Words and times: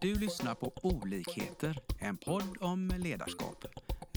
Du 0.00 0.14
lyssnar 0.14 0.54
på 0.54 0.72
Olikheter, 0.82 1.78
en 1.98 2.16
podd 2.16 2.56
om 2.60 2.92
ledarskap. 2.98 3.64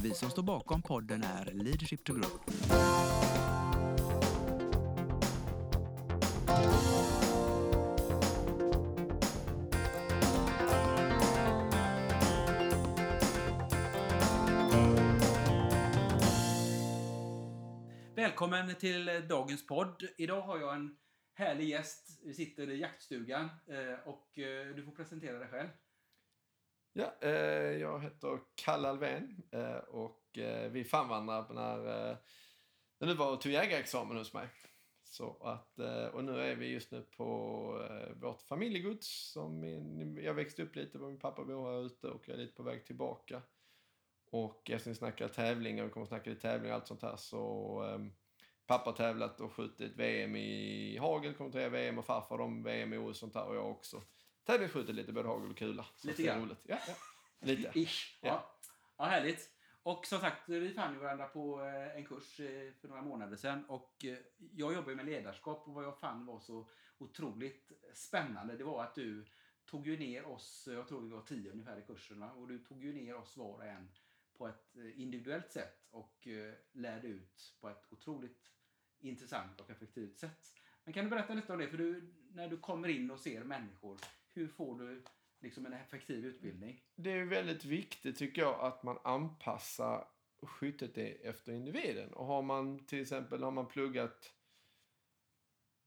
Vi 0.02 0.14
som 0.14 0.30
står 0.30 0.44
bakom 0.44 0.82
podden 0.82 1.24
är 1.24 1.46
Leadership 1.46 2.04
to 2.04 2.14
Group. 2.14 2.52
Välkommen 18.16 18.76
till 18.76 19.06
dagens 19.30 19.68
podd. 19.68 20.04
Idag 20.18 20.42
har 20.42 20.60
jag 20.60 20.76
en 20.76 20.96
härlig 21.42 21.70
gäst. 21.70 22.20
Vi 22.24 22.34
sitter 22.34 22.70
i 22.70 22.80
jaktstugan 22.80 23.50
eh, 23.68 24.08
och 24.08 24.40
eh, 24.40 24.76
du 24.76 24.84
får 24.84 24.92
presentera 24.92 25.40
dig 25.40 25.48
själv. 25.48 25.70
Ja, 26.94 27.16
eh, 27.22 27.32
jag 27.82 28.00
heter 28.04 28.40
Kalle 28.56 28.90
Alvén 28.90 29.44
och 29.88 30.18
vi 30.72 30.84
famvandrar 30.84 31.54
när 31.54 32.18
det 33.00 33.06
nu 33.06 33.14
var 33.14 33.32
och 33.32 33.42
tog 33.42 33.52
jägarexamen 33.52 34.18
hos 34.18 34.34
mig. 34.34 34.48
Så 35.04 35.38
att, 35.44 35.80
och 36.14 36.24
nu 36.24 36.40
är 36.40 36.56
vi 36.56 36.68
just 36.68 36.92
nu 36.92 37.02
på 37.02 37.28
vårt 38.16 38.42
familjegods. 38.42 39.32
Som 39.32 39.60
min, 39.60 40.18
jag 40.24 40.34
växte 40.34 40.64
upp 40.64 40.76
lite, 40.76 40.98
min 40.98 41.20
pappa 41.20 41.44
bor 41.44 41.72
här 41.72 41.86
ute 41.86 42.08
och 42.08 42.24
jag 42.28 42.34
är 42.34 42.42
lite 42.42 42.54
på 42.54 42.64
väg 42.64 42.86
tillbaka. 42.86 43.42
Och 44.26 44.70
eftersom 44.72 44.92
vi 44.92 44.98
snackar 44.98 45.28
tävlingar, 45.28 45.84
vi 45.84 45.90
kommer 45.90 46.04
att 46.04 46.10
snacka 46.10 46.30
lite 46.30 46.42
tävlingar 46.42 46.76
och 46.76 46.82
allt 46.82 46.88
sånt 46.88 47.02
här, 47.02 47.16
så 47.16 47.82
ehm, 47.84 48.12
pappa 48.72 48.92
tävlat 48.92 49.42
och 49.42 49.54
skjutit 49.54 49.96
VM 49.96 50.36
i 50.36 50.98
hagel, 50.98 51.34
kommenterar 51.34 51.70
VM 51.70 51.98
och 51.98 52.06
farfar 52.06 52.38
de 52.38 52.64
VM 52.64 52.94
i 52.94 52.98
OS 52.98 53.10
och 53.10 53.16
sånt 53.16 53.34
där 53.34 53.46
och 53.46 53.56
jag 53.56 53.72
också 53.72 54.02
tävlingsskjutit 54.46 54.96
lite 54.96 55.14
både 55.14 55.28
hagel 55.28 55.50
och 55.50 55.58
kula. 55.58 55.86
Lite 56.04 56.24
grann. 56.24 56.42
roligt. 56.42 56.64
Ja, 56.64 56.78
ja. 56.88 56.94
Lite. 57.40 57.72
Ish. 57.80 58.20
Ja. 58.22 58.58
ja, 58.98 59.06
härligt. 59.06 59.50
Och 59.84 60.06
som 60.06 60.20
sagt, 60.20 60.50
vi 60.50 60.74
fann 60.74 60.94
ju 60.94 61.00
varandra 61.00 61.28
på 61.28 61.62
eh, 61.62 61.96
en 61.96 62.06
kurs 62.06 62.40
eh, 62.40 62.74
för 62.82 62.88
några 62.88 63.02
månader 63.02 63.38
sedan. 63.38 63.66
Och 63.66 64.06
eh, 64.06 64.18
jag 64.38 64.74
jobbar 64.74 64.90
ju 64.90 64.96
med 64.96 65.06
ledarskap 65.06 65.68
och 65.68 65.74
vad 65.74 65.84
jag 65.84 66.00
fann 66.00 66.26
var 66.26 66.40
så 66.40 66.70
otroligt 66.98 67.72
spännande, 67.94 68.58
det 68.58 68.64
var 68.64 68.84
att 68.84 68.96
du 68.96 69.26
tog 69.66 69.88
ju 69.88 70.00
ner 70.00 70.26
oss, 70.26 70.68
jag 70.72 70.88
tror 70.88 71.02
vi 71.02 71.10
var 71.10 71.22
tio 71.22 71.52
ungefär 71.52 71.80
i 71.80 71.82
kursen, 71.82 72.20
va? 72.20 72.32
och 72.32 72.48
du 72.48 72.60
tog 72.60 72.84
ju 72.84 72.94
ner 72.94 73.16
oss 73.16 73.38
var 73.38 73.54
och 73.54 73.66
en 73.66 73.92
på 74.38 74.48
ett 74.48 74.76
individuellt 74.96 75.52
sätt 75.52 75.88
och 75.92 76.28
lärde 76.72 77.08
ut 77.08 77.56
på 77.62 77.70
ett 77.70 77.86
otroligt 77.90 78.52
intressant 79.02 79.62
och 79.62 79.70
effektivt 79.70 80.20
sätt. 80.20 80.54
Men 80.84 80.94
kan 80.94 81.04
du 81.04 81.10
berätta 81.10 81.34
lite 81.34 81.54
om 81.54 81.60
det? 81.60 81.68
För 81.68 81.78
du, 81.78 82.14
när 82.34 82.48
du 82.48 82.58
kommer 82.58 82.88
in 82.88 83.12
och 83.12 83.20
ser 83.20 83.44
människor, 83.44 83.98
hur 84.34 84.48
får 84.48 84.80
du 84.80 85.04
liksom 85.40 85.66
en 85.66 85.74
effektiv 85.74 86.26
utbildning? 86.26 86.84
Det 86.96 87.12
är 87.12 87.26
väldigt 87.26 87.66
viktigt 87.66 88.18
tycker 88.18 88.42
jag 88.42 88.60
att 88.60 88.84
man 88.84 88.98
anpassar 89.04 90.08
skyttet 90.42 90.98
efter 91.24 91.52
individen. 91.52 92.14
Och 92.14 92.26
har 92.26 92.42
man 92.42 92.86
till 92.86 93.02
exempel 93.02 93.44
har 93.44 93.52
man 93.52 93.68
pluggat 93.68 94.34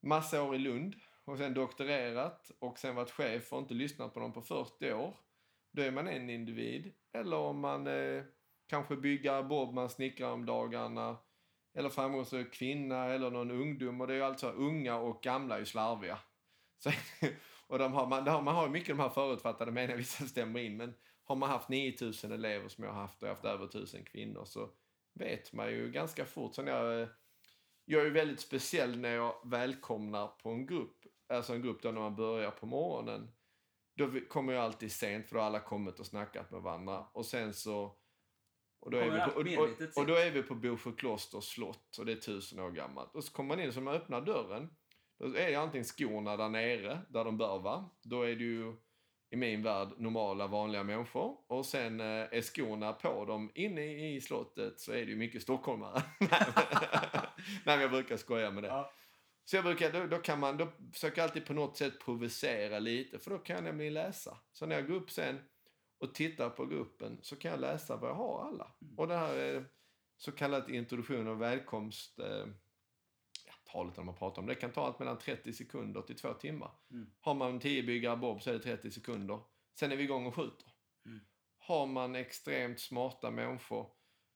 massa 0.00 0.42
år 0.42 0.54
i 0.54 0.58
Lund 0.58 0.96
och 1.24 1.38
sen 1.38 1.54
doktorerat 1.54 2.50
och 2.58 2.78
sen 2.78 2.94
varit 2.94 3.10
chef 3.10 3.52
och 3.52 3.58
inte 3.58 3.74
lyssnat 3.74 4.14
på 4.14 4.20
dem 4.20 4.32
på 4.32 4.42
40 4.42 4.92
år. 4.92 5.16
Då 5.72 5.82
är 5.82 5.90
man 5.90 6.08
en 6.08 6.30
individ. 6.30 6.92
Eller 7.12 7.36
om 7.36 7.60
man 7.60 7.86
eh, 7.86 8.24
kanske 8.66 8.96
bygger 8.96 9.42
bob, 9.42 9.74
man 9.74 9.90
snickrar 9.90 10.32
om 10.32 10.46
dagarna. 10.46 11.16
Eller 11.74 11.88
framgångsrik 11.88 12.52
kvinna 12.52 13.04
eller 13.04 13.30
någon 13.30 13.50
ungdom. 13.50 14.00
Och 14.00 14.06
det 14.06 14.12
är 14.12 14.16
ju 14.16 14.22
alltså 14.22 14.50
unga 14.50 14.96
och 14.96 15.22
gamla 15.22 15.54
är 15.54 15.58
ju 15.58 15.66
slarviga. 15.66 16.18
Så, 16.78 16.90
och 17.66 17.78
de 17.78 17.92
har, 17.92 18.06
man, 18.06 18.24
de 18.24 18.30
har, 18.30 18.42
man 18.42 18.54
har 18.54 18.66
ju 18.66 18.72
mycket 18.72 18.88
de 18.88 19.00
här 19.00 19.08
förutfattade 19.08 19.70
meningarna. 19.72 19.96
vissa 19.98 20.24
stämmer 20.24 20.60
in. 20.60 20.76
Men 20.76 20.94
har 21.24 21.36
man 21.36 21.50
haft 21.50 21.68
9000 21.68 22.32
elever 22.32 22.68
som 22.68 22.84
jag 22.84 22.92
har 22.92 23.00
haft 23.00 23.22
och 23.22 23.28
jag 23.28 23.30
har 23.30 23.34
haft 23.34 23.44
över 23.44 23.64
1000 23.64 24.04
kvinnor 24.04 24.44
så 24.44 24.70
vet 25.14 25.52
man 25.52 25.70
ju 25.70 25.90
ganska 25.90 26.24
fort. 26.24 26.54
Så 26.54 26.62
när 26.62 26.72
jag, 26.72 27.08
jag 27.84 28.00
är 28.00 28.04
ju 28.04 28.10
väldigt 28.10 28.40
speciell 28.40 28.98
när 28.98 29.14
jag 29.14 29.34
välkomnar 29.44 30.26
på 30.26 30.50
en 30.50 30.66
grupp. 30.66 30.96
Alltså 31.28 31.54
en 31.54 31.62
grupp 31.62 31.82
då 31.82 31.90
när 31.90 32.00
man 32.00 32.16
börjar 32.16 32.50
på 32.50 32.66
morgonen. 32.66 33.32
Då 33.96 34.10
kommer 34.28 34.52
jag 34.52 34.64
alltid 34.64 34.92
sent 34.92 35.28
för 35.28 35.34
då 35.34 35.40
har 35.40 35.46
alla 35.46 35.60
kommit 35.60 36.00
och 36.00 36.06
snackat 36.06 36.50
med 36.50 36.62
varandra. 36.62 37.06
Och 37.12 37.26
sen 37.26 37.54
så... 37.54 37.96
Och 38.84 38.90
då, 38.90 38.98
är 38.98 39.10
vi 39.10 39.20
på, 39.56 39.62
och, 39.62 39.68
och, 39.68 39.98
och 39.98 40.06
då 40.06 40.14
är 40.14 40.30
vi 40.30 40.42
på 40.42 40.54
Bosjö 40.54 40.92
klosters 40.92 41.44
slott 41.44 41.98
och 41.98 42.06
det 42.06 42.12
är 42.12 42.16
tusen 42.16 42.60
år 42.60 42.70
gammalt. 42.70 43.14
Och 43.14 43.24
så 43.24 43.32
kommer 43.32 43.56
man 43.56 43.64
in 43.64 43.72
så 43.72 43.80
man 43.80 43.94
öppnar 43.94 44.20
dörren. 44.20 44.70
Då 45.18 45.26
är 45.26 45.50
det 45.50 45.54
antingen 45.54 45.84
skorna 45.84 46.36
där 46.36 46.48
nere, 46.48 47.00
där 47.08 47.24
de 47.24 47.36
bör 47.36 47.58
vara. 47.58 47.90
Då 48.02 48.22
är 48.22 48.34
det 48.34 48.44
ju 48.44 48.76
i 49.30 49.36
min 49.36 49.62
värld 49.62 49.88
normala, 49.98 50.46
vanliga 50.46 50.82
människor. 50.82 51.36
Och 51.46 51.66
sen 51.66 52.00
eh, 52.00 52.06
är 52.06 52.42
skorna 52.42 52.92
på 52.92 53.24
dem. 53.24 53.50
Inne 53.54 54.14
i 54.14 54.20
slottet 54.20 54.80
så 54.80 54.92
är 54.92 55.04
det 55.04 55.10
ju 55.10 55.16
mycket 55.16 55.42
stockholmare. 55.42 56.02
Nej, 57.64 57.80
jag 57.80 57.90
brukar 57.90 58.16
skoja 58.16 58.50
med 58.50 58.62
det. 58.62 58.68
Ja. 58.68 58.92
Så 59.44 59.56
jag 59.56 59.64
brukar, 59.64 59.92
då, 59.92 60.06
då 60.06 60.18
kan 60.18 60.40
man, 60.40 60.56
då 60.56 60.68
försöker 60.92 61.18
jag 61.18 61.28
alltid 61.28 61.46
på 61.46 61.52
något 61.52 61.76
sätt 61.76 62.00
provocera 62.04 62.78
lite, 62.78 63.18
för 63.18 63.30
då 63.30 63.38
kan 63.38 63.56
jag 63.56 63.64
nämligen 63.64 63.94
läsa. 63.94 64.38
Så 64.52 64.66
när 64.66 64.76
jag 64.76 64.88
går 64.88 64.94
upp 64.94 65.10
sen 65.10 65.40
och 66.04 66.14
tittar 66.14 66.50
på 66.50 66.66
gruppen 66.66 67.18
så 67.22 67.36
kan 67.36 67.50
jag 67.50 67.60
läsa 67.60 67.96
vad 67.96 68.10
jag 68.10 68.14
har 68.14 68.44
alla. 68.48 68.72
Och 68.96 69.08
det 69.08 69.16
här 69.16 69.64
så 70.16 70.32
kallat 70.32 70.68
introduktion 70.68 71.28
och 71.28 71.40
välkomst, 71.40 72.18
eh, 72.18 72.46
ja, 73.46 73.52
talet 73.72 73.98
om 73.98 74.06
man 74.06 74.14
pratar 74.14 74.42
om 74.42 74.48
det, 74.48 74.54
kan 74.54 74.72
ta 74.72 74.86
allt 74.86 74.98
mellan 74.98 75.18
30 75.18 75.52
sekunder 75.52 76.02
till 76.02 76.16
två 76.16 76.32
timmar. 76.32 76.70
Har 77.20 77.34
man 77.34 77.60
10 77.60 77.82
byggare 77.82 78.16
bob 78.16 78.42
så 78.42 78.50
är 78.50 78.54
det 78.54 78.60
30 78.60 78.90
sekunder. 78.90 79.40
Sen 79.78 79.92
är 79.92 79.96
vi 79.96 80.04
igång 80.04 80.26
och 80.26 80.34
skjuter. 80.34 80.68
Har 81.58 81.86
man 81.86 82.14
extremt 82.16 82.80
smarta 82.80 83.30
människor 83.30 83.90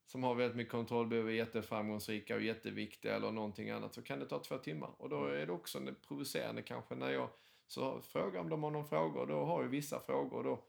som 0.06 0.22
har 0.22 0.34
väldigt 0.34 0.56
mycket 0.56 0.72
kontrollbehov, 0.72 1.28
är 1.28 1.32
jätteframgångsrika 1.32 2.34
och 2.34 2.42
jätteviktiga 2.42 3.16
eller 3.16 3.32
någonting 3.32 3.70
annat 3.70 3.94
så 3.94 4.02
kan 4.02 4.18
det 4.18 4.26
ta 4.26 4.38
två 4.38 4.58
timmar. 4.58 4.90
Och 4.98 5.08
då 5.08 5.24
är 5.24 5.46
det 5.46 5.52
också 5.52 5.94
provocerande 6.08 6.62
kanske 6.62 6.94
när 6.94 7.10
jag 7.10 7.30
så 7.66 8.00
frågar 8.00 8.40
om 8.40 8.48
de 8.48 8.62
har 8.62 8.70
någon 8.70 8.88
fråga 8.88 9.20
och 9.20 9.26
då 9.26 9.44
har 9.44 9.62
ju 9.62 9.68
vissa 9.68 10.00
frågor 10.00 10.38
och 10.38 10.44
då 10.44 10.64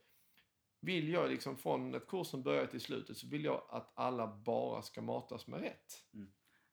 vill 0.80 1.08
jag 1.08 1.30
liksom 1.30 1.56
från 1.56 1.94
ett 1.94 2.06
kurs 2.06 2.26
som 2.26 2.42
börjar 2.42 2.66
till 2.66 2.80
slutet 2.80 3.16
så 3.16 3.26
vill 3.26 3.44
jag 3.44 3.62
att 3.70 3.92
alla 3.94 4.26
bara 4.26 4.82
ska 4.82 5.02
matas 5.02 5.46
med 5.46 5.60
rätt. 5.60 5.94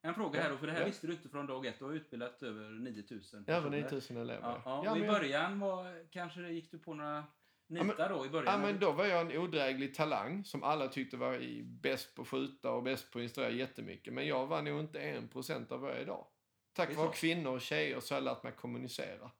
En 0.01 0.13
fråga 0.13 0.41
här 0.43 0.49
då, 0.49 0.57
för 0.57 0.67
det 0.67 0.73
här 0.73 0.79
Ja. 0.79 0.85
visste 0.85 1.07
du 1.07 1.13
inte 1.13 1.29
från 1.29 1.47
dag 1.47 1.65
ett. 1.65 1.79
Du 1.79 1.85
har 1.85 1.91
utbildat 1.93 2.43
över 2.43 2.69
9000 2.69 3.43
Över 3.47 3.69
9000 3.69 4.17
elever. 4.17 4.41
Ja, 4.41 4.61
ja. 4.65 4.81
Ja, 4.85 4.91
och 4.91 4.97
I 4.97 4.99
men- 4.99 5.09
början 5.09 5.59
var, 5.59 6.07
kanske 6.11 6.39
det 6.39 6.51
gick 6.51 6.71
du 6.71 6.79
på 6.79 6.93
några 6.93 7.23
nitar 7.67 8.09
då 8.09 8.25
i 8.25 8.29
början? 8.29 8.53
Ja, 8.61 8.67
men 8.67 8.79
då 8.79 8.91
var 8.91 9.05
jag 9.05 9.21
en 9.31 9.37
odräglig 9.41 9.93
talang 9.95 10.43
som 10.45 10.63
alla 10.63 10.87
tyckte 10.87 11.17
var 11.17 11.35
i- 11.35 11.63
bäst 11.63 12.15
på 12.15 12.21
att 12.21 12.27
skjuta 12.27 12.71
och 12.71 12.83
bäst 12.83 13.11
på 13.11 13.19
att 13.19 13.23
instruera 13.23 13.49
jättemycket. 13.49 14.13
Men 14.13 14.27
jag 14.27 14.47
var 14.47 14.61
nog 14.61 14.79
inte 14.79 14.99
en 15.01 15.27
procent 15.27 15.71
av 15.71 15.79
vad 15.79 15.89
jag 15.91 15.97
är 15.97 16.01
idag. 16.01 16.27
Tack 16.73 16.95
vare 16.95 17.09
kvinnor 17.13 17.51
och 17.53 17.61
tjejer 17.61 17.99
så 17.99 18.13
har 18.13 18.21
jag 18.21 18.25
lärt 18.25 18.43
mig 18.43 18.51
kommunicera. 18.51 19.31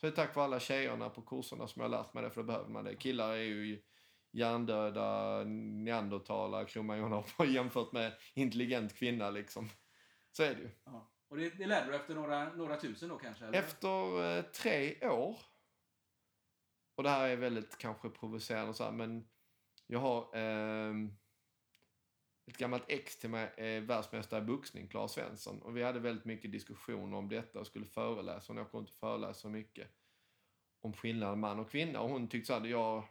Så 0.00 0.06
det 0.06 0.12
är 0.12 0.16
tack 0.16 0.36
vare 0.36 0.44
alla 0.44 0.60
tjejerna 0.60 1.08
på 1.10 1.22
kurserna 1.22 1.66
som 1.66 1.82
jag 1.82 1.88
har 1.88 1.98
lärt 2.02 2.14
mig 2.14 2.22
det, 2.22 2.30
för 2.30 2.40
då 2.40 2.46
behöver 2.46 2.68
man 2.68 2.84
det. 2.84 2.94
Killar 2.94 3.30
är 3.32 3.36
ju 3.42 3.82
hjärndöda 4.32 5.44
neandertalare, 5.44 6.64
kromagnoner 6.64 7.24
jämfört 7.46 7.92
med 7.92 8.12
intelligent 8.34 8.94
kvinna 8.94 9.30
liksom. 9.30 9.68
Så 10.32 10.42
är 10.42 10.54
det 10.54 10.60
ju. 10.60 10.70
Ja. 10.84 11.12
Och 11.28 11.36
det, 11.36 11.50
det 11.50 11.66
lärde 11.66 11.90
du 11.90 11.96
efter 11.96 12.14
några, 12.14 12.52
några 12.52 12.76
tusen 12.76 13.08
då 13.08 13.18
kanske? 13.18 13.44
Eller? 13.44 13.58
Efter 13.58 14.36
eh, 14.36 14.42
tre 14.42 15.08
år, 15.08 15.38
och 16.94 17.02
det 17.02 17.10
här 17.10 17.28
är 17.28 17.36
väldigt 17.36 17.78
kanske 17.78 18.08
provocerande 18.08 18.74
så 18.74 18.84
här, 18.84 18.92
men 18.92 19.28
jag 19.86 19.98
har 19.98 20.36
ehm, 20.36 21.16
ett 22.46 22.58
gammalt 22.58 22.84
ex 22.88 23.18
till 23.18 23.30
mig, 23.30 23.52
är 23.56 23.80
världsmästare 23.80 24.42
i 24.42 24.44
boxning, 24.44 24.88
Klara 24.88 25.08
Svensson. 25.08 25.62
Och 25.62 25.76
vi 25.76 25.82
hade 25.82 26.00
väldigt 26.00 26.24
mycket 26.24 26.52
diskussioner 26.52 27.16
om 27.16 27.28
detta 27.28 27.60
och 27.60 27.66
skulle 27.66 27.86
föreläsa. 27.86 28.54
Jag 28.54 28.70
kunde 28.70 28.88
inte 28.88 28.98
föreläsa 28.98 29.34
så 29.34 29.48
mycket 29.48 29.88
om 30.80 30.92
skillnaden 30.92 31.40
man 31.40 31.60
och 31.60 31.70
kvinna. 31.70 32.00
Och 32.00 32.10
hon 32.10 32.28
tyckte 32.28 32.46
så 32.46 32.58
här, 32.58 32.66
jag, 32.66 33.04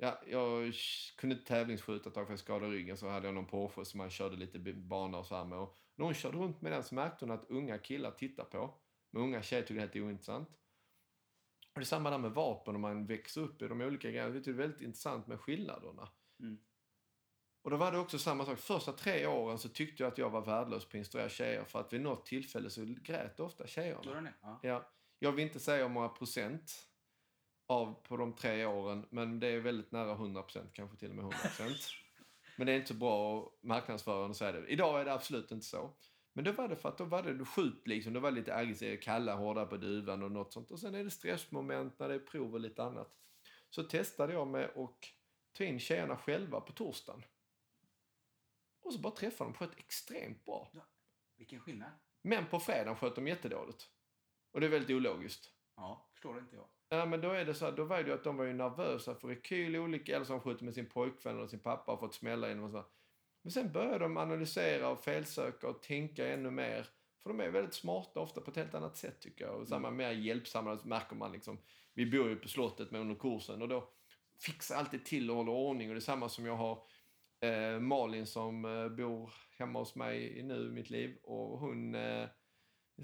ja, 0.00 0.20
jag 0.26 0.74
kunde 1.16 1.36
inte 1.36 1.48
tävlingsskjuta 1.48 2.08
ett 2.08 2.14
tag 2.14 2.26
för 2.26 2.32
jag 2.32 2.40
skadade 2.40 2.72
ryggen. 2.72 2.96
Så 2.96 3.08
hade 3.08 3.26
jag 3.26 3.34
någon 3.34 3.46
Porsche 3.46 3.84
som 3.84 3.98
man 3.98 4.10
körde 4.10 4.36
lite 4.36 4.58
bana 4.58 5.18
och 5.18 5.26
så 5.26 5.36
här 5.36 5.44
med. 5.44 5.58
Och 5.58 5.76
när 5.94 6.04
hon 6.04 6.14
körde 6.14 6.38
runt 6.38 6.60
med 6.60 6.72
den 6.72 6.84
så 6.84 6.94
märkte 6.94 7.24
hon 7.24 7.34
att 7.34 7.50
unga 7.50 7.78
killar 7.78 8.10
tittar 8.10 8.44
på. 8.44 8.74
Men 9.10 9.22
unga 9.22 9.42
tjejer 9.42 9.62
tycker 9.62 9.74
det 9.74 9.80
är 9.80 9.86
helt 9.86 9.96
ointressant. 9.96 10.48
Och 11.74 11.80
det 11.80 11.82
är 11.82 11.84
samma 11.84 12.10
där 12.10 12.18
med 12.18 12.30
vapen 12.30 12.74
och 12.74 12.80
man 12.80 13.06
växer 13.06 13.40
upp 13.40 13.62
i 13.62 13.68
de 13.68 13.80
olika 13.80 14.10
grejerna. 14.10 14.30
Det 14.30 14.46
är 14.46 14.52
väldigt 14.52 14.80
intressant 14.80 15.26
med 15.26 15.40
skillnaderna. 15.40 16.08
Mm. 16.40 16.58
Och 17.62 17.70
då 17.70 17.76
var 17.76 17.92
det 17.92 17.98
också 17.98 18.18
samma 18.18 18.44
sak. 18.44 18.58
Första 18.58 18.92
tre 18.92 19.26
åren 19.26 19.58
så 19.58 19.68
tyckte 19.68 20.02
jag 20.02 20.12
att 20.12 20.18
jag 20.18 20.30
var 20.30 20.40
värdelös 20.40 20.84
på 20.84 20.88
att 20.88 20.94
instruera 20.94 21.28
tjejer. 21.28 21.64
För 21.64 21.80
att 21.80 21.92
vid 21.92 22.00
något 22.00 22.26
tillfälle 22.26 22.70
så 22.70 22.84
grät 22.84 23.40
ofta 23.40 23.66
tjejerna. 23.66 24.32
Ja. 24.42 24.60
Ja, 24.62 24.90
jag 25.18 25.32
vill 25.32 25.44
inte 25.44 25.60
säga 25.60 25.82
hur 25.82 25.94
många 25.94 26.08
procent 26.08 26.87
av 27.68 27.94
på 28.02 28.16
de 28.16 28.32
tre 28.32 28.66
åren, 28.66 29.06
men 29.10 29.40
det 29.40 29.46
är 29.46 29.60
väldigt 29.60 29.92
nära 29.92 30.12
100 30.12 30.42
procent, 30.42 30.72
kanske 30.72 30.96
till 30.96 31.10
och 31.10 31.16
med 31.16 31.22
100 31.22 31.38
procent. 31.38 31.78
men 32.56 32.66
det 32.66 32.72
är 32.72 32.76
inte 32.76 32.88
så 32.88 32.94
bra 32.94 33.42
att 33.42 33.62
marknadsföra 33.62 34.26
och 34.26 34.42
är 34.42 34.52
det. 34.52 34.66
Idag 34.66 35.00
är 35.00 35.04
det 35.04 35.12
absolut 35.12 35.50
inte 35.52 35.66
så. 35.66 35.90
Men 36.32 36.44
då 36.44 36.52
var 36.52 36.68
det 36.68 36.76
för 36.76 36.88
att 36.88 36.98
då 36.98 37.04
var 37.04 37.22
det 37.22 37.44
skjut 37.44 37.86
liksom, 37.86 38.12
då 38.12 38.20
var 38.20 38.30
det 38.30 38.36
lite 38.36 38.54
aggressivt, 38.54 39.02
kalla, 39.02 39.34
hårda 39.34 39.66
på 39.66 39.76
duvan 39.76 40.22
och 40.22 40.32
något 40.32 40.52
sånt. 40.52 40.70
Och 40.70 40.80
sen 40.80 40.94
är 40.94 41.04
det 41.04 41.10
stressmoment 41.10 41.98
när 41.98 42.08
det 42.08 42.14
är 42.14 42.18
prov 42.18 42.54
och 42.54 42.60
lite 42.60 42.82
annat. 42.82 43.14
så 43.70 43.82
testade 43.82 44.32
jag 44.32 44.46
med 44.46 44.64
att 44.64 45.04
ta 45.52 45.64
in 45.64 45.80
tjejerna 45.80 46.16
själva 46.16 46.60
på 46.60 46.72
torsdagen. 46.72 47.24
Och 48.80 48.92
så 48.92 48.98
bara 48.98 49.14
träffade 49.14 49.50
de 49.50 49.54
sköt 49.54 49.78
extremt 49.78 50.44
bra. 50.44 50.72
Vilken 51.36 51.60
skillnad. 51.60 51.90
Men 52.22 52.46
på 52.46 52.60
fredagen 52.60 52.96
sköt 52.96 53.14
de 53.14 53.28
jättedåligt. 53.28 53.90
Och 54.52 54.60
det 54.60 54.66
är 54.66 54.70
väldigt 54.70 54.96
ologiskt. 54.96 55.50
Ja, 55.76 56.08
förstår 56.12 56.38
inte 56.38 56.56
jag. 56.56 56.68
Ja, 56.88 57.06
men 57.06 57.20
då 57.20 57.30
är 57.30 57.44
det 57.44 57.54
så 57.54 57.64
här, 57.64 57.72
då 57.72 57.84
var 57.84 58.02
det 58.02 58.08
ju 58.08 58.14
att 58.14 58.24
de 58.24 58.36
var 58.36 58.44
ju 58.44 58.52
nervösa 58.52 59.14
för 59.14 59.28
rekyl 59.28 59.76
olika, 59.76 60.16
eller 60.16 60.26
de 60.26 60.40
skjutit 60.40 60.62
med 60.62 60.74
sin 60.74 60.88
pojkvän 60.88 61.36
eller 61.36 61.46
sin 61.46 61.60
pappa 61.60 61.92
och 61.92 62.00
fått 62.00 62.14
smälla 62.14 62.52
in 62.52 62.62
och 62.62 62.70
så. 62.70 62.84
Men 63.42 63.52
sen 63.52 63.72
börjar 63.72 63.98
de 63.98 64.16
analysera 64.16 64.88
och 64.88 65.04
felsöka 65.04 65.68
och 65.68 65.82
tänka 65.82 66.28
ännu 66.28 66.50
mer. 66.50 66.86
För 67.22 67.30
de 67.30 67.40
är 67.40 67.50
väldigt 67.50 67.74
smarta 67.74 68.20
ofta 68.20 68.40
på 68.40 68.50
ett 68.50 68.56
helt 68.56 68.74
annat 68.74 68.96
sätt 68.96 69.20
tycker 69.20 69.44
jag. 69.44 69.60
Och 69.60 69.68
samma 69.68 69.90
mer 69.90 70.10
hjälpsamma, 70.10 70.78
märker 70.84 71.16
man 71.16 71.32
liksom. 71.32 71.58
Vi 71.94 72.06
bor 72.06 72.28
ju 72.28 72.36
på 72.36 72.48
slottet 72.48 72.90
med 72.90 73.00
under 73.00 73.14
kursen 73.14 73.62
och 73.62 73.68
då 73.68 73.90
fixar 74.40 74.76
alltid 74.76 75.04
till 75.04 75.30
och 75.30 75.36
håller 75.36 75.52
ordning. 75.52 75.88
Och 75.88 75.94
det 75.94 75.98
är 75.98 76.00
samma 76.00 76.28
som 76.28 76.46
jag 76.46 76.56
har 76.56 76.82
eh, 77.40 77.80
Malin 77.80 78.26
som 78.26 78.64
eh, 78.64 78.88
bor 78.88 79.32
hemma 79.58 79.78
hos 79.78 79.94
mig 79.94 80.42
nu 80.42 80.66
i 80.66 80.70
mitt 80.70 80.90
liv. 80.90 81.16
Och 81.22 81.58
hon 81.58 81.94
eh, 81.94 82.28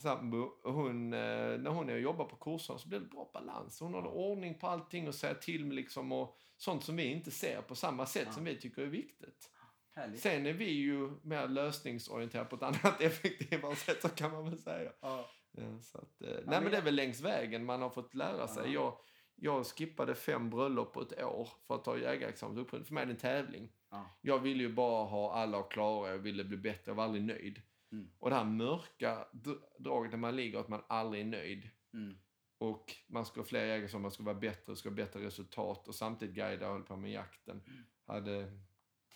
sambo, 0.00 0.38
och 0.38 0.72
hon, 0.72 1.12
eh, 1.12 1.18
när 1.58 1.70
hon 1.70 1.88
är 1.88 1.94
och 1.94 2.00
jobbar 2.00 2.24
på 2.24 2.36
kurserna 2.36 2.78
så 2.78 2.88
blir 2.88 3.00
det 3.00 3.06
bra 3.06 3.30
balans. 3.34 3.80
Hon 3.80 3.94
håller 3.94 4.10
ordning 4.10 4.58
på 4.58 4.66
allting 4.66 5.08
och 5.08 5.14
säger 5.14 5.34
till 5.34 5.66
med 5.66 5.74
liksom 5.74 6.12
och 6.12 6.36
sånt 6.56 6.84
som 6.84 6.96
vi 6.96 7.04
inte 7.04 7.30
ser 7.30 7.62
på 7.62 7.74
samma 7.74 8.06
sätt 8.06 8.22
Ja. 8.26 8.32
som 8.32 8.44
vi 8.44 8.56
tycker 8.60 8.82
är 8.82 8.86
viktigt. 8.86 9.50
Härligt. 9.94 10.20
Sen 10.20 10.46
är 10.46 10.52
vi 10.52 10.70
ju 10.70 11.10
mer 11.22 11.48
lösningsorienterade 11.48 12.48
på 12.48 12.56
ett 12.56 12.62
annat 12.62 13.00
effektivare 13.00 13.76
sätt 13.76 14.02
så 14.02 14.08
kan 14.08 14.32
man 14.32 14.44
väl 14.44 14.58
säga. 14.58 14.92
Ja. 15.00 15.30
Ja, 15.56 15.80
så 15.80 15.98
att, 15.98 16.22
eh, 16.22 16.28
nej 16.28 16.42
men 16.46 16.62
men 16.62 16.72
det 16.72 16.78
är 16.78 16.82
väl 16.82 16.94
längs 16.94 17.20
vägen 17.20 17.64
man 17.64 17.82
har 17.82 17.90
fått 17.90 18.14
lära 18.14 18.48
sig. 18.48 18.72
Ja. 18.72 18.72
Jag, 18.72 18.98
jag 19.36 19.66
skippade 19.66 20.14
fem 20.14 20.50
bröllop 20.50 20.92
på 20.92 21.00
ett 21.02 21.22
år 21.22 21.48
för 21.66 21.74
att 21.74 21.84
ta 21.84 21.98
jägarexamen. 21.98 22.64
För 22.66 22.92
mig 22.94 23.02
är 23.02 23.06
det 23.06 23.12
en 23.12 23.18
tävling. 23.18 23.72
Ja. 23.90 24.18
Jag 24.20 24.38
ville 24.38 24.62
ju 24.62 24.72
bara 24.72 25.04
ha 25.04 25.34
alla 25.34 25.62
klara, 25.62 26.10
jag 26.10 26.18
ville 26.18 26.44
bli 26.44 26.56
bättre, 26.56 26.82
jag 26.90 26.94
var 26.94 27.04
aldrig 27.04 27.24
nöjd. 27.24 27.62
Mm. 27.94 28.10
Och 28.18 28.30
det 28.30 28.36
här 28.36 28.44
mörka 28.44 29.26
dr- 29.32 29.62
draget 29.78 30.10
när 30.10 30.18
man 30.18 30.36
ligger, 30.36 30.58
att 30.58 30.68
man 30.68 30.82
aldrig 30.88 31.22
är 31.22 31.26
nöjd. 31.26 31.70
Mm. 31.92 32.18
Och 32.58 32.96
man 33.06 33.26
ska 33.26 33.40
ha 33.40 33.44
fler 33.44 33.64
jägare 33.66 33.88
som 33.88 34.02
man 34.02 34.10
ska 34.10 34.22
vara 34.22 34.34
bättre, 34.34 34.76
ska 34.76 34.88
ha 34.88 34.94
bättre 34.96 35.20
resultat 35.26 35.88
och 35.88 35.94
samtidigt 35.94 36.34
guida 36.34 36.66
och 36.66 36.72
hålla 36.72 36.84
på 36.84 36.96
med 36.96 37.10
jakten. 37.10 37.62
Mm. 37.66 37.84
Hade 38.06 38.58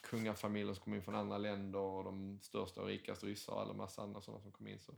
kungafamiljer 0.03 0.75
som 0.75 0.85
kom 0.85 0.95
in 0.95 1.03
från 1.03 1.15
andra 1.15 1.39
länder 1.39 1.79
och 1.79 2.05
de 2.05 2.41
största 2.43 2.81
och 2.81 2.87
rikaste 2.87 3.27
ryssar 3.27 3.53
och 3.53 3.61
alla 3.61 3.75
massa 3.75 4.03
andra 4.03 4.21
sådana 4.21 4.43
som 4.43 4.53
kom 4.53 4.67
in. 4.67 4.81
Så. 4.81 4.95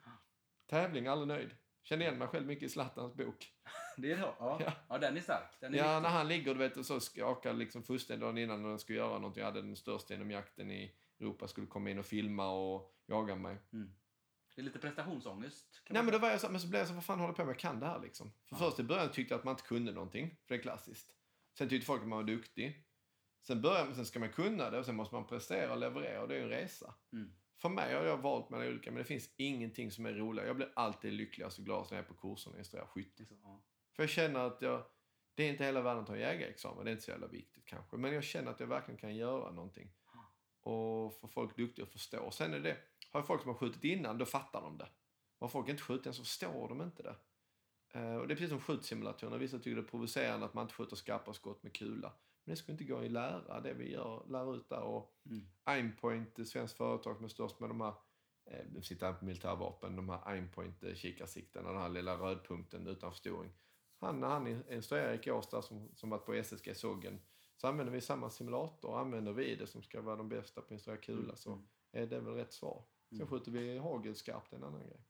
Tävling, 0.67 1.06
aldrig 1.06 1.29
nöjd. 1.29 1.50
Kände 1.83 2.05
igen 2.05 2.19
mig 2.19 2.29
själv 2.29 2.47
mycket 2.47 2.65
i 2.65 2.69
Zlatans 2.69 3.15
bok. 3.15 3.53
Det 3.97 4.12
är 4.12 4.17
så? 4.17 4.35
Ja. 4.38 4.61
Ja. 4.65 4.73
ja. 4.88 4.99
den 4.99 5.17
är 5.17 5.21
stark. 5.21 5.56
Den 5.61 5.75
är 5.75 5.79
Ja, 5.79 5.85
viktig. 5.85 6.03
när 6.03 6.09
han 6.19 6.29
ligger 6.29 6.55
du 6.55 6.59
vet, 6.59 6.76
och 6.76 6.87
så 6.87 7.00
skakar 7.00 7.53
liksom 7.53 7.83
fullständigt 7.83 8.21
dagen 8.21 8.38
innan 8.38 8.62
när 8.62 8.69
han 8.69 8.79
skulle 8.79 8.99
göra 8.99 9.19
någonting. 9.19 9.41
Jag 9.41 9.47
hade 9.47 9.62
den 9.62 9.76
största 9.76 10.15
inom 10.15 10.31
jakten 10.31 10.71
i 10.71 10.94
Europa, 11.20 11.49
skulle 11.49 11.67
komma 11.67 11.90
in 11.90 11.99
och 11.99 12.06
filma 12.06 12.50
och 12.50 12.94
jaga 13.06 13.37
mig. 13.37 13.58
Mm. 13.72 13.94
Det 14.55 14.62
är 14.62 14.64
lite 14.64 14.78
prestationsångest. 14.78 15.82
Nej 15.90 16.02
men 16.02 16.12
då 16.12 16.19
var 16.19 16.31
jag 16.31 16.40
så, 16.40 16.49
men 16.50 16.61
så 16.61 16.69
blev 16.69 16.81
jag 16.81 16.88
så, 16.88 16.94
vad 16.94 17.05
fan 17.05 17.19
håller 17.20 17.28
jag 17.28 17.37
på 17.37 17.44
med? 17.44 17.50
Jag 17.50 17.58
kan 17.58 17.81
det 17.81 17.87
här 17.87 18.00
liksom. 18.00 18.32
För 18.49 18.56
Ja. 18.56 18.58
först 18.58 18.81
i 18.81 18.82
början 18.82 19.11
tyckte 19.12 19.34
jag 19.34 19.38
att 19.38 19.44
man 19.44 19.52
inte 19.52 19.62
kunde 19.69 19.93
någonting, 19.93 20.31
för 20.31 20.55
det 20.55 20.61
är 20.61 20.62
klassiskt. 20.62 21.14
Sen 21.58 21.69
tyckte 21.69 21.87
folk 21.87 22.02
att 22.02 22.08
man 22.08 22.19
var 22.19 22.25
duktig. 22.25 22.87
Sen, 23.46 23.62
börjar, 23.62 23.93
sen 23.93 24.06
ska 24.06 24.20
man 24.20 24.28
kunna 24.32 24.70
det 24.70 24.78
och 24.78 24.87
sen 24.87 24.96
måste 24.96 25.14
man 25.14 25.26
prestera 25.26 25.72
och 25.72 25.78
leverera 25.78 26.22
och 26.22 26.28
det 26.28 26.37
är 26.37 26.43
en 26.43 26.49
resa. 26.49 26.94
Mm. 27.12 27.32
För 27.56 27.69
mig 27.69 27.94
har 27.94 28.05
jag 28.05 28.16
valt 28.19 28.50
mellan 28.50 28.66
olika, 28.66 28.90
men 28.90 28.99
det 28.99 29.05
finns 29.05 29.34
ingenting 29.37 29.90
som 29.90 30.06
är 30.06 30.12
roligare. 30.12 30.46
Jag 30.49 30.56
blir 30.56 30.73
alltid 30.76 31.12
lyckligast 31.12 31.58
och 31.58 31.64
gladast 31.64 31.90
när 31.90 31.99
jag 31.99 32.05
är 32.05 32.08
på 32.08 32.14
kurserna 32.14 32.52
och 32.52 32.58
instruerar 32.58 32.87
skytte. 32.87 33.26
Så, 33.26 33.34
ja. 33.43 33.62
För 33.96 34.02
jag 34.02 34.11
känner 34.11 34.40
att 34.40 34.62
jag, 34.62 34.84
det 35.34 35.43
är 35.43 35.50
inte 35.50 35.64
hela 35.64 35.81
världen 35.81 36.02
att 36.02 36.08
en 36.08 36.19
jägarexamen, 36.19 36.84
det 36.84 36.90
är 36.90 36.93
inte 36.93 37.05
så 37.05 37.11
jävla 37.11 37.26
viktigt 37.26 37.66
kanske. 37.66 37.96
Men 37.96 38.12
jag 38.12 38.25
känner 38.25 38.50
att 38.50 38.61
jag 38.61 38.66
verkligen 38.66 38.99
kan 39.00 39.16
göra 39.16 39.50
någonting. 39.52 39.93
Och 40.62 41.21
få 41.21 41.29
folk 41.29 41.57
duktiga 41.57 41.85
att 41.85 41.93
förstå. 41.93 42.31
Sen 42.31 42.55
är 42.55 42.61
det, 42.61 42.77
har 43.12 43.23
folk 43.23 43.43
som 43.43 43.51
har 43.51 43.59
skjutit 43.59 43.85
innan, 43.85 44.19
då 44.19 44.25
fattar 44.25 44.61
de 44.61 44.79
det. 44.79 44.89
Har 45.39 45.49
folk 45.49 45.69
inte 45.69 45.83
skjutit 45.83 46.07
än 46.07 46.15
så 46.15 46.23
förstår 46.23 46.69
de 46.69 46.83
inte 46.83 47.03
det. 47.03 47.17
Eh, 47.93 48.15
och 48.15 48.29
det 48.29 48.35
är 48.35 48.37
precis 48.37 48.51
som 48.51 48.61
skjutsimulatorerna. 48.61 49.39
Vissa 49.39 49.59
tycker 49.59 49.77
det 49.77 49.83
är 49.83 49.91
provocerande 49.91 50.47
att 50.47 50.55
man 50.55 50.62
inte 50.62 50.75
skjuter 50.75 50.97
skarpa 50.97 51.33
skott 51.33 51.62
med 51.62 51.73
kula. 51.73 52.12
Men 52.45 52.53
det 52.53 52.57
skulle 52.57 52.73
inte 52.73 52.85
gå 52.85 52.99
att 52.99 53.11
lära 53.11 53.61
det 53.61 53.75
vi 53.75 53.93
gör, 53.93 54.25
lär 54.29 54.57
ut 54.57 54.69
där. 54.69 54.81
Och 54.81 55.17
Mm. 55.27 55.47
Aimpoint, 55.65 56.49
svenskt 56.49 56.77
företag 56.77 57.17
som 57.17 57.25
är 57.25 57.29
störst 57.29 57.61
med 57.61 57.71
de 57.71 57.81
här, 57.81 57.95
eh, 58.45 58.81
sitter 58.81 59.12
på 59.12 59.25
militärvapen, 59.25 59.97
de 59.97 60.09
här 60.09 60.21
Aimpoint 60.25 60.83
eh, 60.83 60.95
den 61.53 61.77
här 61.77 61.89
lilla 61.89 62.17
rödpunkten 62.17 62.87
utan 62.87 63.11
förstoring. 63.11 63.53
Han, 64.01 64.23
han 64.23 64.73
instruerar 64.73 65.12
Erik 65.12 65.29
Åstad 65.29 65.62
som, 65.62 65.89
som 65.95 66.11
varit 66.11 66.27
på 66.27 66.35
SSG 66.35 66.75
Sågen, 66.75 67.21
så 67.61 67.67
använder 67.69 67.93
vi 67.93 68.01
samma 68.01 68.31
simulator. 68.31 68.99
Använder 69.01 69.33
vi 69.33 69.57
det 69.57 69.67
som 69.67 69.83
ska 69.83 70.01
vara 70.01 70.17
de 70.17 70.29
bästa 70.29 70.61
på 70.61 70.65
att 70.67 70.71
instruera 70.71 71.01
kula 71.01 71.37
så 71.37 71.53
Mm. 71.53 71.65
är 71.93 72.07
det 72.07 72.21
väl 72.21 72.35
rätt 72.35 72.53
svar. 72.53 72.85
Sen 73.09 73.17
Mm. 73.19 73.29
skjuter 73.29 73.51
vi 73.53 73.79
hagelskarpt, 73.79 74.51
det 74.51 74.57
är 74.57 74.59
en 74.59 74.65
annan 74.65 74.87
grej. 74.87 75.01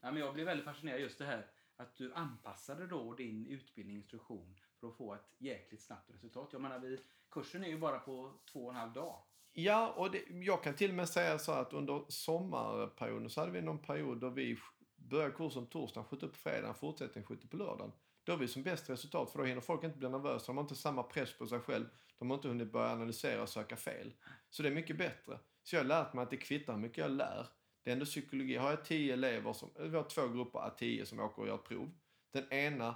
Ja, 0.00 0.10
men 0.12 0.16
jag 0.16 0.34
blev 0.34 0.46
väldigt 0.46 0.64
fascinerad 0.64 1.00
just 1.00 1.18
det 1.18 1.24
här 1.24 1.46
att 1.76 1.96
du 1.96 2.14
anpassade 2.14 2.86
då 2.86 3.14
din 3.14 3.46
utbildningsinstruktion 3.46 4.54
för 4.80 4.88
att 4.88 4.96
få 4.96 5.14
ett 5.14 5.34
jäkligt 5.38 5.82
snabbt 5.82 6.10
resultat. 6.10 6.48
Jag 6.52 6.62
menar, 6.62 6.78
vi, 6.78 7.00
kursen 7.30 7.64
är 7.64 7.68
ju 7.68 7.78
bara 7.78 7.98
på 7.98 8.32
två 8.52 8.64
och 8.64 8.70
en 8.70 8.76
halv 8.76 8.92
dag. 8.92 9.22
Ja, 9.52 9.92
och 9.96 10.10
det, 10.10 10.24
jag 10.28 10.62
kan 10.62 10.74
till 10.74 10.90
och 10.90 10.96
med 10.96 11.08
säga 11.08 11.38
så 11.38 11.52
att 11.52 11.72
under 11.72 12.04
sommarperioden 12.08 13.30
så 13.30 13.40
hade 13.40 13.52
vi 13.52 13.62
någon 13.62 13.78
period 13.78 14.20
då 14.20 14.30
vi 14.30 14.58
började 14.96 15.34
kursen 15.34 15.66
torsdagen, 15.66 16.08
sköt 16.08 16.22
upp 16.22 16.32
på 16.32 16.38
fredagen, 16.38 16.74
fortsättning 16.74 17.24
skjuter 17.24 17.48
på 17.48 17.56
lördagen. 17.56 17.92
Då 18.28 18.32
har 18.32 18.38
vi 18.38 18.48
som 18.48 18.62
bäst 18.62 18.90
resultat 18.90 19.30
för 19.30 19.38
då 19.38 19.44
hinner 19.44 19.60
folk 19.60 19.84
inte 19.84 19.98
bli 19.98 20.08
nervösa, 20.08 20.46
de 20.46 20.56
har 20.56 20.64
inte 20.64 20.74
samma 20.74 21.02
press 21.02 21.38
på 21.38 21.46
sig 21.46 21.60
själv, 21.60 21.86
de 22.18 22.30
har 22.30 22.36
inte 22.36 22.48
hunnit 22.48 22.72
börja 22.72 22.92
analysera 22.92 23.42
och 23.42 23.48
söka 23.48 23.76
fel. 23.76 24.12
Så 24.50 24.62
det 24.62 24.68
är 24.68 24.74
mycket 24.74 24.98
bättre. 24.98 25.38
Så 25.62 25.76
jag 25.76 25.80
har 25.80 25.86
lärt 25.86 26.12
mig 26.12 26.22
att 26.22 26.30
det 26.30 26.36
kvittar 26.36 26.72
hur 26.72 26.80
mycket 26.80 26.98
jag 26.98 27.10
lär. 27.10 27.46
Det 27.82 27.90
är 27.90 27.92
ändå 27.92 28.04
psykologi. 28.04 28.56
Har 28.56 28.70
jag 28.70 28.84
tio 28.84 29.12
elever, 29.12 29.52
som, 29.52 29.70
vi 29.78 29.96
har 29.96 30.02
två 30.02 30.28
grupper 30.28 30.58
av 30.58 30.70
tio 30.70 31.06
som 31.06 31.20
åker 31.20 31.42
och 31.42 31.48
gör 31.48 31.54
ett 31.54 31.64
prov. 31.64 31.90
Den 32.32 32.52
ena 32.52 32.94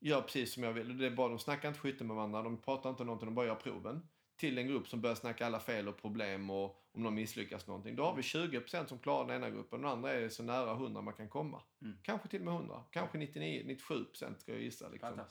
gör 0.00 0.22
precis 0.22 0.54
som 0.54 0.62
jag 0.62 0.72
vill. 0.72 0.98
Det 0.98 1.06
är 1.06 1.10
bara, 1.10 1.28
de 1.28 1.38
snackar 1.38 1.68
inte 1.68 1.80
skytte 1.80 2.04
med 2.04 2.16
varandra, 2.16 2.42
de 2.42 2.56
pratar 2.56 2.90
inte 2.90 3.02
om 3.02 3.06
någonting, 3.06 3.26
de 3.26 3.34
bara 3.34 3.46
gör 3.46 3.54
proven. 3.54 4.08
Till 4.44 4.58
en 4.58 4.66
grupp 4.66 4.88
som 4.88 5.00
börjar 5.00 5.16
snacka 5.16 5.46
alla 5.46 5.60
fel 5.60 5.88
och 5.88 5.96
problem 5.96 6.50
och 6.50 6.84
om 6.92 7.02
de 7.02 7.14
misslyckas 7.14 7.66
någonting. 7.66 7.96
Då 7.96 8.04
har 8.04 8.14
vi 8.14 8.22
20% 8.22 8.86
som 8.86 8.98
klarar 8.98 9.28
den 9.28 9.36
ena 9.36 9.50
gruppen, 9.50 9.80
den 9.80 9.90
andra 9.90 10.12
är 10.12 10.28
så 10.28 10.42
nära 10.42 10.72
100 10.72 11.02
man 11.02 11.14
kan 11.14 11.28
komma. 11.28 11.62
Mm. 11.82 11.96
Kanske 12.02 12.28
till 12.28 12.40
och 12.40 12.44
med 12.44 12.54
100, 12.54 12.84
kanske 12.90 13.18
99, 13.18 13.62
97% 13.88 14.38
ska 14.38 14.52
jag 14.52 14.62
gissa. 14.62 14.88
Liksom. 14.88 15.24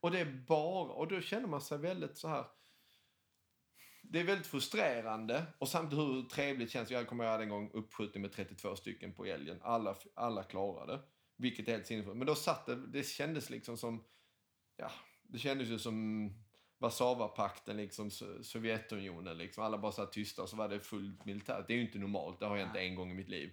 Och 0.00 0.10
det 0.10 0.20
är 0.20 0.44
bara, 0.46 0.92
och 0.92 1.08
då 1.08 1.20
känner 1.20 1.48
man 1.48 1.60
sig 1.60 1.78
väldigt 1.78 2.18
så 2.18 2.28
här. 2.28 2.44
Det 4.02 4.20
är 4.20 4.24
väldigt 4.24 4.46
frustrerande 4.46 5.46
och 5.58 5.68
samtidigt 5.68 6.04
hur 6.04 6.22
trevligt 6.22 6.70
känns 6.70 6.88
det. 6.88 6.94
Jag 6.94 7.06
kommer 7.06 7.32
ihåg 7.32 7.42
en 7.42 7.48
gång 7.48 7.70
uppskjutning 7.72 8.22
med 8.22 8.32
32 8.32 8.76
stycken 8.76 9.12
på 9.12 9.24
älgen. 9.24 9.58
Alla, 9.62 9.96
alla 10.14 10.42
klarade. 10.42 11.00
Vilket 11.36 11.68
är 11.68 11.72
helt 11.72 11.86
sinnessjukt. 11.86 12.16
Men 12.16 12.26
då 12.26 12.34
satt 12.34 12.66
det, 12.66 12.86
det 12.86 13.02
kändes 13.02 13.50
liksom 13.50 13.76
som, 13.76 14.04
ja, 14.76 14.90
det 15.22 15.38
kändes 15.38 15.68
ju 15.68 15.78
som 15.78 16.30
Warszawapakten, 16.80 17.76
liksom 17.76 18.08
So- 18.08 18.42
Sovjetunionen. 18.42 19.38
Liksom. 19.38 19.64
Alla 19.64 19.78
bara 19.78 19.92
satt 19.92 20.12
tysta 20.12 20.42
och 20.42 20.48
så 20.48 20.56
var 20.56 20.68
det 20.68 20.80
fullt 20.80 21.24
militärt. 21.24 21.66
Det 21.66 21.72
är 21.72 21.76
ju 21.76 21.82
inte 21.82 21.98
normalt, 21.98 22.40
det 22.40 22.46
har 22.46 22.56
hänt 22.56 22.76
en 22.76 22.94
gång 22.94 23.10
i 23.10 23.14
mitt 23.14 23.28
liv. 23.28 23.52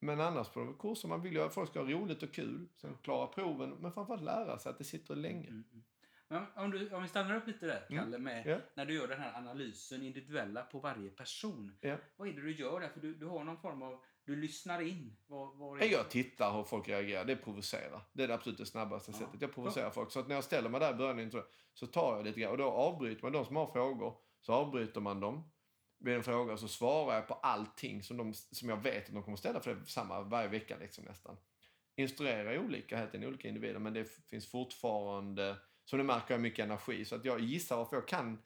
Men 0.00 0.20
annars 0.20 0.48
på 0.48 0.60
de 0.60 0.74
kurser, 0.78 1.08
man 1.08 1.22
vill 1.22 1.32
ju 1.32 1.42
att 1.42 1.54
folk 1.54 1.70
ska 1.70 1.80
ha 1.80 1.90
roligt 1.90 2.22
och 2.22 2.32
kul. 2.34 2.68
Sen 2.76 2.96
klara 3.02 3.26
proven, 3.26 3.70
men 3.70 3.92
framförallt 3.92 4.22
lära 4.22 4.58
sig 4.58 4.70
att 4.70 4.78
det 4.78 4.84
sitter 4.84 5.16
länge. 5.16 5.48
Mm, 5.48 5.64
mm. 5.72 5.84
Men 6.28 6.44
om, 6.64 6.70
du, 6.70 6.90
om 6.94 7.02
vi 7.02 7.08
stannar 7.08 7.36
upp 7.36 7.46
lite 7.46 7.66
där, 7.66 7.86
Mm. 7.90 8.04
Kalle, 8.04 8.18
med 8.18 8.46
Ja. 8.46 8.58
när 8.74 8.86
du 8.86 8.94
gör 8.94 9.08
den 9.08 9.20
här 9.20 9.38
analysen 9.38 10.02
individuella 10.02 10.62
på 10.62 10.78
varje 10.78 11.10
person. 11.10 11.78
Ja. 11.80 11.96
Vad 12.16 12.28
är 12.28 12.32
det 12.32 12.40
du 12.42 12.52
gör 12.56 12.80
där? 12.80 12.88
För 12.88 13.00
du, 13.00 13.14
du 13.14 13.26
har 13.26 13.44
någon 13.44 13.60
form 13.60 13.82
av, 13.82 14.04
du 14.26 14.36
lyssnar 14.36 14.80
in. 14.80 15.16
Vad, 15.26 15.56
vad 15.56 15.82
är 15.82 15.86
Jag 15.86 16.10
tittar 16.10 16.52
hur 16.52 16.64
folk 16.64 16.88
reagerar. 16.88 17.24
Det 17.24 17.36
provocerar. 17.36 18.00
Det 18.12 18.22
är 18.22 18.28
det 18.28 18.34
absolut 18.34 18.58
det 18.58 18.66
snabbaste 18.66 19.10
Ja. 19.10 19.18
sättet. 19.18 19.40
Jag 19.40 19.54
provocerar 19.54 19.90
folk. 19.90 20.10
Så 20.10 20.20
att 20.20 20.28
när 20.28 20.34
jag 20.34 20.44
ställer 20.44 20.68
mig 20.68 20.80
där 20.80 20.90
i 20.90 20.94
början 20.94 21.42
så, 21.74 21.86
tar 21.86 22.16
jag 22.16 22.24
lite 22.24 22.40
grann. 22.40 22.50
Och 22.50 22.58
då 22.58 22.64
avbryter 22.64 23.22
man 23.22 23.32
de 23.32 23.44
som 23.44 23.56
har 23.56 23.66
frågor. 23.66 24.14
Så 24.40 24.52
avbryter 24.52 25.00
man 25.00 25.20
dem. 25.20 25.50
Vid 25.98 26.14
en 26.14 26.22
fråga 26.22 26.52
och 26.52 26.60
så 26.60 26.68
svarar 26.68 27.14
jag 27.14 27.28
på 27.28 27.34
allting 27.34 28.02
som, 28.02 28.16
de, 28.16 28.34
som 28.34 28.68
jag 28.68 28.82
vet 28.82 29.06
att 29.08 29.14
de 29.14 29.22
kommer 29.22 29.36
ställa. 29.36 29.60
För 29.60 29.74
det 29.74 29.80
är 29.80 29.84
samma 29.84 30.20
varje 30.22 30.48
vecka 30.48 30.76
liksom 30.80 31.04
nästan. 31.04 31.36
Instruerar 31.96 32.58
olika, 32.58 32.96
helt 32.96 33.14
enkelt, 33.14 33.28
olika 33.28 33.48
individer. 33.48 33.78
Men 33.78 33.94
det 33.94 34.04
finns 34.30 34.50
fortfarande, 34.50 35.56
som 35.84 35.98
du 35.98 36.04
märker, 36.04 36.38
mycket 36.38 36.64
energi. 36.64 37.04
Så 37.04 37.14
att 37.14 37.24
jag 37.24 37.40
gissar 37.40 37.76
varför 37.76 37.96
jag 37.96 38.08
kan 38.08 38.42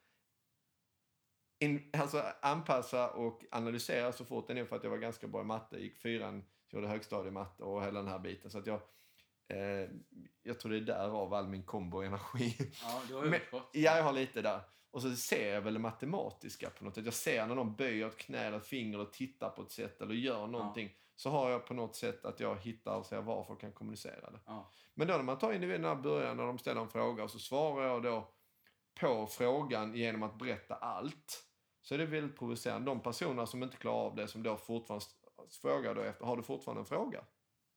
in, 1.61 1.91
alltså 1.93 2.23
anpassa 2.43 3.11
och 3.11 3.45
analysera 3.51 4.13
så 4.13 4.25
fort. 4.25 4.49
Det 4.49 4.61
är 4.61 4.65
för 4.65 4.77
att 4.77 4.85
jag 4.85 4.91
var 4.91 4.99
ganska 4.99 5.27
bra 5.29 5.41
i 5.41 5.45
matte. 5.45 5.79
Gick 5.79 5.97
fyran, 5.97 6.45
gjorde 6.71 6.89
högstadiematte 6.89 7.63
och 7.63 7.85
hela 7.85 8.01
den 8.01 8.09
här 8.09 8.19
biten. 8.19 8.51
Så 8.51 8.59
att 8.59 8.67
jag, 8.67 8.81
eh, 9.49 9.91
jag 10.43 10.61
tror 10.61 10.73
det 10.73 10.77
är 10.77 10.81
därav 10.81 11.35
all 11.35 11.49
min 11.49 11.63
kombo-energi. 11.63 12.73
Ja, 12.83 13.03
du 13.09 13.15
har 13.15 13.25
överskott. 13.25 13.71
ja, 13.73 13.97
jag 13.97 14.05
har 14.05 14.13
lite 14.13 14.43
där. 14.43 14.61
Och 14.91 15.03
så 15.03 15.17
ser 15.17 15.55
jag 15.55 15.61
väl 15.61 15.75
det 15.75 15.81
matematiska 15.81 16.71
på 16.71 16.85
något 16.85 16.95
sätt. 16.95 17.05
Jag 17.05 17.15
ser 17.15 17.47
när 17.47 17.55
någon 17.55 17.77
böjer 17.77 18.07
ett 18.07 18.17
knä 18.17 18.39
eller 18.39 18.57
ett 18.57 18.67
finger 18.67 19.01
och 19.01 19.13
tittar 19.13 19.51
på 19.51 19.63
ett 19.63 19.71
sätt 19.71 20.01
eller 20.01 20.15
gör 20.15 20.47
någonting. 20.47 20.91
så 21.17 21.31
har 21.31 21.51
jag 21.51 21.67
på 21.67 21.75
något 21.75 21.97
sätt 21.97 22.25
att 22.25 22.41
jag 22.41 22.57
hittar 22.57 22.97
och 22.97 23.07
ser 23.07 23.21
varför 23.21 23.53
jag 23.53 23.61
kan 23.61 23.73
kommunicera 23.73 24.31
det. 24.31 24.41
Ja. 24.47 24.71
Men 24.95 25.09
då 25.09 25.17
när 25.17 25.23
man 25.23 25.39
tar 25.39 25.53
individerna 25.53 25.93
i 25.93 25.97
början 25.97 26.37
när 26.37 26.47
de 26.47 26.59
ställer 26.59 26.81
en 26.81 26.89
fråga 26.89 27.25
och 27.25 27.31
så 27.31 27.39
svarar 27.39 27.87
jag 27.89 28.03
då 28.03 28.35
på 29.01 29.27
frågan 29.27 29.95
genom 29.95 30.23
att 30.23 30.39
berätta 30.39 30.75
allt. 30.75 31.50
Så 31.91 31.95
är 31.95 31.99
det 31.99 32.07
väldigt 32.07 32.39
provocerande. 32.39 32.91
De 32.91 33.01
personer 33.01 33.47
som 33.47 33.63
inte 33.63 33.77
klarar 33.77 34.07
av 34.07 34.15
det 34.17 34.29
som 34.29 34.43
då 34.43 34.57
fortfarande 34.57 35.05
frågar 35.63 35.95
då 35.95 36.01
efter, 36.01 36.25
har 36.25 36.37
du 36.37 36.43
fortfarande 36.43 36.81
en 36.81 36.87
fråga? 36.87 37.25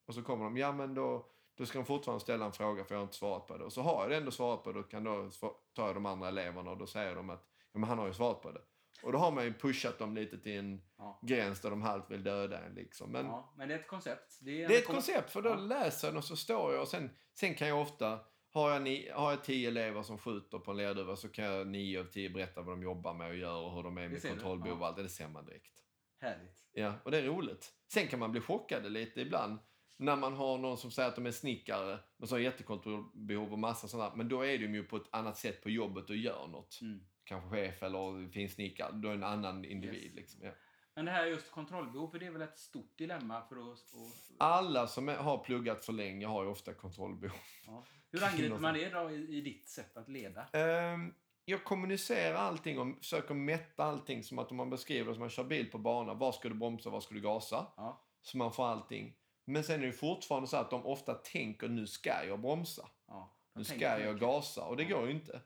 Och 0.08 0.14
så 0.14 0.24
kommer 0.24 0.44
de, 0.46 0.58
ja 0.58 0.72
men 0.72 0.94
då, 0.94 1.26
då 1.58 1.66
ska 1.66 1.80
de 1.80 1.86
fortfarande 1.86 2.24
ställa 2.24 2.46
en 2.46 2.52
fråga 2.52 2.84
för 2.86 2.96
jag 2.96 3.00
har 3.00 3.04
inte 3.04 3.16
svarat 3.16 3.48
på 3.48 3.58
det. 3.58 3.64
Och 3.66 3.74
så 3.74 3.82
har 3.82 4.02
jag 4.02 4.10
det 4.10 4.18
ändå 4.18 4.32
svarat 4.32 4.64
på 4.64 4.72
det, 4.72 4.80
då 4.80 4.84
kan 4.84 5.04
då 5.04 5.30
ta 5.74 5.86
jag 5.88 5.96
de 5.96 6.06
andra 6.06 6.28
eleverna 6.28 6.72
och 6.72 6.78
då 6.78 6.88
säger 6.88 7.16
de 7.16 7.30
att 7.30 7.48
ja, 7.72 7.80
men 7.80 7.90
han 7.90 7.98
har 8.00 8.08
ju 8.08 8.14
svarat 8.14 8.42
på 8.42 8.52
det. 8.52 8.62
Och 9.04 9.12
då 9.12 9.18
har 9.18 9.32
man 9.32 9.44
ju 9.44 9.54
pushat 9.54 10.00
dem 10.00 10.16
lite 10.16 10.38
till 10.40 10.60
en 10.60 10.82
Ja. 10.98 11.20
gräns 11.22 11.62
där 11.62 11.70
de 11.70 11.82
halvt 11.82 12.12
vill 12.12 12.24
döda 12.24 12.60
en 12.66 12.74
liksom. 12.74 13.12
Men 13.12 13.26
ja, 13.26 13.54
men 13.58 13.68
det 13.68 13.76
är 13.76 13.80
ett 13.80 13.88
koncept. 13.88 14.38
Det 14.42 14.64
är, 14.64 14.68
det 14.68 14.76
är 14.76 14.80
ett 14.80 14.88
koncept, 14.88 15.30
för 15.32 15.42
då 15.42 15.50
Ja. 15.50 15.56
läser 15.56 16.08
jag 16.08 16.18
och 16.18 16.24
så 16.24 16.36
står 16.36 16.74
jag 16.74 16.82
och 16.82 16.88
sen, 16.88 17.10
sen 17.34 17.56
kan 17.56 17.68
jag 17.68 17.82
ofta, 17.82 18.20
har 18.54 18.72
jag, 18.72 18.82
ni, 18.82 19.10
har 19.14 19.32
jag 19.32 19.44
tio 19.44 19.68
elever 19.68 20.04
som 20.04 20.18
skjuter 20.18 20.60
på 20.60 20.72
en 20.72 20.78
lerduvare 20.78 21.18
så 21.18 21.30
kan 21.30 21.46
jag 21.46 21.68
nio 21.68 22.00
av 22.00 22.06
tio 22.06 22.30
berätta 22.30 22.62
vad 22.62 22.78
de 22.78 22.84
jobbar 22.84 23.14
med 23.14 23.30
och 23.30 23.36
gör 23.36 23.62
och 23.62 23.76
hur 23.76 23.84
de 23.84 23.98
är 23.98 24.10
med 24.10 24.22
kontrollbehov 24.22 24.82
och 24.82 24.88
allt 24.88 24.98
det, 24.98 25.10
ser 25.10 25.28
man 25.28 25.46
direkt. 25.46 25.84
Härligt. 26.20 26.66
Ja, 26.72 26.94
och 27.04 27.12
det 27.12 27.18
är 27.18 27.24
roligt. 27.24 27.74
Sen 27.94 28.08
kan 28.08 28.20
man 28.20 28.32
bli 28.32 28.42
chockad 28.42 28.92
lite 28.92 29.22
ibland 29.22 29.60
när 29.98 30.16
man 30.16 30.34
har 30.34 30.58
någon 30.58 30.78
som 30.78 30.92
säger 30.92 31.10
att 31.10 31.16
de 31.16 31.26
är 31.26 31.32
snickare 31.32 32.00
men 32.18 32.28
så 32.28 32.36
har 32.36 32.40
jättekontrollbehov 32.40 33.54
och 33.54 33.60
massa 33.60 33.88
sådana. 33.88 34.16
Men 34.16 34.30
då 34.30 34.46
är 34.46 34.58
de 34.58 34.74
ju 34.74 34.84
på 34.84 34.98
ett 34.98 35.08
annat 35.10 35.38
sätt 35.38 35.64
på 35.64 35.70
jobbet 35.70 36.10
och 36.10 36.16
gör 36.16 36.48
något. 36.48 36.80
Mm. 36.82 37.06
Kanske 37.24 37.50
chef 37.50 37.84
eller 37.84 38.32
finsnickare. 38.32 38.92
Då 38.92 39.10
är 39.10 39.14
en 39.14 39.24
annan 39.24 39.66
individ. 39.66 40.04
Yes. 40.04 40.16
Liksom. 40.16 40.44
Ja. 40.44 40.52
Men 40.96 41.06
det 41.06 41.12
här 41.12 41.26
just 41.26 41.52
kontrollbehov, 41.52 42.10
för 42.10 42.20
det 42.20 42.26
är 42.26 42.32
väl 42.32 42.42
ett 42.42 42.58
stort 42.58 42.98
dilemma 42.98 43.42
för 43.42 43.56
att... 43.56 43.94
Och, 43.94 44.12
Alla 44.40 44.88
som 44.88 45.10
är, 45.10 45.16
har 45.16 45.38
pluggat 45.38 45.86
för 45.86 45.94
länge 45.94 46.26
har 46.26 46.44
ju 46.44 46.50
ofta 46.50 46.74
kontrollbehov. 46.74 47.38
ja. 47.66 47.86
Hur 48.14 48.24
angriper 48.24 48.58
man 48.60 48.74
det 48.74 48.90
då 48.90 49.12
i, 49.12 49.38
i 49.38 49.42
ditt 49.42 49.70
sätt 49.70 49.98
att 49.98 50.10
leda? 50.10 50.46
Ehm, 50.54 51.14
jag 51.46 51.64
kommunicerar 51.64 52.36
allting 52.36 52.80
och 52.80 52.98
försöker 52.98 53.34
mätta 53.34 53.84
allting 53.84 54.24
som 54.24 54.40
att 54.40 54.52
om 54.52 54.58
man 54.58 54.70
beskriver 54.70 55.08
det 55.08 55.14
som 55.14 55.20
man 55.20 55.30
kör 55.30 55.44
bil 55.44 55.72
på 55.72 55.78
bana. 55.78 56.14
Var 56.14 56.32
ska 56.32 56.50
du 56.50 56.56
bromsa, 56.56 56.90
var 56.90 57.00
ska 57.02 57.14
du 57.16 57.22
gasa? 57.22 57.68
Ja. 57.78 58.06
Så 58.22 58.38
man 58.38 58.54
får 58.54 58.66
allting. 58.68 59.16
Men 59.46 59.64
sen 59.64 59.82
är 59.82 59.86
det 59.86 59.92
fortfarande 59.94 60.48
så 60.48 60.58
att 60.58 60.70
de 60.72 60.86
ofta 60.86 61.14
tänker 61.14 61.68
nu 61.68 61.88
ska 61.88 62.26
jag 62.28 62.40
bromsa. 62.42 62.88
ja. 63.08 63.38
Nu 63.56 63.64
ska 63.64 63.80
jag 63.80 64.00
mycket. 64.00 64.20
gasa 64.20 64.66
och 64.66 64.78
det 64.78 64.84
Ja. 64.84 64.98
går 64.98 65.08
ju 65.08 65.14
inte. 65.14 65.42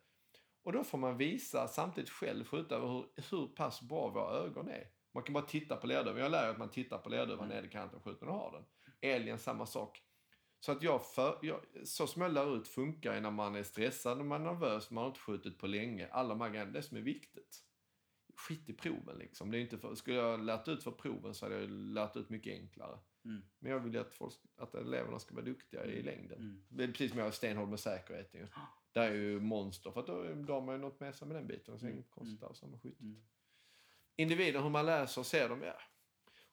Och 0.64 0.74
då 0.74 0.84
får 0.84 0.98
man 0.98 1.18
visa 1.18 1.68
samtidigt 1.68 2.10
själv 2.10 2.46
skjuta 2.46 2.76
över 2.76 2.88
hur, 2.88 3.06
hur 3.32 3.48
pass 3.48 3.82
bra 3.82 4.08
våra 4.10 4.32
ögon 4.38 4.70
är. 4.70 4.88
Man 5.14 5.24
kan 5.24 5.34
bara 5.34 5.44
titta 5.46 5.76
på 5.76 5.88
lerduvan. 5.88 6.22
Jag 6.22 6.32
lär 6.32 6.50
att 6.50 6.58
man 6.58 6.70
tittar 6.70 6.98
på 6.98 7.10
lerduvan 7.10 7.46
Mm. 7.52 7.58
ner 7.58 7.64
i 7.70 7.72
kanten 7.72 7.98
och 7.98 8.04
skjuter 8.04 8.26
du 8.26 8.32
har 8.32 8.52
den. 8.52 8.66
Alien 9.16 9.40
samma 9.40 9.66
sak. 9.66 10.02
Så 10.60 10.72
att 10.72 10.82
jag, 10.84 11.06
för, 11.06 11.40
jag 11.42 11.62
så 11.84 12.08
som 12.08 12.22
jag 12.22 12.34
lär 12.34 12.58
ut 12.58 12.68
funkar 12.68 13.14
ju 13.16 13.20
när 13.22 13.32
man 13.32 13.56
är 13.56 13.64
stressad, 13.64 14.18
när 14.18 14.26
man 14.26 14.42
är 14.42 14.46
nervös, 14.54 14.92
man 14.92 15.02
har 15.02 15.08
inte 15.10 15.20
skjutit 15.20 15.58
på 15.58 15.68
länge. 15.68 16.08
Alla 16.08 16.30
de 16.30 16.42
här 16.42 16.50
grejerna, 16.50 16.72
det 16.72 16.82
som 16.84 16.98
är 16.98 17.02
viktigt. 17.02 17.64
Skit 18.36 18.70
i 18.70 18.74
proven 18.74 19.18
liksom. 19.18 19.52
Det 19.52 19.58
är 19.58 19.60
inte 19.62 19.78
för, 19.78 19.96
skulle 19.96 20.18
jag 20.18 20.40
lärt 20.44 20.68
ut 20.68 20.84
för 20.84 20.92
proven 20.92 21.34
så 21.36 21.46
hade 21.46 21.60
jag 21.60 21.70
lärt 21.70 22.16
ut 22.16 22.30
mycket 22.30 22.54
enklare. 22.54 23.00
Mm. 23.26 23.42
Men 23.60 23.72
jag 23.72 23.80
vill 23.80 23.94
ju 23.94 24.00
att, 24.00 24.14
folk, 24.14 24.34
att 24.58 24.76
eleverna 24.76 25.20
ska 25.20 25.36
vara 25.36 25.46
duktiga 25.46 25.86
i 25.86 26.02
längden. 26.04 26.40
Mm. 26.40 26.66
Det 26.70 26.84
är 26.84 26.88
precis 26.88 27.12
som 27.12 27.20
jag 27.20 27.28
är 27.28 27.32
stenhård 27.32 27.70
med 27.70 27.80
säkerheten. 27.80 28.40
ju. 28.42 28.48
Ja. 28.56 28.62
Det 28.92 29.00
är 29.00 29.14
ju 29.14 29.40
monster, 29.40 29.92
för 29.92 30.00
att 30.00 30.08
då, 30.08 30.34
då 30.36 30.54
har 30.54 30.62
man 30.62 30.76
ju 30.76 30.82
något 30.82 31.00
med 31.00 31.16
sig 31.16 31.28
med 31.28 31.38
den 31.38 31.48
biten. 31.48 31.80
Så 31.80 31.86
det 31.86 31.90
är 31.90 31.92
Mm. 31.92 31.94
inget 31.98 32.12
konstigt 32.12 32.44
alls 32.44 32.64
skyttet. 32.84 33.00
Mm. 33.02 33.24
Individen, 34.16 34.64
hur 34.64 34.70
man 34.70 34.86
läser 34.86 35.22
och 35.22 35.26
ser 35.28 35.50
dem, 35.50 35.62
ja. 35.62 35.80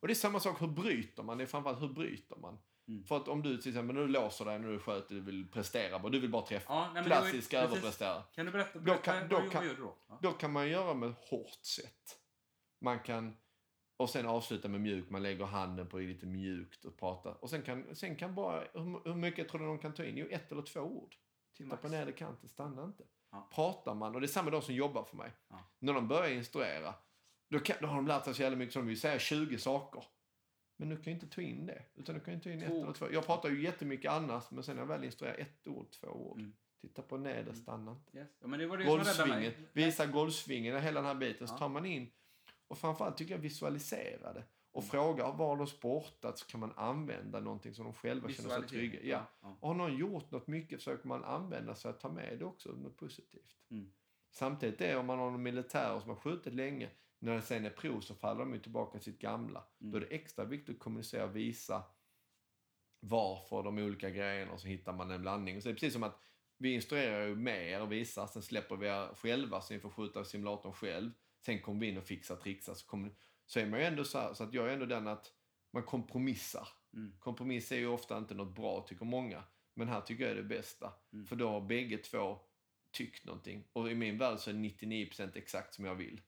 Och 0.01 0.07
det 0.09 0.13
är 0.13 0.15
samma 0.15 0.41
sak, 0.41 0.63
hur 0.63 0.69
bryter 0.69 1.23
man? 1.23 1.39
Det 1.39 1.45
är 1.45 1.47
framförallt 1.47 1.83
hur 1.83 1.89
bryter 1.89 2.37
man? 2.37 2.59
Mm. 2.89 3.05
För 3.05 3.17
att 3.17 3.29
om 3.29 3.43
du 3.43 3.59
till 3.59 3.71
exempel, 3.71 3.97
du 3.97 4.07
låser 4.09 4.45
dig, 4.45 4.59
när 4.59 4.69
du 4.69 4.79
sköter, 4.79 5.15
du 5.15 5.21
vill 5.21 5.49
prestera 5.51 5.99
bara, 5.99 6.09
du 6.13 6.21
vill 6.21 6.31
bara 6.31 6.47
träffa. 6.47 6.73
Ja, 6.73 6.91
nej, 6.95 6.95
det 6.95 7.01
ju- 7.01 7.07
Klassisk 7.15 7.51
precis. 7.51 7.55
överprestera. 7.71 8.23
Kan 8.23 8.47
du 8.47 8.53
berätta, 8.53 8.79
Då 8.79 8.85
berätta 8.85 9.03
kan- 9.03 9.29
då 9.29 9.37
vad, 9.41 9.51
kan- 9.53 9.67
gör 9.67 9.75
du 9.75 9.83
då? 9.83 9.97
Ja. 10.09 10.19
Då 10.23 10.33
kan 10.33 10.53
man 10.53 10.69
göra 10.69 10.95
med 10.95 11.09
ett 11.11 11.29
hårt 11.31 11.65
sätt. 11.65 12.19
Man 12.81 12.99
kan, 12.99 13.37
och 13.97 14.11
sen 14.11 14.27
avsluta 14.27 14.69
med 14.69 14.81
mjukt. 14.81 15.11
Man 15.11 15.23
lägger 15.23 15.45
handen 15.45 15.87
på 15.89 15.99
lite 15.99 16.27
mjukt 16.27 16.85
och 16.85 16.97
pratar. 16.99 17.45
Och 17.45 17.51
sen 17.51 17.63
kan, 17.63 17.97
sen 17.97 18.17
kan 18.17 18.35
bara, 18.35 18.61
hur, 18.75 19.05
hur 19.09 19.15
mycket 19.15 19.49
tror 19.49 19.61
du 19.61 19.67
de 19.67 19.79
kan 19.79 19.95
ta 19.95 20.05
in? 20.05 20.17
Jo, 20.17 20.27
ett 20.31 20.53
eller 20.53 20.63
två 20.63 20.81
ord. 20.81 21.15
Titta 21.57 21.69
Max. 21.69 21.83
på 21.83 21.89
nedre 21.89 22.13
kanten, 22.13 22.49
stanna 22.49 22.85
inte. 22.85 23.05
Ja. 23.31 23.49
Pratar 23.55 23.95
man, 23.95 24.15
och 24.15 24.21
det 24.21 24.25
är 24.25 24.29
samma 24.29 24.51
de 24.51 24.63
som 24.63 24.75
jobbar 24.75 25.05
för 25.05 25.17
mig. 25.17 25.33
Ja. 25.49 25.59
När 25.79 25.93
de 25.93 26.09
börjar 26.09 26.31
instruera, 26.31 26.95
då, 27.51 27.59
kan, 27.59 27.77
då 27.81 27.87
har 27.87 27.97
de 27.97 28.07
lärt 28.07 28.25
sig 28.25 28.35
så 28.35 28.43
jävla 28.43 28.59
mycket 28.59 28.73
som 28.73 28.87
vill 28.87 29.01
säga 29.01 29.19
20 29.19 29.59
saker. 29.59 30.05
Men 30.77 30.89
du 30.89 30.97
kan 30.97 31.05
ju 31.05 31.13
inte 31.13 31.27
ta 31.27 31.41
in 31.41 31.67
det. 31.67 31.83
Utan 31.95 32.15
du 32.15 32.21
kan 32.21 32.35
ju 32.35 32.41
ta 32.41 32.51
in 32.51 32.63
ett 32.63 32.71
eller 32.73 32.93
två. 32.93 33.07
Jag 33.13 33.27
pratar 33.27 33.49
ju 33.51 33.63
jättemycket 33.63 34.11
annars, 34.11 34.51
men 34.51 34.65
sen 34.65 34.77
när 34.77 34.83
jag 34.83 34.87
väl 34.89 35.05
instruerar 35.05 35.37
ett 35.39 35.67
ord, 35.67 35.91
två 35.91 36.09
ord. 36.09 36.39
Mm. 36.39 36.53
Titta 36.81 37.03
på 37.03 37.17
nedre, 37.17 37.41
Mm. 37.41 37.55
stanna 37.55 37.91
inte. 37.93 38.19
Yes. 38.19 38.29
Ja, 38.41 38.47
mig. 39.27 39.59
visa 39.73 40.07
golfsvingen, 40.07 40.81
hela 40.83 41.01
den 41.01 41.07
här 41.07 41.15
biten. 41.15 41.49
Så 41.49 41.57
tar 41.59 41.69
man 41.69 41.87
in 41.87 42.11
och 42.69 42.79
framförallt 42.79 43.17
tycker 43.17 43.35
jag 43.35 43.39
visualisera 43.39 44.33
det. 44.33 44.45
Och 44.73 44.83
Mm. 44.83 44.91
fråga 44.91 45.31
var 45.31 45.57
de 45.57 45.67
sportat 45.67 46.39
så 46.39 46.47
kan 46.47 46.61
man 46.61 46.73
använda 46.77 47.41
någonting 47.41 47.75
som 47.75 47.85
de 47.85 47.95
själva 47.95 48.29
känner 48.29 48.51
sig 48.51 48.69
trygga 48.69 49.01
Ja. 49.03 49.27
Ja. 49.43 49.57
Och 49.61 49.69
har 49.69 49.75
någon 49.75 49.97
gjort 49.97 50.31
något 50.31 50.47
mycket 50.47 50.79
försöker 50.79 51.09
man 51.09 51.25
använda 51.25 51.75
sig 51.75 51.91
att 51.91 52.01
ta 52.01 52.09
med 52.09 52.39
det 52.39 52.45
också, 52.45 52.69
något 52.73 52.97
positivt. 52.97 53.57
Mm. 53.71 53.93
Samtidigt 54.31 54.81
är 54.81 54.97
om 54.99 55.07
man 55.07 55.19
har 55.19 55.31
någon 55.31 55.43
militär 55.43 56.01
som 56.01 56.09
har 56.09 56.17
skjutit 56.17 56.55
länge, 56.55 56.91
när 57.25 57.35
det 57.35 57.43
sen 57.43 57.65
är 57.65 57.71
prov 57.71 58.01
så 58.01 58.15
faller 58.15 58.41
de 58.41 58.55
ju 58.55 58.61
tillbaka 58.61 58.99
till 58.99 59.13
sitt 59.13 59.21
gamla. 59.21 59.65
Mm. 59.81 59.93
Då 59.93 59.99
är 59.99 60.01
det 60.01 60.07
extra 60.15 60.45
viktigt 60.45 60.77
att 60.77 60.83
kommunicera 60.83 61.25
och 61.25 61.37
visa 61.37 61.85
varför 63.01 63.63
de 63.63 63.79
olika 63.79 64.11
grejerna 64.11 64.53
och 64.53 64.61
så 64.61 64.69
hittar 64.69 64.93
man 64.93 65.11
en 65.11 65.23
blandning. 65.23 65.63
Så 65.63 65.69
det 65.69 65.73
är 65.73 65.75
precis 65.75 65.93
som 65.93 66.03
att 66.03 66.21
vi 66.59 66.75
instruerar 66.75 67.27
ju 67.27 67.37
med 67.37 67.69
er 67.71 67.81
och 67.81 67.93
visar, 67.93 68.27
sen 68.27 68.43
släpper 68.43 68.77
vi 68.77 68.87
er 68.87 69.15
själva 69.15 69.61
så 69.61 69.75
ni 69.75 69.81
får 69.81 69.91
skjuta 69.91 70.25
simulatorn 70.25 70.73
själv. 70.73 71.11
Sen 71.45 71.63
kommer 71.63 71.81
vi 71.81 71.87
in 71.87 71.99
och 71.99 72.05
fixar, 72.05 72.37
trixar. 72.37 72.75
Så, 72.75 72.87
kommer, 72.87 73.11
så 73.47 73.61
är 73.61 73.67
man 73.67 73.81
ju 73.81 73.87
ändå 73.87 74.05
så 74.05 74.19
här, 74.19 74.35
så 74.35 74.45
att 74.45 74.55
jag 74.55 74.69
är 74.69 74.73
ändå 74.73 74.87
den 74.87 75.07
att 75.07 75.33
man 75.73 75.83
kompromissar. 75.83 76.69
Mm. 76.93 77.17
Kompromiss 77.19 77.73
är 77.73 77.77
ju 77.77 77.87
ofta 77.87 78.19
inte 78.19 78.35
något 78.35 78.57
bra, 78.57 78.87
tycker 78.89 79.05
många. 79.05 79.45
Men 79.75 79.89
här 79.89 80.01
tycker 80.01 80.23
jag 80.25 80.31
är 80.31 80.37
det 80.37 80.43
bästa. 80.43 80.93
Mm. 81.13 81.27
För 81.27 81.37
då 81.37 81.49
har 81.49 81.61
bägge 81.61 81.99
två 81.99 82.39
tyckt 82.91 83.25
någonting. 83.25 83.65
Och 83.73 83.91
i 83.91 83.95
min 83.95 84.19
värld 84.19 84.39
så 84.39 84.51
är 84.51 84.55
99% 84.55 85.31
exakt 85.35 85.75
som 85.75 85.85
jag 85.85 85.95
vill. 85.95 86.21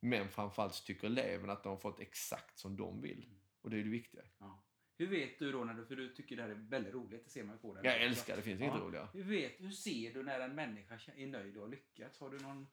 Men 0.00 0.28
framförallt 0.28 0.74
så 0.74 0.84
tycker 0.84 1.06
eleverna 1.06 1.52
att 1.52 1.62
de 1.62 1.68
har 1.68 1.76
fått 1.76 2.00
exakt 2.00 2.58
som 2.58 2.76
de 2.76 3.00
vill. 3.00 3.30
Och 3.62 3.70
det 3.70 3.78
är 3.78 3.84
det 3.84 3.90
viktiga. 3.90 4.22
Ja. 4.38 4.64
Hur 4.98 5.06
vet 5.06 5.38
du 5.38 5.52
då, 5.52 5.64
när 5.64 5.74
du, 5.74 5.86
för 5.86 5.96
du 5.96 6.14
tycker 6.14 6.36
det 6.36 6.42
här 6.42 6.50
är 6.50 6.54
väldigt 6.54 6.94
roligt, 6.94 7.24
det 7.24 7.30
ser 7.30 7.44
man 7.44 7.54
ju 7.54 7.60
på 7.60 7.74
dig. 7.74 7.84
Jag 7.84 8.02
älskar 8.02 8.36
det, 8.36 8.42
finns 8.42 8.60
inget 8.60 8.74
Ja. 8.74 8.80
roligare. 8.80 9.08
Hur, 9.12 9.22
vet, 9.24 9.60
hur 9.60 9.70
ser 9.70 10.14
du 10.14 10.22
när 10.22 10.40
en 10.40 10.54
människa 10.54 11.00
är 11.16 11.26
nöjd 11.26 11.56
och 11.56 11.62
har 11.62 11.68
lyckats? 11.68 12.20
Har 12.20 12.30
du 12.30 12.38
någon... 12.38 12.66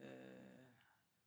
Eh, 0.00 0.06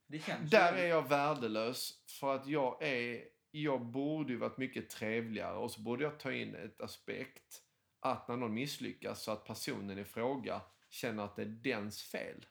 det 0.06 0.18
känns 0.18 0.50
Där 0.50 0.72
är 0.72 0.86
jag 0.86 1.08
värdelös 1.08 2.04
för 2.20 2.34
att 2.34 2.46
jag 2.46 2.82
är, 2.82 3.28
jag 3.50 3.86
borde 3.86 4.32
ju 4.32 4.38
varit 4.38 4.58
mycket 4.58 4.90
trevligare 4.90 5.56
och 5.56 5.70
så 5.70 5.80
borde 5.80 6.04
jag 6.04 6.20
ta 6.20 6.32
in 6.32 6.54
ett 6.54 6.80
aspekt 6.80 7.62
att 8.00 8.28
när 8.28 8.36
någon 8.36 8.54
misslyckas 8.54 9.22
så 9.22 9.32
att 9.32 9.44
personen 9.44 9.98
i 9.98 10.04
fråga 10.04 10.62
känner 10.88 11.24
att 11.24 11.36
det 11.36 11.42
är 11.42 11.46
dens 11.46 12.02
fel. 12.02 12.46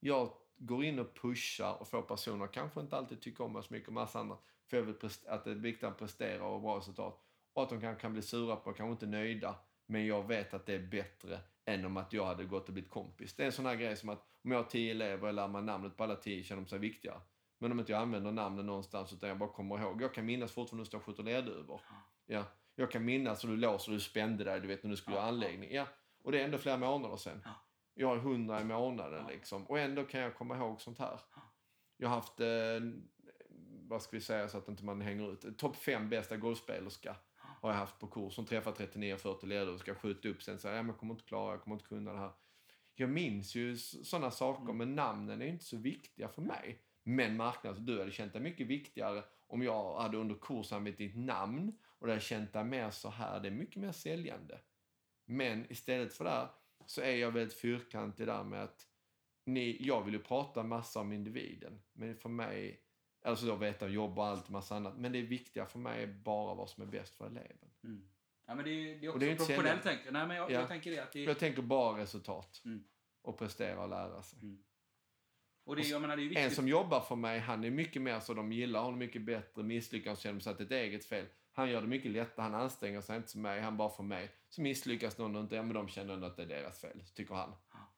Jag 0.00 0.32
går 0.60 0.84
in 0.84 0.98
och 0.98 1.14
pushar 1.14 1.80
och 1.80 1.88
får 1.88 2.02
personer, 2.02 2.46
kanske 2.46 2.80
inte 2.80 2.96
alltid 2.96 3.20
tycker 3.20 3.44
om 3.44 3.52
mig 3.52 3.62
så 3.62 3.74
mycket 3.74 3.88
och 3.88 3.94
massa 3.94 4.20
annat, 4.20 4.42
för 4.66 4.76
jag 4.76 4.84
vill 4.84 4.94
att 5.28 5.44
det 5.44 5.50
är 5.50 5.54
viktigt 5.54 5.84
att 5.84 5.98
prestera 5.98 6.44
och 6.44 6.60
bra 6.60 6.76
resultat. 6.76 7.20
Och 7.52 7.62
att 7.62 7.68
de 7.68 7.80
kan, 7.80 7.96
kan 7.96 8.12
bli 8.12 8.22
sura 8.22 8.56
på, 8.56 8.72
kanske 8.72 8.92
inte 8.92 9.06
nöjda, 9.06 9.54
men 9.86 10.06
jag 10.06 10.28
vet 10.28 10.54
att 10.54 10.66
det 10.66 10.74
är 10.74 10.86
bättre 10.86 11.40
än 11.64 11.84
om 11.84 11.96
att 11.96 12.12
jag 12.12 12.24
hade 12.26 12.44
gått 12.44 12.66
och 12.66 12.72
blivit 12.72 12.90
kompis. 12.90 13.34
Det 13.34 13.42
är 13.42 13.46
en 13.46 13.52
sån 13.52 13.66
här 13.66 13.76
grej 13.76 13.96
som 13.96 14.08
att 14.08 14.26
om 14.44 14.50
jag 14.50 14.58
har 14.58 14.64
tio 14.64 14.90
elever 14.90 15.28
och 15.28 15.34
lär 15.34 15.48
mig 15.48 15.62
namnet 15.62 15.96
på 15.96 16.04
alla 16.04 16.16
tio 16.16 16.42
känner 16.42 16.62
de 16.62 16.68
sig 16.68 16.78
viktigare. 16.78 17.20
Men 17.58 17.72
om 17.72 17.80
inte 17.80 17.92
jag 17.92 18.02
använder 18.02 18.32
namnen 18.32 18.66
någonstans 18.66 19.12
utan 19.12 19.28
jag 19.28 19.38
bara 19.38 19.48
kommer 19.52 19.78
ihåg. 19.82 20.02
Jag 20.02 20.14
kan 20.14 20.26
minnas 20.26 20.52
fortfarande 20.52 20.88
när 20.92 20.98
du 20.98 21.04
skjuter 21.04 21.22
lerduvor. 21.22 21.80
Ja. 22.26 22.44
Jag 22.74 22.90
kan 22.90 23.04
minnas 23.04 23.44
hur 23.44 23.48
du 23.48 23.56
låser 23.56 23.92
och 23.92 23.96
du 23.96 24.00
spände 24.00 24.44
dig, 24.44 24.60
du 24.60 24.68
vet 24.68 24.82
när 24.82 24.90
du 24.90 24.96
skulle 24.96 25.16
Ja, 25.16 25.20
göra 25.22 25.28
anläggning. 25.28 25.72
Ja. 25.72 25.86
Och 26.22 26.32
det 26.32 26.40
är 26.40 26.44
ändå 26.44 26.58
flera 26.58 26.76
månader 26.76 27.16
sedan. 27.16 27.42
Ja. 27.44 27.50
Jag 27.94 28.08
har 28.08 28.16
hundra 28.16 28.60
i 28.60 28.64
månaden 28.64 29.26
liksom. 29.26 29.66
Och 29.66 29.78
ändå 29.78 30.04
kan 30.04 30.20
jag 30.20 30.34
komma 30.34 30.56
ihåg 30.56 30.80
sånt 30.80 30.98
här. 30.98 31.20
Ja. 31.34 31.42
Jag 31.96 32.08
har 32.08 32.16
haft, 32.16 32.40
eh, 32.40 32.80
vad 33.88 34.02
ska 34.02 34.16
vi 34.16 34.20
säga 34.20 34.48
så 34.48 34.58
att 34.58 34.68
inte 34.68 34.84
man 34.84 35.00
hänger 35.00 35.32
ut, 35.32 35.58
topp 35.58 35.76
fem 35.76 36.08
bästa 36.08 36.36
golfspelerska 36.36 37.16
har 37.36 37.70
jag 37.70 37.76
haft 37.76 37.98
på 37.98 38.06
kurs. 38.06 38.34
Som 38.34 38.46
träffar 38.46 38.72
39-40 38.72 39.46
ledare 39.46 39.70
och 39.70 39.80
ska 39.80 39.94
skjuta 39.94 40.28
upp 40.28 40.42
sen. 40.42 40.58
Så 40.58 40.68
här, 40.68 40.74
ja, 40.74 40.82
men 40.82 40.88
jag 40.90 40.98
kommer 40.98 41.14
inte 41.14 41.26
klara, 41.26 41.50
jag 41.52 41.62
kommer 41.62 41.76
inte 41.76 41.88
kunna 41.88 42.12
det 42.12 42.18
här. 42.18 42.32
Jag 42.94 43.10
minns 43.10 43.54
ju 43.54 43.76
sådana 43.76 44.30
saker, 44.30 44.62
Mm. 44.62 44.76
men 44.76 44.94
namnen 44.94 45.42
är 45.42 45.46
inte 45.46 45.64
så 45.64 45.76
viktiga 45.76 46.28
för 46.28 46.42
mig. 46.42 46.82
Men 47.02 47.36
marknads, 47.36 47.78
du 47.78 47.98
hade 47.98 48.10
känt 48.10 48.32
det 48.32 48.40
mycket 48.40 48.66
viktigare 48.66 49.24
om 49.46 49.62
jag 49.62 50.00
hade 50.00 50.16
under 50.16 50.34
kursen 50.34 50.78
använt 50.78 50.98
ditt 50.98 51.16
namn 51.16 51.78
och 51.98 52.06
du 52.06 52.12
hade 52.12 52.20
känt 52.24 52.52
dig 52.52 52.64
mer 52.64 52.90
så 52.90 53.08
här. 53.08 53.40
Det 53.40 53.48
är 53.48 53.52
mycket 53.52 53.76
mer 53.76 53.92
säljande. 53.92 54.60
Men 55.24 55.72
istället 55.72 56.12
för 56.12 56.24
det 56.24 56.48
så 56.86 57.00
är 57.00 57.16
jag 57.16 57.30
väldigt 57.30 57.58
fyrkantig 57.58 58.26
där 58.26 58.44
med 58.44 58.62
att 58.62 58.86
ni, 59.46 59.76
jag 59.80 60.04
vill 60.04 60.14
ju 60.14 60.20
prata 60.20 60.62
massa 60.62 61.00
om 61.00 61.12
individen. 61.12 61.80
Men 61.92 62.16
för 62.16 62.28
mig, 62.28 62.80
Alltså 63.22 63.46
då 63.46 63.56
veta 63.56 63.88
jobb 63.88 64.18
och 64.18 64.26
allt 64.26 64.48
massa 64.48 64.76
annat. 64.76 64.98
Men 64.98 65.12
det 65.12 65.22
viktiga 65.22 65.66
för 65.66 65.78
mig 65.78 66.02
är 66.02 66.06
bara 66.06 66.54
vad 66.54 66.70
som 66.70 66.82
är 66.82 66.86
bäst 66.86 67.14
för 67.14 67.26
eleven. 67.26 67.70
Mm. 67.84 68.08
Ja, 68.46 68.54
men 68.54 68.64
det 68.64 68.70
är, 68.70 68.98
det 69.00 69.06
är 69.06 69.08
Och 69.08 69.14
också 69.14 69.26
det 69.26 69.32
är 69.32 69.36
professionellt 69.36 69.82
tänker 69.82 70.04
jag. 70.04 70.12
Nej, 70.12 70.26
men 70.26 70.36
jag, 70.36 70.50
Ja. 70.50 70.54
jag 70.54 70.68
tänker 70.68 70.90
det 70.90 70.98
att 70.98 71.12
det, 71.12 71.22
Jag 71.22 71.38
tänker 71.38 71.62
bara 71.62 71.98
resultat. 72.02 72.62
Mm. 72.64 72.84
Och 73.22 73.38
prestera 73.38 73.82
och 73.82 73.88
lära 73.88 74.22
sig. 74.22 74.38
och 75.64 75.76
det, 75.76 75.82
jag 75.82 76.00
menar, 76.02 76.16
det 76.16 76.22
är 76.22 76.24
ju 76.24 76.28
En 76.28 76.34
viktigt. 76.34 76.54
som 76.56 76.68
jobbar 76.68 77.00
för 77.00 77.16
mig, 77.16 77.38
han 77.38 77.64
är 77.64 77.70
mycket 77.70 78.02
mer 78.02 78.20
så 78.20 78.34
de 78.34 78.52
gillar 78.52 78.82
honom 78.82 78.98
mycket 78.98 79.22
bättre, 79.22 79.62
misslyckas 79.62 80.20
känner 80.20 80.40
sig 80.40 80.50
att 80.52 80.58
det 80.58 80.64
är 80.64 80.66
ett 80.66 80.72
eget 80.72 81.04
fel. 81.04 81.26
Han 81.52 81.70
gör 81.70 81.80
det 81.80 81.86
mycket 81.86 82.10
lättare, 82.10 82.42
han 82.42 82.54
anstränger 82.54 83.00
sig 83.00 83.16
inte 83.16 83.28
som 83.28 83.42
mig, 83.42 83.60
han 83.60 83.76
bara 83.76 83.90
för 83.90 84.02
mig. 84.02 84.30
Så 84.48 84.62
misslyckas 84.62 85.18
någon 85.18 85.36
och 85.36 85.42
inte, 85.42 85.56
ja 85.56 85.62
men 85.62 85.74
de 85.74 85.88
känner 85.88 86.14
ändå 86.14 86.26
att 86.26 86.36
det 86.36 86.42
är 86.42 86.46
deras 86.46 86.80
fel, 86.80 87.02
tycker 87.14 87.34
han. 87.34 87.52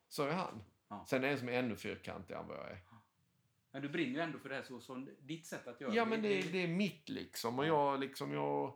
Så 0.09 0.23
är 0.23 0.33
han. 0.33 0.63
Ja. 0.89 1.05
Sen 1.09 1.25
är 1.25 1.27
det 1.27 1.33
en 1.33 1.39
som 1.39 1.49
är 1.49 1.53
ännu 1.53 1.77
fyrkantigare 1.77 2.43
än 2.43 2.49
vad 2.49 2.57
jag 2.57 2.71
är. 2.71 2.79
Men 3.73 3.83
du 3.83 3.89
brinner 3.89 4.15
ju 4.15 4.21
ändå 4.21 4.39
för 4.39 4.49
det 4.49 4.55
här 4.55 4.63
så 4.63 4.81
som 4.81 5.09
ditt 5.21 5.47
sätt 5.47 5.69
att 5.69 5.81
göra 5.81 5.95
Ja 5.95 6.05
men 6.05 6.23
det, 6.23 6.53
det 6.53 6.63
är 6.63 6.69
mitt 6.69 7.09
liksom 7.09 7.59
och 7.59 7.67
jag 7.67 8.01
liksom, 8.01 8.33
jag... 8.33 8.75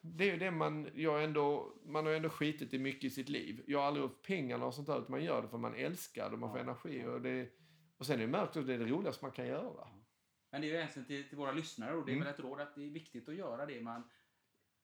Det 0.00 0.24
är 0.24 0.32
ju 0.32 0.38
det 0.38 0.50
man, 0.50 0.90
jag 0.94 1.24
ändå, 1.24 1.72
man 1.84 2.06
har 2.06 2.12
ändå 2.12 2.28
skitit 2.28 2.74
i 2.74 2.78
mycket 2.78 3.04
i 3.04 3.10
sitt 3.10 3.28
liv. 3.28 3.64
Jag 3.66 3.78
har 3.78 3.86
aldrig 3.86 4.06
haft 4.06 4.22
pengarna 4.22 4.66
och 4.66 4.74
sånt 4.74 4.86
där, 4.86 4.98
utan 4.98 5.10
man 5.10 5.24
gör 5.24 5.42
det 5.42 5.48
för 5.48 5.58
man 5.58 5.74
älskar 5.74 6.28
det 6.28 6.32
och 6.32 6.38
man 6.38 6.50
får 6.50 6.58
energi. 6.58 7.04
Och, 7.06 7.20
det, 7.20 7.48
och 7.96 8.06
sen 8.06 8.14
är 8.14 8.20
det 8.20 8.26
märkt 8.26 8.56
att 8.56 8.66
det 8.66 8.74
är 8.74 8.78
det 8.78 8.86
roligaste 8.86 9.24
man 9.24 9.32
kan 9.32 9.46
göra. 9.46 9.88
Men 10.54 10.60
det 10.60 10.66
är 10.68 10.72
ju 10.72 10.78
hänsyn 10.78 11.04
till, 11.04 11.28
till 11.28 11.38
våra 11.38 11.52
lyssnare 11.52 11.94
och 11.94 12.06
det 12.06 12.12
är 12.12 12.14
Mm. 12.16 12.24
väl 12.24 12.34
ett 12.34 12.40
råd 12.40 12.60
att 12.60 12.74
det 12.74 12.84
är 12.86 12.90
viktigt 12.90 13.28
att 13.28 13.34
göra 13.34 13.66
det 13.66 13.80
man 13.80 14.10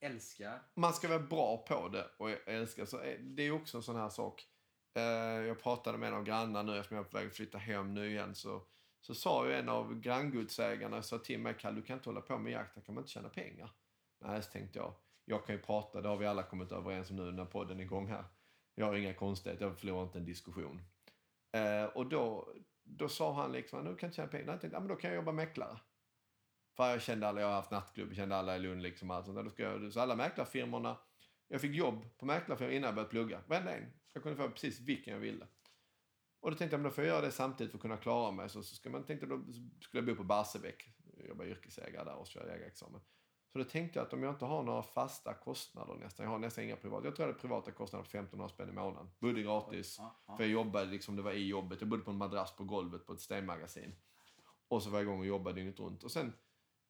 älskar. 0.00 0.62
man 0.74 0.92
ska 0.94 1.08
vara 1.08 1.18
bra 1.18 1.64
på 1.68 1.88
det 1.88 2.10
och 2.16 2.30
jag 2.30 2.38
älskar 2.46 2.84
så 2.84 2.98
är- 2.98 3.18
det 3.18 3.42
är 3.42 3.50
också 3.50 3.76
en 3.76 3.82
sån 3.82 3.96
här 3.96 4.08
sak. 4.08 4.46
Eh, 4.94 5.02
jag 5.46 5.62
pratade 5.62 5.98
med 5.98 6.08
en 6.08 6.14
av 6.14 6.24
grannarna 6.24 6.62
nu 6.72 6.78
eftersom 6.78 6.96
jag 6.96 7.06
är 7.06 7.10
på 7.10 7.16
väg 7.16 7.26
att 7.26 7.34
flytta 7.36 7.58
hem 7.58 7.94
nu 7.94 8.10
igen 8.10 8.34
så, 8.34 8.62
så 9.00 9.14
sa 9.14 9.46
ju 9.48 9.54
en 9.54 9.68
av 9.68 10.00
granngodsägarna 10.00 11.02
sa 11.02 11.18
till 11.18 11.40
mig 11.40 11.54
Kalle 11.58 11.76
du 11.76 11.82
kan 11.82 11.96
inte 11.96 12.08
hålla 12.08 12.20
på 12.20 12.38
med 12.38 12.52
jakt, 12.52 12.76
här 12.76 12.82
kan 12.82 12.94
man 12.94 13.02
inte 13.02 13.10
tjäna 13.12 13.28
pengar. 13.28 13.70
Nej, 14.24 14.42
så 14.42 14.50
tänkte 14.50 14.78
jag. 14.78 14.94
Jag 15.24 15.46
kan 15.46 15.54
ju 15.54 15.62
prata, 15.62 16.00
det 16.00 16.08
har 16.08 16.16
vi 16.16 16.26
alla 16.26 16.42
kommit 16.42 16.72
överens 16.72 17.10
om 17.10 17.16
nu 17.16 17.32
när 17.32 17.44
podden 17.44 17.80
är 17.80 17.84
igång 17.84 18.06
här. 18.08 18.24
Jag 18.74 18.86
har 18.86 18.94
inga 18.94 19.14
konstigheter, 19.14 19.64
jag 19.64 19.78
förlorar 19.78 20.02
inte 20.02 20.18
en 20.18 20.24
diskussion. 20.24 20.82
Eh, 21.52 21.84
och 21.84 22.06
då, 22.08 22.54
då 22.96 23.08
sa 23.08 23.34
han 23.34 23.52
liksom, 23.52 23.84
nu 23.84 23.96
kan 23.96 24.06
inte 24.06 24.16
tjäna 24.16 24.28
pengar. 24.28 24.52
Jag 24.52 24.60
tänkte, 24.60 24.76
ja, 24.76 24.80
men 24.80 24.88
då 24.88 24.96
kan 24.96 25.10
jag 25.10 25.16
jobba 25.16 25.32
mäklare. 25.32 25.78
För 26.76 26.90
jag 26.90 27.02
kände 27.02 27.28
alla, 27.28 27.40
jag 27.40 27.48
har 27.48 27.54
haft 27.54 27.70
nattklubb, 27.70 28.14
kände 28.14 28.36
alla 28.36 28.56
i 28.56 28.58
Lund 28.58 28.82
liksom. 28.82 29.10
Allt 29.10 29.26
sånt 29.26 29.36
där. 29.36 29.44
Då 29.44 29.50
ska 29.50 29.62
jag, 29.62 29.92
så 29.92 30.00
alla 30.00 30.16
mäklarfirmorna, 30.16 30.96
jag 31.48 31.60
fick 31.60 31.74
jobb 31.74 32.18
på 32.18 32.26
mäklarfirmor 32.26 32.72
innan 32.72 32.86
jag 32.86 32.94
började 32.94 33.10
plugga. 33.10 33.40
Varenda 33.46 33.76
en. 33.76 33.92
Jag 34.12 34.22
kunde 34.22 34.36
få 34.36 34.50
precis 34.50 34.80
vilken 34.80 35.12
jag 35.12 35.20
ville. 35.20 35.46
Och 36.40 36.50
då 36.50 36.56
tänkte 36.56 36.74
jag, 36.74 36.80
men 36.80 36.90
då 36.90 36.94
får 36.94 37.04
jag 37.04 37.14
göra 37.14 37.26
det 37.26 37.32
samtidigt 37.32 37.70
för 37.70 37.78
att 37.78 37.82
kunna 37.82 37.96
klara 37.96 38.30
mig. 38.30 38.48
Så, 38.48 38.62
så 38.62 38.74
ska 38.74 38.90
man 38.90 39.04
tänkte, 39.04 39.26
då 39.26 39.42
skulle 39.80 40.00
jag 40.00 40.06
bo 40.06 40.14
på 40.14 40.24
Barsebäck. 40.24 40.88
jobba 41.28 41.44
yrkesägare 41.44 42.04
där 42.04 42.14
och 42.14 42.26
köra 42.26 42.52
jägarexamen. 42.52 43.00
Så 43.52 43.58
då 43.58 43.64
tänkte 43.64 43.98
jag 43.98 44.06
att 44.06 44.12
om 44.12 44.22
jag 44.22 44.34
inte 44.34 44.44
har 44.44 44.62
några 44.62 44.82
fasta 44.82 45.34
kostnader 45.34 45.94
nästan, 45.94 46.24
jag 46.24 46.30
har 46.30 46.38
nästan 46.38 46.64
inga 46.64 46.76
privata, 46.76 47.06
jag 47.06 47.16
tror 47.16 47.28
jag 47.28 47.32
hade 47.32 47.40
privata 47.40 47.70
kostnader 47.70 48.02
på 48.02 48.08
1500 48.08 48.48
spänn 48.48 48.68
i 48.68 48.72
månaden. 48.72 49.10
Bodde 49.18 49.42
gratis. 49.42 49.96
Ja, 49.98 50.22
ja. 50.26 50.36
För 50.36 50.44
jag 50.44 50.50
jobbade 50.50 50.90
liksom, 50.90 51.16
det 51.16 51.22
var 51.22 51.32
i 51.32 51.46
jobbet. 51.46 51.80
Jag 51.80 51.88
bodde 51.88 52.02
på 52.02 52.10
en 52.10 52.16
madrass 52.16 52.56
på 52.56 52.64
golvet 52.64 53.06
på 53.06 53.12
ett 53.12 53.20
stenmagasin. 53.20 53.94
Och 54.68 54.82
så 54.82 54.90
var 54.90 54.98
jag 54.98 55.04
igång 55.04 55.20
och 55.20 55.26
jobbade 55.26 55.56
dygnet 55.56 55.80
runt. 55.80 56.04
Och 56.04 56.10
sen 56.10 56.32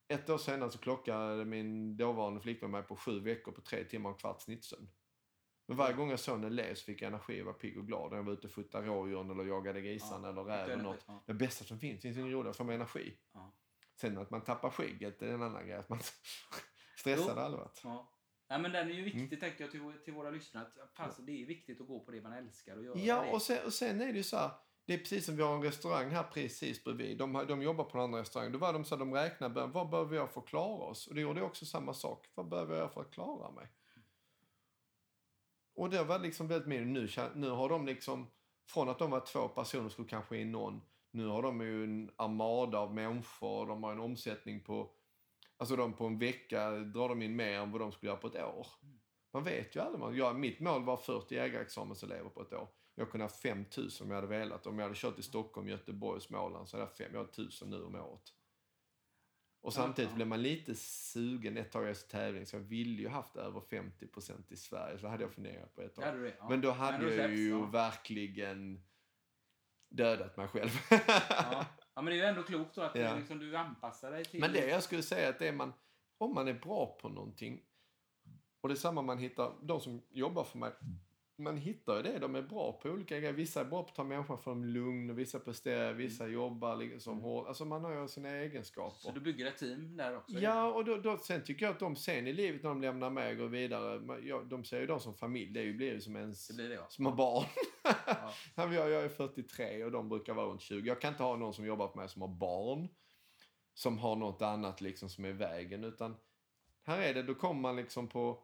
ett 0.09 0.31
år 0.31 0.39
senare 0.39 0.71
så 0.71 0.79
klockade 0.79 1.45
min 1.45 1.97
dåvarande 1.97 2.41
flickvän 2.41 2.71
mig 2.71 2.83
på 2.83 2.97
sju 2.97 3.21
veckor 3.21 3.53
på 3.53 3.61
tre 3.61 3.85
timmar 3.85 4.11
och 4.11 4.17
en 4.17 4.21
kvart 4.21 4.41
snittsömn. 4.41 4.89
Men 5.67 5.77
varje 5.77 5.95
gång 5.97 6.11
jag 6.11 6.21
såg 6.21 6.39
en 6.39 6.45
elev 6.45 6.75
så 6.75 6.85
fick 6.85 7.03
jag 7.03 7.09
energi 7.09 7.43
och 7.43 7.47
var 7.47 7.53
pigg 7.53 7.79
och 7.79 7.87
glad. 7.87 8.11
När 8.11 8.19
jag 8.19 8.25
var 8.25 8.33
ute 8.33 8.47
och 8.47 8.53
fotade 8.53 8.87
rådjuren 8.87 9.31
eller 9.31 9.45
jagade 9.45 9.81
grisarna 9.81 10.29
Ja, 10.29 10.33
eller 10.33 10.45
räv 10.45 10.71
eller 10.71 10.83
något. 10.83 11.07
Det 11.27 11.35
bästa 11.35 11.65
som 11.65 11.79
finns. 11.79 11.97
Det 11.97 12.03
finns 12.03 12.19
inget 12.19 12.33
roligare. 12.33 12.55
Får 12.55 12.65
man 12.65 12.75
energi. 12.75 13.19
Ja. 13.33 13.53
Sen 14.01 14.19
att 14.19 14.31
man 14.31 14.41
tappar 14.45 14.71
skägget, 14.71 15.23
är 15.23 15.27
en 15.33 15.43
annan 15.43 15.67
grej. 15.67 15.77
Att 15.79 15.89
man 15.89 16.01
stressar 16.99 17.49
Jo. 17.51 17.57
varit. 17.57 17.81
Ja. 17.85 18.13
Nej, 18.49 18.61
men 18.61 18.73
den 18.73 18.89
är 18.91 18.95
ju 18.95 19.03
viktig 19.03 19.21
Mm. 19.27 19.41
tänker 19.41 19.61
jag 19.65 19.71
till, 19.71 19.93
till 20.05 20.15
våra 20.15 20.31
lyssnare. 20.31 20.67
Att, 20.83 20.95
fan, 20.97 21.13
så 21.13 21.23
det 21.23 21.43
är 21.43 21.47
viktigt 21.47 21.81
att 21.81 21.87
gå 21.87 22.05
på 22.05 22.11
det 22.11 22.21
man 22.23 22.33
älskar 22.33 22.77
och 22.77 22.85
göra 22.85 22.99
Ja, 22.99 23.23
det. 23.23 23.31
och 23.33 23.43
sen, 23.43 23.67
och 23.67 23.73
sen 23.73 24.01
är 24.01 24.07
det 24.07 24.17
ju 24.17 24.23
så 24.23 24.37
här. 24.37 24.51
Det 24.87 24.95
är 24.95 24.99
precis 24.99 25.27
som 25.27 25.37
vi 25.37 25.43
har 25.43 25.55
en 25.55 25.63
restaurang 25.63 26.11
här 26.11 26.23
precis 26.23 26.85
bredvid. 26.85 27.19
De, 27.19 27.33
de 27.49 27.63
jobbar 27.63 27.85
på 27.85 27.99
en 27.99 28.05
annan 28.05 28.21
restaurang. 28.21 28.53
Då 28.53 28.59
var 28.59 28.73
de 28.73 28.85
så 28.85 28.97
de 28.97 29.15
räknar, 29.15 29.49
bör- 29.49 29.67
vad 29.67 29.91
behöver 29.91 30.17
jag 30.17 30.31
för 30.31 30.41
att 30.41 30.47
klara 30.47 30.85
oss? 30.85 31.07
Och 31.07 31.15
det 31.15 31.21
gjorde 31.21 31.43
också 31.43 31.67
samma 31.67 31.95
sak. 31.95 32.27
Vad 32.35 32.49
behöver 32.49 32.79
jag 32.79 32.93
för 32.93 33.01
att 33.01 33.11
klara 33.11 33.51
mig? 33.51 33.69
Och 35.75 35.91
det 35.91 36.05
var 36.05 36.19
liksom 36.19 36.49
väldigt 36.49 36.69
mycket, 36.69 36.87
nu, 36.87 37.31
nu 37.41 37.51
har 37.51 37.69
de 37.69 37.87
liksom, 37.87 38.31
från 38.69 38.89
att 38.89 38.99
de 38.99 39.11
var 39.11 39.21
två 39.21 39.49
personer 39.49 39.89
skulle 39.89 40.09
kanske 40.09 40.37
in 40.39 40.53
någon, 40.53 40.83
nu 41.11 41.27
har 41.27 41.43
de 41.43 41.61
ju 41.61 41.85
en 41.85 42.11
armada 42.17 42.79
av 42.79 42.95
människor, 42.95 43.67
de 43.67 43.83
har 43.83 43.93
en 43.93 44.01
omsättning 44.01 44.61
på, 44.61 44.91
alltså 45.57 45.77
de 45.77 45.93
på 45.93 46.07
en 46.07 46.19
vecka 46.19 46.71
drar 46.71 47.09
de 47.09 47.23
in 47.23 47.37
mer 47.37 47.59
än 47.59 47.73
vad 47.73 47.81
de 47.81 47.93
skulle 47.93 48.11
göra 48.11 48.21
på 48.21 48.27
ett 48.27 48.45
år. 48.45 48.67
Man 49.33 49.45
vet 49.45 49.77
ju 49.77 49.81
aldrig. 49.81 50.01
Man, 50.01 50.17
jag, 50.17 50.37
mitt 50.37 50.61
mål 50.61 50.85
var 50.85 50.97
40 50.97 51.35
jägarexamenselever 51.35 52.31
på 52.31 52.43
ett 52.43 52.53
år. 52.53 52.69
Jag 52.95 53.11
kunde 53.11 53.25
ha 53.25 53.31
5 53.31 53.65
000 53.77 53.89
om 54.01 54.09
jag 54.09 54.15
hade 54.15 54.27
velat. 54.27 54.67
Om 54.67 54.79
jag 54.79 54.85
hade 54.85 54.95
kört 54.95 55.19
i 55.19 55.23
Stockholm, 55.23 55.69
Göteborg 55.69 56.17
och 56.17 56.23
Småland 56.23 56.69
så 56.69 56.77
hade 56.77 56.91
jag 56.91 56.97
5 56.97 57.11
jag 57.13 57.21
har 57.21 57.25
1000 57.25 57.71
nu 57.71 57.85
om 57.85 57.95
året. 57.95 58.33
Och 59.63 59.73
samtidigt 59.73 60.15
blev 60.15 60.27
man 60.27 60.43
lite 60.43 60.75
sugen 60.75 61.57
ett 61.57 61.73
tag 61.73 61.89
efter 61.91 62.11
tävling 62.11 62.47
så 62.47 62.57
jag 62.57 62.61
ville 62.61 63.03
ju 63.03 63.09
haft 63.09 63.37
över 63.37 63.61
50% 63.61 64.53
i 64.53 64.57
Sverige. 64.57 64.99
Så 64.99 65.09
hade 65.09 65.23
jag 65.23 65.33
funderat 65.33 65.75
på 65.75 65.83
ett 65.83 65.95
tag. 65.95 66.33
Men 66.49 66.61
då 66.61 66.71
hade 66.71 67.15
jag 67.15 67.35
ju 67.35 67.67
verkligen 67.67 68.83
dödat 69.91 70.37
mig 70.37 70.49
själv. 70.49 70.71
Ja. 70.91 70.97
ja, 71.95 72.03
men 72.03 72.05
det 72.05 72.13
är 72.13 72.17
ju 72.17 72.23
ändå 72.25 72.43
klokt 72.43 72.75
då 72.75 72.83
att 72.83 72.95
Ja. 72.95 73.13
du, 73.13 73.19
liksom, 73.19 73.39
du 73.39 73.57
anpassar 73.57 74.11
dig 74.11 74.25
till... 74.25 74.41
Men 74.41 74.53
det 74.53 74.69
jag 74.69 74.83
skulle 74.83 75.03
säga 75.03 75.29
att 75.29 75.39
det 75.39 75.49
är 75.49 75.53
man, 75.53 75.73
om 76.19 76.35
man 76.35 76.49
är 76.49 76.55
bra 76.55 76.99
på 77.01 77.09
någonting 77.09 77.63
och 78.61 78.69
det 78.69 78.75
är 78.75 78.77
samma 78.77 79.03
man 79.03 79.19
hittar, 79.19 79.53
de 79.63 79.81
som 79.81 80.03
jobbar 80.11 80.45
för 80.45 80.59
mig, 80.59 80.73
man 81.43 81.57
hittar 81.57 81.97
ju 81.97 82.03
det 82.03 82.19
de 82.19 82.35
är 82.35 82.43
bra 82.43 82.73
på 82.83 82.89
olika 82.89 83.19
grejer. 83.19 83.33
Vissa 83.33 83.61
är 83.61 83.65
bra 83.65 83.83
på 83.83 83.89
att 83.89 83.95
ta 83.95 84.05
människan 84.05 84.39
från 84.39 84.73
lugn 84.73 85.11
och 85.11 85.19
vissa 85.19 85.39
presterar, 85.39 85.93
vissa 85.93 86.27
jobbar 86.27 86.77
liksom 86.77 87.13
Mm. 87.13 87.25
hårt. 87.25 87.49
Alltså 87.49 87.65
man 87.65 87.85
har 87.85 88.01
ju 88.03 88.09
sina 88.09 88.29
Så 88.29 88.35
egenskaper. 88.35 89.13
du 89.15 89.21
bygger 89.21 89.47
ett 89.47 89.59
team 89.59 89.97
där 89.97 90.17
också? 90.17 90.39
Ja, 90.39 90.73
och 90.73 90.85
då, 90.85 90.97
då, 90.97 91.17
sen 91.19 91.43
tycker 91.45 91.67
jag 91.67 91.73
att 91.73 91.79
de 91.81 91.97
sen 91.97 92.27
i 92.27 92.33
livet 92.33 92.63
när 92.63 92.71
de 92.71 92.81
lämnar 92.83 93.11
mig 93.11 93.33
och 93.33 93.39
går 93.39 93.49
vidare, 93.49 94.21
ja, 94.23 94.43
de 94.43 94.65
ser 94.65 94.81
ju 94.81 94.87
dem 94.87 95.01
som 95.01 95.15
familj. 95.15 95.51
Det 95.53 95.73
blir 95.73 95.93
ju 95.93 96.01
som 96.01 96.17
ens 96.17 96.49
Det 96.49 96.55
blir 96.55 96.69
det, 96.69 96.75
ja. 96.75 96.87
små 96.89 97.11
barn. 97.13 97.45
Ja. 98.07 98.33
jag, 98.57 98.75
jag 98.75 98.93
är 99.05 99.09
43 99.09 99.85
och 99.85 99.91
de 99.93 100.09
brukar 100.09 100.35
vara 100.35 100.47
runt 100.47 100.61
20. 100.61 100.89
Jag 100.89 101.01
kan 101.01 101.13
inte 101.13 101.23
ha 101.23 101.37
någon 101.37 101.55
som 101.55 101.67
jobbar 101.67 101.89
för 101.89 101.97
mig 101.99 102.09
som 102.09 102.23
har 102.23 102.29
barn. 102.29 102.89
Som 103.75 103.99
har 103.99 104.17
något 104.17 104.43
annat 104.43 104.81
liksom 104.81 105.09
som 105.09 105.25
är 105.25 105.29
i 105.29 105.33
vägen. 105.33 105.85
Utan 105.85 106.17
här 106.83 106.99
är 107.03 107.15
det, 107.15 107.23
då 107.23 107.35
kommer 107.35 107.61
man 107.61 107.77
liksom 107.77 108.09
på, 108.09 108.43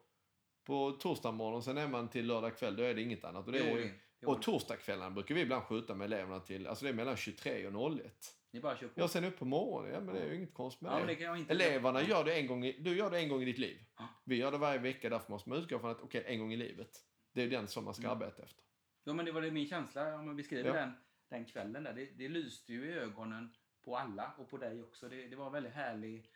på 0.66 0.92
torsdag 0.92 1.32
morgon, 1.32 1.62
sen 1.62 1.78
är 1.78 1.88
man 1.88 2.08
till 2.08 2.26
lördag 2.26 2.56
kväll, 2.58 2.76
då 2.76 2.82
är 2.82 2.94
det 2.94 3.02
inget 3.02 3.24
annat. 3.24 3.46
Och, 3.46 3.52
det 3.52 3.58
är 3.58 3.82
all 3.82 3.90
och 4.28 4.42
torsdagskvällarna 4.42 5.10
brukar 5.10 5.34
vi 5.34 5.40
ibland 5.40 5.62
skjuta 5.64 5.94
med 5.94 6.04
eleverna 6.04 6.40
till, 6.40 6.66
alltså 6.66 6.84
det 6.84 6.88
är 6.88 6.94
mellan 6.94 7.16
23 7.16 7.66
och 7.66 7.92
01. 8.00 8.36
Ni 8.50 8.60
bara 8.60 8.76
kör 8.76 8.88
på. 8.88 9.00
Ja, 9.00 9.08
sen 9.08 9.24
upp 9.24 9.38
på 9.38 9.44
morgonen, 9.44 9.92
ja 9.94 10.00
men 10.00 10.14
det 10.14 10.20
är 10.20 10.28
ju 10.28 10.36
inget 10.36 10.54
konstigt 10.54 10.82
med 10.82 10.92
ja, 10.92 11.06
det. 11.06 11.14
det 11.14 11.38
inte... 11.38 11.52
Eleverna 11.52 12.02
gör 12.02 12.24
det 12.24 12.34
en 12.34 12.46
gång 12.46 12.64
i, 12.64 12.72
du 12.72 12.96
gör 12.96 13.10
det 13.10 13.18
en 13.18 13.28
gång 13.28 13.42
i 13.42 13.44
ditt 13.44 13.58
liv. 13.58 13.84
Ja. 13.98 14.08
Vi 14.24 14.36
gör 14.36 14.52
det 14.52 14.58
varje 14.58 14.78
vecka, 14.78 15.10
därför 15.10 15.32
måste 15.32 15.48
man 15.48 15.58
utgå 15.58 15.78
från 15.78 15.90
att 15.90 16.00
okej, 16.00 16.24
en 16.26 16.38
gång 16.38 16.52
i 16.52 16.56
livet. 16.56 16.90
Det 17.32 17.42
är 17.42 17.50
den 17.50 17.68
som 17.68 17.84
man 17.84 17.94
ska 17.94 18.06
Mm. 18.06 18.12
arbeta 18.16 18.42
efter. 18.42 18.64
Ja, 19.04 19.12
men 19.12 19.24
det 19.24 19.32
var 19.32 19.42
det 19.42 19.50
min 19.50 19.66
känsla 19.66 20.14
om 20.14 20.26
man 20.26 20.36
beskriver 20.36 20.68
Ja. 20.68 20.74
den, 20.74 20.92
den 21.28 21.44
kvällen 21.44 21.84
där. 21.84 21.92
Det, 21.92 22.04
det 22.04 22.28
lyste 22.28 22.72
ju 22.72 22.90
i 22.90 22.92
ögonen 22.92 23.54
på 23.84 23.96
alla 23.96 24.32
och 24.38 24.50
på 24.50 24.56
dig 24.56 24.82
också. 24.82 25.08
Det, 25.08 25.28
det 25.28 25.36
var 25.36 25.50
väldigt 25.50 25.72
härlig, 25.72 26.30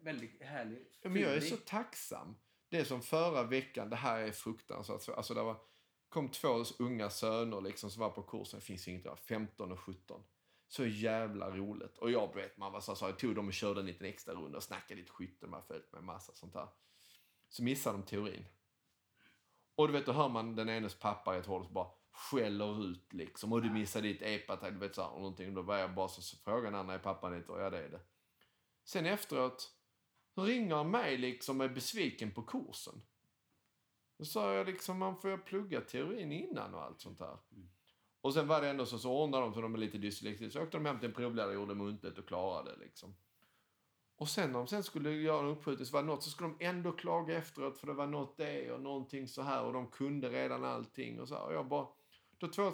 väldigt 0.00 0.42
härlig 0.42 0.86
Ja, 1.02 1.08
Men 1.10 1.22
jag 1.22 1.34
är 1.34 1.40
så 1.40 1.56
tacksam. 1.56 2.36
Det 2.70 2.78
är 2.78 2.84
som 2.84 3.02
förra 3.02 3.42
veckan, 3.42 3.90
det 3.90 3.96
här 3.96 4.20
är 4.20 4.32
fruktansvärt. 4.32 5.08
Alltså 5.08 5.34
det 5.34 5.42
var, 5.42 5.56
kom 6.08 6.28
två 6.28 6.64
unga 6.78 7.10
söner 7.10 7.60
liksom 7.60 7.90
som 7.90 8.00
var 8.00 8.10
på 8.10 8.22
kursen, 8.22 8.60
det 8.60 8.66
finns 8.66 8.88
inget 8.88 9.04
där, 9.04 9.16
15 9.16 9.72
och 9.72 9.80
17. 9.80 10.22
Så 10.68 10.86
jävla 10.86 11.50
roligt. 11.50 11.98
Och 11.98 12.10
jag 12.10 12.34
vet, 12.34 12.56
man 12.56 12.72
var 12.72 12.80
så, 12.80 12.94
så 12.94 13.04
jag 13.04 13.18
tog 13.18 13.34
dem 13.34 13.46
och 13.46 13.54
körde 13.54 13.80
en 13.80 13.86
liten 13.86 14.06
extra 14.06 14.34
runda 14.34 14.56
och 14.56 14.62
snackade 14.62 15.00
lite 15.00 15.12
skytte, 15.12 15.46
man 15.46 15.60
har 15.60 15.66
följt 15.66 15.92
med 15.92 16.04
massa 16.04 16.32
sånt 16.32 16.54
här. 16.54 16.68
Så 17.48 17.62
missade 17.62 17.98
de 17.98 18.02
teorin. 18.02 18.44
Och 19.74 19.86
du 19.86 19.92
vet, 19.92 20.06
då 20.06 20.12
hör 20.12 20.28
man 20.28 20.56
den 20.56 20.68
enes 20.68 20.94
pappa 20.94 21.36
i 21.36 21.38
ett 21.38 21.46
håll 21.46 21.64
som 21.64 21.74
bara 21.74 21.90
skäller 22.12 22.84
ut 22.84 23.12
liksom. 23.12 23.52
Och 23.52 23.62
du 23.62 23.70
missade 23.70 24.08
ditt 24.08 24.22
epatag, 24.22 24.72
du 24.72 24.78
vet 24.78 24.94
så 24.94 25.02
här, 25.02 25.10
och 25.10 25.20
någonting. 25.20 25.48
Och 25.48 25.54
då 25.54 25.62
var 25.62 25.76
jag 25.76 25.94
bara 25.94 26.08
så, 26.08 26.22
så 26.22 26.36
frågade 26.36 26.66
den 26.66 26.74
andra, 26.74 26.94
är 26.94 26.98
pappan 26.98 27.36
inte 27.36 27.52
Och 27.52 27.60
ja, 27.60 27.70
det 27.70 27.78
är 27.78 27.88
det. 27.88 28.00
Sen 28.84 29.06
efteråt 29.06 29.79
ringer 30.34 30.76
han 30.76 30.90
mig 30.90 31.18
liksom 31.18 31.60
och 31.60 31.64
är 31.64 31.70
besviken 31.70 32.30
på 32.30 32.42
kursen. 32.42 33.02
Då 34.18 34.24
sa 34.24 34.54
jag 34.54 34.66
liksom, 34.66 34.98
man 34.98 35.16
får 35.16 35.30
ju 35.30 35.38
plugga 35.38 35.80
teorin 35.80 36.32
innan 36.32 36.74
och 36.74 36.82
allt 36.82 37.00
sånt 37.00 37.18
där. 37.18 37.38
Mm. 37.52 37.70
Och 38.20 38.34
sen 38.34 38.46
var 38.46 38.60
det 38.60 38.68
ändå 38.68 38.86
så, 38.86 38.98
så 38.98 39.12
ordnade 39.12 39.44
de 39.44 39.54
så 39.54 39.60
de 39.60 39.74
är 39.74 39.78
lite 39.78 39.98
dyslektiska. 39.98 40.58
Så 40.58 40.64
åkte 40.64 40.76
de 40.76 40.86
hem 40.86 40.98
till 40.98 41.08
en 41.08 41.14
provlärare, 41.14 41.54
gjorde 41.54 41.74
muntligt 41.74 42.18
och 42.18 42.26
klarade 42.26 42.76
liksom. 42.76 43.14
Och 44.16 44.28
sen 44.28 44.52
när 44.52 44.58
de 44.58 44.66
sen 44.66 44.82
skulle 44.82 45.10
göra 45.10 45.40
en 45.40 45.52
uppskjutning 45.52 45.86
så 45.86 45.92
var 45.92 46.02
det 46.02 46.06
något 46.06 46.22
så 46.22 46.30
skulle 46.30 46.48
de 46.48 46.64
ändå 46.64 46.92
klaga 46.92 47.38
efteråt 47.38 47.78
för 47.78 47.86
det 47.86 47.92
var 47.92 48.06
något 48.06 48.36
det 48.36 48.72
och 48.72 48.80
någonting 48.80 49.28
så 49.28 49.42
här 49.42 49.64
och 49.64 49.72
de 49.72 49.86
kunde 49.86 50.28
redan 50.28 50.64
allting 50.64 51.20
och 51.20 51.28
så 51.28 51.34
här. 51.34 51.44
Och 51.44 51.52
jag 51.54 51.66
bara, 51.66 51.86
då 52.38 52.48
två, 52.48 52.72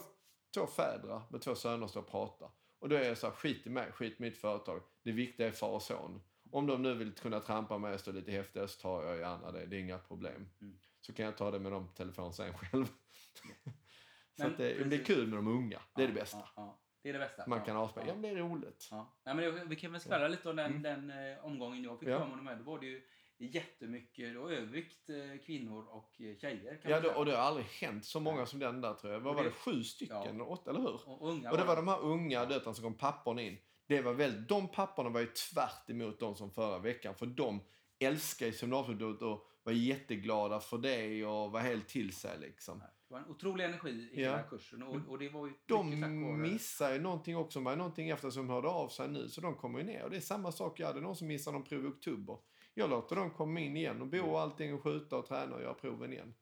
två 0.55 0.67
fäder 0.67 1.23
med 1.31 1.43
två 1.43 1.55
söner 1.55 1.87
står 1.87 2.01
och 2.01 2.11
pratar. 2.11 2.51
Och 2.79 2.87
Och 2.87 2.91
då 2.91 2.97
är 2.97 3.09
jag 3.09 3.19
så 3.19 3.27
här, 3.27 3.35
skit 3.35 3.67
i 3.67 3.71
mig, 3.71 3.93
skit 3.93 4.21
i 4.21 4.23
mitt 4.23 4.37
företag. 4.37 4.83
Det 5.03 5.13
viktiga 5.13 5.47
är 5.47 5.51
far 5.51 5.71
och 5.71 5.83
son. 5.83 6.21
Om 6.53 6.67
de 6.67 6.83
nu 6.83 6.95
vill 6.95 7.13
kunna 7.13 7.41
trampa 7.41 7.79
mig 7.79 7.95
och 7.95 8.01
stå 8.01 8.13
lite 8.13 8.31
häftigare 8.33 8.69
så 8.69 8.81
tar 8.81 9.05
jag 9.05 9.19
gärna 9.19 9.53
det. 9.53 9.67
Det 9.67 9.77
är 9.77 9.81
inga 9.81 9.99
problem. 9.99 10.49
Mm. 10.61 10.79
Så 11.01 11.13
kan 11.13 11.25
jag 11.25 11.37
ta 11.37 11.51
det 11.51 11.59
med 11.59 11.73
dem 11.73 11.87
på 11.89 11.93
telefon 11.93 12.33
sen 12.33 12.55
själv. 12.59 12.87
så 14.37 14.43
Men 14.43 14.55
det, 14.57 14.85
det 14.85 14.97
är 14.97 15.05
kul 15.05 15.27
med 15.27 15.39
de 15.39 15.47
unga. 15.49 15.81
Det 15.95 16.03
är 16.03 16.07
det 16.07 16.13
Ja, 16.15 16.21
bästa. 16.21 16.39
Ja, 16.39 16.53
ja. 16.57 16.83
Det 17.03 17.09
är 17.09 17.13
det 17.13 17.19
bästa. 17.19 17.45
Man 17.47 17.59
ja, 17.59 17.65
kan 17.65 17.77
avspela. 17.77 18.07
ja. 18.07 18.13
Ja, 18.13 18.15
men 18.15 18.23
det 18.23 18.29
är 18.29 18.35
roligt. 18.45 18.89
Ja. 18.91 19.17
Ja, 19.25 19.35
men 19.35 19.55
det, 19.55 19.65
vi 19.65 19.77
kan 19.77 19.93
väl 19.93 20.01
skvallra 20.01 20.29
lite 20.29 20.51
om 20.51 20.57
den, 20.57 20.71
Mm. 20.77 20.83
den 21.07 21.33
eh, 21.33 21.45
omgången 21.45 21.83
jag 21.85 22.01
fick 22.01 22.09
Ja. 22.09 22.19
förmånen 22.19 22.45
med. 22.45 22.59
Då 22.59 22.65
var 22.65 22.79
det 22.81 22.87
ju 22.87 23.03
jättemycket 23.39 24.35
då, 24.35 24.49
övervikt 24.49 25.09
eh, 25.09 25.45
kvinnor 25.47 25.85
och 25.89 26.21
eh, 26.21 26.37
tjejer. 26.37 26.81
Ja, 26.83 27.01
säga. 27.01 27.17
och 27.17 27.25
det 27.25 27.33
har 27.37 27.39
aldrig 27.43 27.67
hänt 27.67 28.05
så 28.05 28.21
många 28.21 28.47
som 28.47 28.59
den 28.59 28.81
där 28.81 28.95
tror 28.95 29.13
jag. 29.13 29.21
Vad 29.21 29.35
var 29.35 29.43
det- 29.43 29.49
det? 29.49 29.55
Sju 29.55 29.85
stycken? 29.85 30.41
Åtta, 30.41 30.71
eller 30.71 30.81
hur? 30.81 31.09
och, 31.09 31.23
och 31.23 31.29
unga 31.31 31.51
Och 31.51 31.57
det 31.57 31.65
var 31.65 31.77
de 31.77 31.89
här 31.89 32.01
unga 32.01 32.45
döttrarna 32.45 32.75
som 32.75 32.83
kom 32.85 32.95
papporna 32.95 33.43
in. 33.43 33.59
Det 33.87 34.01
var 34.03 34.13
väldigt, 34.13 34.49
de 34.49 34.69
papporna 34.69 35.11
var 35.11 35.21
ju 35.21 35.27
tvärt 35.27 35.91
emot 35.91 36.21
de 36.21 36.37
som 36.37 36.51
förra 36.51 36.79
veckan. 36.79 37.15
För 37.15 37.27
de 37.27 37.61
älskar 37.99 38.47
ju 38.47 38.53
seminariet 38.53 39.23
och 39.23 39.47
var 39.63 39.73
jätteglada 39.73 40.61
för 40.61 40.79
det 40.79 41.25
och 41.27 41.53
var 41.53 41.61
helt 41.61 41.89
till 41.89 42.13
sig 42.17 42.39
liksom. 42.41 42.79
Det 42.79 43.15
var 43.15 43.19
en 43.19 43.27
otrolig 43.31 43.65
energi 43.65 43.91
i 43.91 44.23
Ja. 44.23 44.31
hela 44.31 44.43
kursen 44.43 44.83
och, 44.83 44.97
och 45.09 45.19
det 45.19 45.29
var 45.29 45.47
ju 45.47 45.53
De 45.67 46.01
vare... 46.01 46.11
missar 46.37 46.93
ju 46.93 47.01
någonting 47.01 47.37
också. 47.37 47.61
Det 47.61 47.77
någonting 47.77 48.09
efter 48.11 48.31
som 48.31 48.51
hörde 48.51 48.69
av 48.69 48.89
sig 48.89 49.09
nu. 49.09 49.29
Så 49.29 49.41
de 49.41 49.55
kommer 49.55 49.79
ju 49.79 49.85
ner. 49.85 50.05
Och 50.05 50.11
det 50.11 50.17
är 50.17 50.21
samma 50.21 50.53
sak. 50.53 50.81
Jag 50.81 50.87
hade 50.87 51.01
någon 51.01 51.17
som 51.17 51.27
missade 51.27 51.59
någon 51.59 51.67
prov 51.67 51.85
i 51.85 51.89
oktober. 51.89 52.39
Jag 52.75 52.91
låter 52.91 53.17
dem 53.17 53.31
komma 53.31 53.61
in 53.61 53.77
igen 53.77 54.01
och 54.03 54.07
bo 54.07 54.21
och 54.23 54.41
allting 54.41 54.75
och 54.75 54.83
skjuta 54.83 55.17
och 55.17 55.27
träna 55.27 55.55
och 55.57 55.63
göra 55.63 55.75
proven 55.75 56.13
igen. 56.13 56.35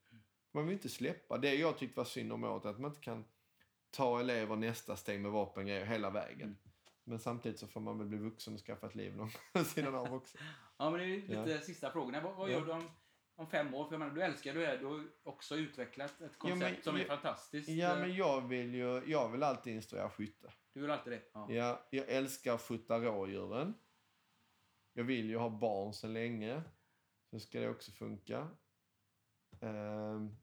Man 0.54 0.66
vill 0.66 0.72
inte 0.72 0.88
släppa. 0.88 1.38
Det 1.38 1.54
jag 1.54 1.78
tyckte 1.78 1.96
var 2.00 2.04
synd 2.04 2.33
om 2.33 2.44
året 2.44 2.64
att 2.66 2.78
man 2.78 2.90
inte 2.90 3.00
kan 3.00 3.24
ta 3.90 4.20
elever 4.20 4.57
nästa 4.57 4.96
steg 4.96 5.20
med 5.20 5.30
vapengrejer 5.30 5.87
hela 5.87 6.11
vägen. 6.11 6.42
Mm. 6.48 6.57
Men 7.04 7.18
samtidigt 7.18 7.58
så 7.58 7.66
får 7.66 7.80
man 7.80 7.98
väl 7.98 8.06
bli 8.08 8.18
vuxen 8.18 8.54
och 8.54 8.60
skaffa 8.60 8.86
ett 8.86 8.94
liv 8.94 9.16
någon 9.16 9.64
sidan 9.64 9.94
av 9.94 10.14
också. 10.14 10.38
Ja, 10.76 10.90
men 10.90 11.00
det 11.00 11.06
är 11.06 11.46
lite 11.46 11.60
sista 11.60 11.90
frågorna. 11.90 12.20
Vad, 12.20 12.36
vad 12.36 12.48
Ja. 12.50 12.52
gör 12.52 12.66
du 12.66 12.72
om, 12.72 12.90
om 13.34 13.46
fem 13.46 13.74
år? 13.74 13.84
För 13.84 13.92
jag 13.92 13.98
menar, 13.98 14.14
du 14.14 14.22
älskar 14.22 14.54
det 14.54 14.76
du 14.76 14.86
har 14.86 15.04
också 15.22 15.56
utvecklat 15.56 16.20
ett 16.20 16.38
koncept 16.38 16.60
men- 16.74 16.82
som 16.82 16.96
är 16.96 17.00
ja- 17.00 17.06
fantastiskt. 17.06 17.68
Ja, 17.68 17.96
men 17.96 18.14
jag 18.14 18.48
vill 18.48 18.74
ju, 18.74 19.02
jag 19.06 19.28
vill 19.32 19.42
alltid 19.42 19.74
instruera 19.74 20.10
skytte. 20.10 20.52
Du 20.72 20.80
vill 20.80 20.90
alltid 20.90 21.12
det? 21.12 21.22
Ja. 21.32 21.52
Ja, 21.52 21.86
jag 21.90 22.08
älskar 22.08 22.54
att 22.54 22.62
skjuta 22.62 22.98
rådjuren. 23.00 23.74
Jag 24.92 25.04
vill 25.04 25.30
ju 25.30 25.36
ha 25.36 25.48
barn 25.50 25.92
så 25.92 26.06
länge. 26.08 26.62
Så 27.30 27.40
ska 27.40 27.60
det 27.60 27.68
också 27.68 27.92
funka. 27.92 28.48
Ehm, 29.60 30.36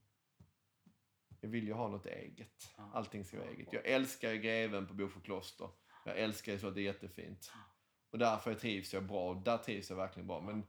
jag 1.40 1.48
vill 1.48 1.66
ju 1.66 1.72
ha 1.72 1.88
något 1.88 2.06
eget. 2.06 2.74
Ja. 2.76 2.90
Allting 2.94 3.24
ska 3.24 3.36
vara 3.38 3.46
Ja. 3.48 3.52
eget. 3.54 3.72
Jag 3.72 3.86
älskar 3.86 4.30
ju 4.32 4.38
greven 4.38 4.86
på 4.86 4.94
Bofors 4.94 5.22
kloster. 5.22 5.68
Jag 6.04 6.18
älskar 6.18 6.52
ju 6.52 6.58
så 6.58 6.68
att 6.68 6.74
det 6.74 6.80
är 6.80 6.84
jättefint. 6.84 7.52
Och 8.10 8.18
därför 8.18 8.54
trivs 8.54 8.94
jag 8.94 9.04
bra. 9.04 9.34
Där 9.34 9.58
trivs 9.58 9.90
jag 9.90 9.96
verkligen 9.96 10.26
bra. 10.26 10.40
Men 10.40 10.66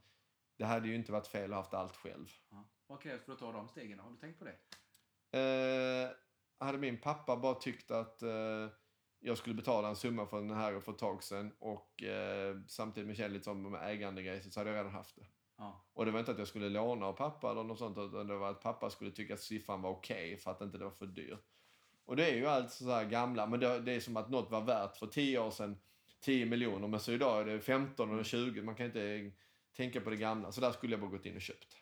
det 0.57 0.65
hade 0.65 0.87
ju 0.87 0.95
inte 0.95 1.11
varit 1.11 1.27
fel 1.27 1.43
att 1.43 1.49
ha 1.49 1.57
haft 1.57 1.73
allt 1.73 1.95
själv. 1.95 2.31
Ja. 2.49 2.69
Vad 2.87 3.01
krävs 3.01 3.23
för 3.23 3.33
att 3.33 3.39
ta 3.39 3.51
de 3.51 3.67
stegen? 3.67 3.99
Har 3.99 4.11
du 4.11 4.17
tänkt 4.17 4.39
på 4.39 4.45
det? 4.45 4.57
Eh, 5.39 6.09
hade 6.59 6.77
min 6.77 7.01
pappa 7.01 7.37
bara 7.37 7.55
tyckt 7.55 7.91
att 7.91 8.21
eh, 8.21 8.69
jag 9.19 9.37
skulle 9.37 9.55
betala 9.55 9.89
en 9.89 9.95
summa 9.95 10.25
för 10.25 10.37
den 10.37 10.51
här 10.51 10.79
för 10.79 10.91
ett 10.91 10.97
tag 10.97 11.23
sedan 11.23 11.53
och 11.59 12.03
eh, 12.03 12.57
samtidigt 12.67 13.07
med 13.07 13.17
känna 13.17 13.33
lite 13.33 13.43
som 13.43 13.75
ägandegrejer 13.75 14.41
så 14.41 14.59
hade 14.59 14.69
jag 14.69 14.77
redan 14.77 14.91
haft 14.91 15.15
det. 15.15 15.25
Ja. 15.57 15.85
Och 15.93 16.05
det 16.05 16.11
var 16.11 16.19
inte 16.19 16.31
att 16.31 16.39
jag 16.39 16.47
skulle 16.47 16.69
låna 16.69 17.05
av 17.05 17.13
pappa 17.13 17.51
eller 17.51 17.63
något 17.63 17.79
sånt 17.79 17.97
utan 17.97 18.27
det 18.27 18.37
var 18.37 18.51
att 18.51 18.61
pappa 18.61 18.89
skulle 18.89 19.11
tycka 19.11 19.33
att 19.33 19.39
siffran 19.39 19.81
var 19.81 19.89
okej 19.89 20.37
för 20.37 20.51
att 20.51 20.61
inte 20.61 20.77
det 20.77 20.83
var 20.83 20.91
för 20.91 21.05
dyrt. 21.05 21.45
Och 22.05 22.15
det 22.15 22.31
är 22.31 22.35
ju 22.35 22.45
alltså 22.45 22.83
så 22.83 22.91
här 22.91 23.05
gamla, 23.05 23.47
men 23.47 23.59
det, 23.59 23.79
det 23.79 23.91
är 23.91 23.99
som 23.99 24.17
att 24.17 24.29
något 24.29 24.51
var 24.51 24.61
värt 24.61 24.97
för 24.97 25.07
10 25.07 25.39
år 25.39 25.51
sedan 25.51 25.77
10 26.19 26.45
miljoner 26.45 26.87
men 26.87 26.99
så 26.99 27.11
idag 27.11 27.41
är 27.41 27.45
det 27.45 27.59
15 27.59 28.19
och 28.19 28.25
20. 28.25 28.61
Man 28.61 28.75
kan 28.75 28.85
inte 28.85 29.31
tänka 29.77 30.01
på 30.01 30.09
det 30.09 30.15
gamla. 30.15 30.51
Så 30.51 30.61
där 30.61 30.71
skulle 30.71 30.93
jag 30.93 31.01
bara 31.01 31.11
gått 31.11 31.25
in 31.25 31.35
och 31.35 31.41
köpt. 31.41 31.77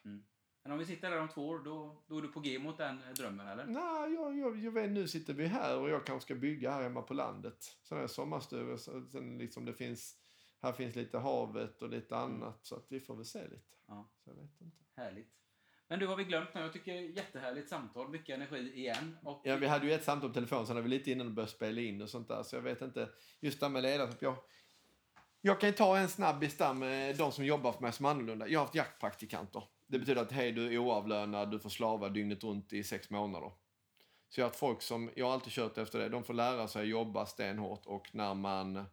Men 0.63 0.71
om 0.71 0.79
vi 0.79 0.85
sitter 0.85 1.11
där 1.11 1.19
om 1.19 1.29
två 1.29 1.47
år, 1.47 1.59
då, 1.59 2.03
då 2.07 2.17
är 2.17 2.21
du 2.21 2.27
på 2.27 2.39
G 2.39 2.59
mot 2.59 2.77
den 2.77 3.03
eh, 3.03 3.09
drömmen, 3.09 3.47
eller? 3.47 3.65
Nej, 3.65 4.13
jag, 4.13 4.37
jag, 4.37 4.57
jag 4.57 4.71
vet, 4.71 4.89
nu 4.89 5.07
sitter 5.07 5.33
vi 5.33 5.47
här 5.47 5.79
och 5.79 5.89
jag 5.89 6.05
kanske 6.05 6.25
ska 6.25 6.35
bygga 6.35 6.71
här 6.71 6.83
hemma 6.83 7.01
på 7.01 7.13
landet. 7.13 7.77
Sån 7.83 7.97
här 7.97 8.07
sommarstuga. 8.07 8.77
Så, 8.77 9.05
sen 9.11 9.37
liksom 9.37 9.65
det 9.65 9.73
finns, 9.73 10.17
här 10.61 10.73
finns 10.73 10.95
lite 10.95 11.17
havet 11.17 11.81
och 11.81 11.89
lite 11.89 12.17
annat. 12.17 12.65
Så 12.65 12.75
att 12.75 12.85
vi 12.89 12.99
får 12.99 13.15
väl 13.15 13.25
se 13.25 13.43
lite. 13.43 13.75
Ja. 13.87 14.09
Så 14.23 14.29
jag 14.29 14.35
vet 14.35 14.61
inte. 14.61 14.77
Härligt. 14.95 15.40
Men 15.91 15.99
du 15.99 16.07
har 16.07 16.15
vi 16.15 16.23
glömt 16.23 16.53
nu. 16.53 16.61
Jag 16.61 16.73
tycker 16.73 16.93
jättehärligt 16.93 17.69
samtal. 17.69 18.09
Mycket 18.09 18.35
energi 18.35 18.73
igen. 18.75 19.17
Och 19.23 19.41
Ja, 19.43 19.55
vi 19.55 19.67
hade 19.67 19.85
ju 19.85 19.93
ett 19.93 20.03
samtal 20.03 20.29
på 20.29 20.33
telefon 20.33 20.67
sen 20.67 20.75
hade 20.75 20.89
vi 20.89 20.89
lite 20.89 21.11
innan 21.11 21.27
och 21.27 21.33
började 21.33 21.51
spela 21.51 21.81
in 21.81 22.01
och 22.01 22.09
sånt 22.09 22.27
där. 22.27 22.43
Så 22.43 22.55
jag 22.55 22.61
vet 22.61 22.81
inte. 22.81 23.09
Just 23.39 23.59
det 23.59 23.65
här 23.65 23.71
med 23.71 23.83
ledarskap. 23.83 24.21
Jag, 24.21 24.35
jag 25.41 25.59
kan 25.59 25.69
ju 25.69 25.75
ta 25.75 25.97
en 25.97 26.09
snabbis 26.09 26.57
där 26.57 26.73
med 26.73 27.17
de 27.17 27.31
som 27.31 27.45
jobbar 27.45 27.71
för 27.71 27.81
mig 27.81 27.91
som 27.91 28.05
annorlunda. 28.05 28.47
Jag 28.47 28.59
har 28.59 28.65
haft 28.65 28.75
jaktpraktikanter. 28.75 29.63
Det 29.87 29.99
betyder 29.99 30.21
att 30.21 30.31
hej, 30.31 30.51
du 30.51 30.73
är 30.73 30.77
oavlönad, 30.77 31.51
du 31.51 31.59
får 31.59 31.69
slava 31.69 32.09
dygnet 32.09 32.43
runt 32.43 32.73
i 32.73 32.83
sex 32.83 33.09
månader. 33.09 33.51
Så 34.29 34.39
jag 34.39 34.45
har 34.45 34.49
haft 34.49 34.59
folk 34.59 34.81
som, 34.81 35.11
jag 35.15 35.25
har 35.25 35.33
alltid 35.33 35.53
kört 35.53 35.77
efter 35.77 35.99
det, 35.99 36.09
de 36.09 36.23
får 36.23 36.33
lära 36.33 36.67
sig 36.67 36.85
jobba 36.85 37.25
stenhårt 37.25 37.85
och 37.85 38.09
när 38.15 38.33
man 38.33 38.85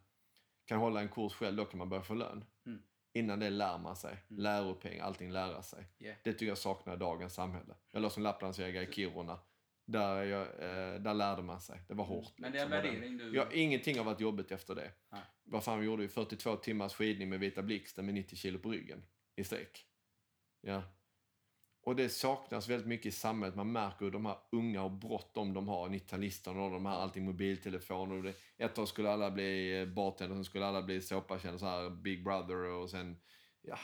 kan 0.65 0.79
hålla 0.79 1.01
en 1.01 1.09
kurs 1.09 1.33
själv, 1.33 1.57
då 1.57 1.65
kan 1.65 1.77
man 1.77 1.89
börja 1.89 2.03
få 2.03 2.13
lön. 2.13 2.45
Mm. 2.65 2.81
Innan 3.13 3.39
det 3.39 3.49
lär 3.49 3.77
man 3.77 3.95
sig. 3.95 4.11
Mm. 4.11 4.43
Läropeng, 4.43 4.99
allting 4.99 5.31
lära 5.31 5.61
sig. 5.61 5.87
Yeah. 5.99 6.17
Det 6.23 6.33
tycker 6.33 6.45
jag 6.45 6.57
saknar 6.57 6.93
i 6.93 6.97
dagens 6.97 7.33
samhälle. 7.33 7.75
Jag 7.91 8.01
låg 8.01 8.11
som 8.11 8.23
lapplandsjägare 8.23 8.83
i 8.83 8.91
Kiruna. 8.91 9.39
Där, 9.85 10.23
jag, 10.23 10.41
eh, 10.41 11.01
där 11.01 11.13
lärde 11.13 11.41
man 11.41 11.61
sig. 11.61 11.81
Det 11.87 11.93
var 11.93 12.05
hårt. 12.05 12.33
Men 12.37 12.51
det 12.51 12.59
är 12.59 12.65
en 12.65 12.71
liksom. 12.71 12.91
värdering 12.91 13.17
du... 13.17 13.35
Ja, 13.35 13.51
ingenting 13.51 13.97
har 13.97 14.05
varit 14.05 14.19
jobbigt 14.19 14.51
efter 14.51 14.75
det. 14.75 14.91
Nej. 15.09 15.21
Vad 15.43 15.63
fan, 15.63 15.79
vi 15.79 15.85
gjorde 15.85 16.03
ju 16.03 16.09
42 16.09 16.55
timmars 16.55 16.93
skidning 16.93 17.29
med 17.29 17.39
Vita 17.39 17.61
Blixten 17.61 18.05
med 18.05 18.13
90 18.13 18.35
kilo 18.35 18.59
på 18.59 18.71
ryggen 18.71 19.03
i 19.35 19.43
sträck. 19.43 19.85
Ja. 20.61 20.83
Och 21.89 21.95
det 21.95 22.09
saknas 22.09 22.69
väldigt 22.69 22.87
mycket 22.87 23.05
i 23.05 23.11
samhället. 23.11 23.55
Man 23.55 23.71
märker 23.71 24.05
hur 24.05 24.11
de 24.11 24.25
här 24.25 24.37
unga 24.51 24.83
och 24.83 24.91
bråttom 24.91 25.53
de 25.53 25.67
har, 25.67 25.89
90-talisterna 25.89 26.65
och 26.65 26.71
de 26.71 26.85
här, 26.85 26.95
allting 26.95 27.25
mobiltelefoner. 27.25 28.15
Och 28.15 28.23
det, 28.23 28.33
ett 28.57 28.75
tag 28.75 28.87
skulle 28.87 29.11
alla 29.11 29.31
bli 29.31 29.85
bartender, 29.95 30.35
sen 30.35 30.45
skulle 30.45 30.65
alla 30.65 30.81
bli 30.81 31.01
såpakändare, 31.01 31.59
så 31.59 31.65
här 31.65 31.89
Big 31.89 32.23
Brother 32.23 32.55
och 32.55 32.89
sen 32.89 33.17
ja, 33.61 33.77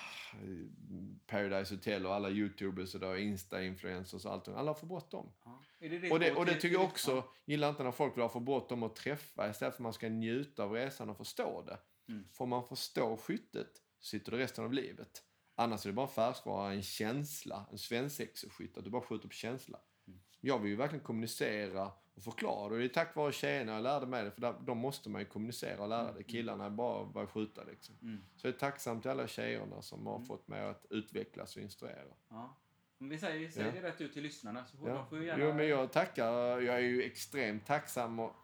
Paradise 1.28 1.76
Hotel 1.76 2.06
och 2.06 2.14
alla 2.14 2.30
YouTubers 2.30 2.96
och 2.96 3.20
Insta-influencers 3.20 4.26
och 4.26 4.34
allt. 4.34 4.48
Alla 4.48 4.74
får 4.74 4.88
bråttom. 4.88 5.32
Ja. 5.46 5.64
Det 5.80 6.00
det 6.00 6.12
Och 6.12 6.20
det, 6.20 6.32
och 6.32 6.46
det 6.46 6.54
tycker 6.56 6.76
jag 6.76 6.86
också, 6.86 7.24
gillar 7.46 7.70
inte 7.70 7.84
när 7.84 7.92
folk 7.92 8.18
vill 8.18 8.22
ha 8.22 8.30
för 8.30 8.40
bråttom 8.40 8.84
att 8.84 8.96
träffa 8.96 9.50
istället 9.50 9.74
för 9.76 9.82
att 9.82 9.84
man 9.84 9.94
ska 9.94 10.10
njuta 10.10 10.64
av 10.64 10.72
resan 10.72 11.10
och 11.10 11.18
förstå 11.18 11.64
det. 11.68 11.78
Mm. 12.14 12.28
Får 12.32 12.46
man 12.46 12.68
förstå 12.68 13.18
skyttet 13.18 13.82
sitter 14.02 14.32
du 14.32 14.38
resten 14.38 14.66
av 14.66 14.74
livet. 14.74 15.24
Annars 15.56 15.86
är 15.86 15.90
det 15.90 15.94
bara 15.94 16.08
färskvara, 16.08 16.74
en 16.74 16.82
känsla, 16.82 17.66
en 17.72 17.78
svensexeskytt, 17.78 18.78
att 18.78 18.84
du 18.84 18.90
bara 18.90 19.02
skjuter 19.02 19.28
på 19.28 19.34
känsla. 19.34 19.80
Mm. 20.08 20.20
Jag 20.42 20.60
vill 20.60 20.70
ju 20.72 20.76
verkligen 20.78 21.04
kommunicera 21.06 21.92
och 22.16 22.24
förklara 22.24 22.74
och 22.74 22.78
det 22.80 22.86
är 22.86 22.90
tack 22.90 23.16
vare 23.16 23.32
tjejerna 23.32 23.72
jag 23.74 23.84
lärde 23.84 24.06
mig 24.06 24.24
det, 24.24 24.32
för 24.32 24.42
där, 24.42 24.56
de 24.66 24.78
måste 24.78 25.10
man 25.10 25.22
ju 25.22 25.28
kommunicera 25.28 25.82
och 25.84 25.90
lära 25.90 26.12
det. 26.14 26.24
Killarna 26.24 26.66
är 26.66 26.70
bara 26.70 27.06
bara 27.06 27.28
skjuta 27.28 27.64
liksom. 27.64 27.96
Mm. 28.02 28.22
Så 28.36 28.48
jag 28.48 28.54
är 28.54 28.60
tacksam 28.60 29.02
till 29.02 29.12
alla 29.12 29.28
tjejerna 29.28 29.82
som 29.82 30.06
har 30.08 30.16
Mm. 30.16 30.28
fått 30.28 30.48
mig 30.48 30.62
att 30.70 30.86
utvecklas 30.90 31.56
och 31.56 31.62
instruera. 31.62 32.14
Ja. 32.30 32.58
Men 32.98 33.10
vi 33.10 33.18
säger, 33.18 33.50
säger 33.50 33.68
Ja. 33.76 33.82
det 33.82 33.88
rätt 33.88 34.02
ut 34.02 34.14
till 34.14 34.24
lyssnarna 34.24 34.66
så 34.66 34.78
får 34.78 34.90
Ja. 34.90 34.96
de 34.96 35.08
får 35.10 35.24
gärna... 35.24 35.44
Jo, 35.44 35.54
men 35.54 35.68
jag 35.68 35.92
tackar. 35.92 36.32
Jag 36.62 36.76
är 36.76 36.80
ju 36.80 37.04
extremt 37.04 37.66
tacksam 37.66 38.20
och 38.20 38.36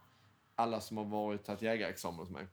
alla 0.55 0.81
som 0.81 0.97
har 0.97 1.05
varit 1.05 1.43
tagit 1.43 1.61
jägarexamen 1.61 2.19
hos 2.19 2.29
mig. 2.29 2.47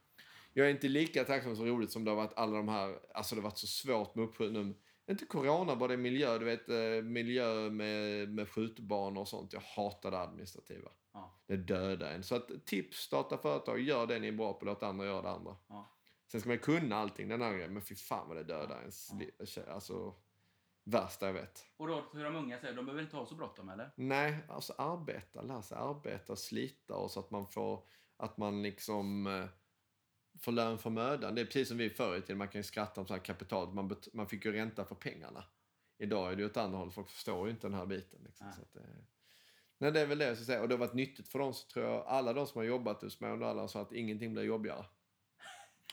Jag 0.58 0.66
är 0.66 0.70
inte 0.70 0.88
lika 0.88 1.24
tacksam 1.24 1.56
så 1.56 1.64
roligt 1.64 1.90
som 1.92 2.04
det 2.04 2.10
har 2.10 2.16
varit 2.16 2.32
alla 2.36 2.56
de 2.56 2.68
här, 2.68 2.98
alltså 3.14 3.34
det 3.34 3.40
har 3.40 3.48
varit 3.48 3.58
så 3.58 3.66
svårt 3.66 4.14
med 4.14 4.24
uppskjutning. 4.24 4.74
Inte 5.10 5.24
corona, 5.26 5.76
bara 5.76 5.88
det 5.88 5.96
miljö, 5.96 6.38
du 6.38 6.44
vet 6.44 6.68
eh, 6.68 7.02
miljö 7.04 7.70
med, 7.70 8.28
med 8.28 8.48
skjutbanor 8.48 9.20
och 9.20 9.28
sånt. 9.28 9.52
Jag 9.52 9.60
hatar 9.60 10.10
det 10.10 10.18
administrativa. 10.18 10.90
Ja. 11.12 11.40
Det 11.46 11.56
dödar 11.56 12.10
en. 12.12 12.22
Så 12.22 12.34
att 12.34 12.66
tips, 12.66 12.96
starta 12.96 13.38
företag, 13.38 13.80
gör 13.80 14.06
det 14.06 14.18
ni 14.18 14.28
är 14.28 14.32
bra 14.32 14.52
på, 14.52 14.64
låt 14.64 14.82
andra 14.82 15.06
göra 15.06 15.22
det 15.22 15.30
andra. 15.30 15.56
Ja. 15.68 15.96
Sen 16.30 16.40
ska 16.40 16.50
man 16.50 16.58
kunna 16.58 16.96
allting, 16.96 17.28
den 17.28 17.42
här 17.42 17.52
grejen, 17.52 17.72
men 17.72 17.82
fy 17.82 17.94
fan 17.94 18.28
vad 18.28 18.36
det 18.36 18.44
dödar 18.44 18.80
ens 18.80 19.08
Ja. 19.12 19.18
liv. 19.18 19.64
Alltså, 19.68 20.14
värsta 20.84 21.26
jag 21.26 21.32
vet. 21.32 21.66
Och 21.76 21.86
då 21.88 22.04
hur 22.12 22.24
de 22.24 22.36
unga 22.36 22.58
säger, 22.58 22.74
de 22.76 22.84
behöver 22.84 23.02
inte 23.02 23.16
ha 23.16 23.26
så 23.26 23.34
bråttom 23.34 23.68
eller? 23.68 23.90
Nej, 23.96 24.36
alltså 24.48 24.72
arbeta, 24.78 25.42
lära 25.42 25.62
sig 25.62 25.78
arbeta, 25.78 26.36
slita 26.36 26.94
och 26.94 27.10
så 27.10 27.20
att 27.20 27.30
man 27.30 27.46
får, 27.46 27.82
att 28.16 28.38
man 28.38 28.62
liksom 28.62 29.26
får 30.40 30.52
lön 30.52 30.78
för 30.78 30.90
mödan. 30.90 31.34
Det 31.34 31.40
är 31.40 31.44
precis 31.44 31.68
som 31.68 31.78
vi 31.78 31.90
förr 31.90 32.16
i 32.16 32.20
tiden, 32.20 32.38
man 32.38 32.48
kan 32.48 32.58
ju 32.58 32.62
skratta 32.62 33.00
om 33.00 33.06
så 33.06 33.14
här 33.14 33.20
kapitalet, 33.20 33.74
man, 33.74 33.96
man 34.12 34.26
fick 34.26 34.44
ju 34.44 34.52
ränta 34.52 34.84
för 34.84 34.94
pengarna. 34.94 35.44
Idag 35.98 36.32
är 36.32 36.36
det 36.36 36.42
ju 36.42 36.48
åt 36.48 36.56
andra 36.56 36.78
hållet, 36.78 36.94
folk 36.94 37.08
förstår 37.08 37.46
ju 37.46 37.52
inte 37.52 37.66
den 37.66 37.74
här 37.74 37.86
biten. 37.86 38.20
Liksom, 38.24 38.46
Nej. 38.46 38.56
så 38.56 38.62
att, 38.62 38.76
eh, 38.76 38.90
nej, 39.78 39.92
det 39.92 40.00
är 40.00 40.06
väl 40.06 40.18
det 40.18 40.24
jag 40.24 40.36
ska 40.36 40.46
säga. 40.46 40.62
Och 40.62 40.68
det 40.68 40.74
har 40.74 40.78
varit 40.78 40.94
nyttigt 40.94 41.28
för 41.28 41.38
dem, 41.38 41.54
så 41.54 41.68
tror 41.68 41.86
jag, 41.86 42.06
alla 42.06 42.32
de 42.32 42.46
som 42.46 42.58
har 42.58 42.64
jobbat 42.64 43.02
hos 43.02 43.20
mig 43.20 43.30
under 43.30 43.46
alla 43.46 43.68
sa 43.68 43.80
att 43.80 43.92
ingenting 43.92 44.32
blir 44.32 44.42
jobbigare. 44.42 44.84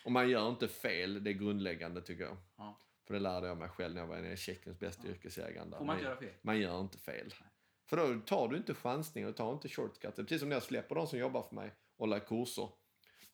Och 0.05 0.11
man 0.11 0.29
gör 0.29 0.49
inte 0.49 0.67
fel, 0.67 1.23
det 1.23 1.29
är 1.29 1.33
grundläggande 1.33 2.01
tycker 2.01 2.23
jag. 2.23 2.37
Ja. 2.57 2.79
För 3.07 3.13
det 3.13 3.19
lärde 3.19 3.47
jag 3.47 3.57
mig 3.57 3.69
själv 3.69 3.93
när 3.95 4.01
jag 4.01 4.07
var 4.07 4.17
en 4.17 4.31
av 4.31 4.35
Tjeckiens 4.35 4.79
bästa 4.79 5.07
yrkesjägare. 5.07 5.69
Får 5.77 5.85
man 5.85 5.95
inte 5.95 6.05
göra 6.05 6.17
fel? 6.17 6.33
Man 6.41 6.59
gör 6.59 6.81
inte 6.81 6.97
fel. 6.97 7.33
Nej. 7.41 7.49
För 7.85 7.97
då 7.97 8.19
tar 8.19 8.47
du 8.47 8.57
inte 8.57 8.73
chansningar, 8.73 9.27
du 9.27 9.33
tar 9.33 9.53
inte 9.53 9.69
shortcuts. 9.69 10.15
Precis 10.15 10.39
som 10.39 10.49
när 10.49 10.55
jag 10.55 10.63
släpper 10.63 10.95
de 10.95 11.07
som 11.07 11.19
jobbar 11.19 11.41
för 11.41 11.55
mig 11.55 11.71
och 11.97 12.07
lär 12.07 12.19
kurser. 12.19 12.69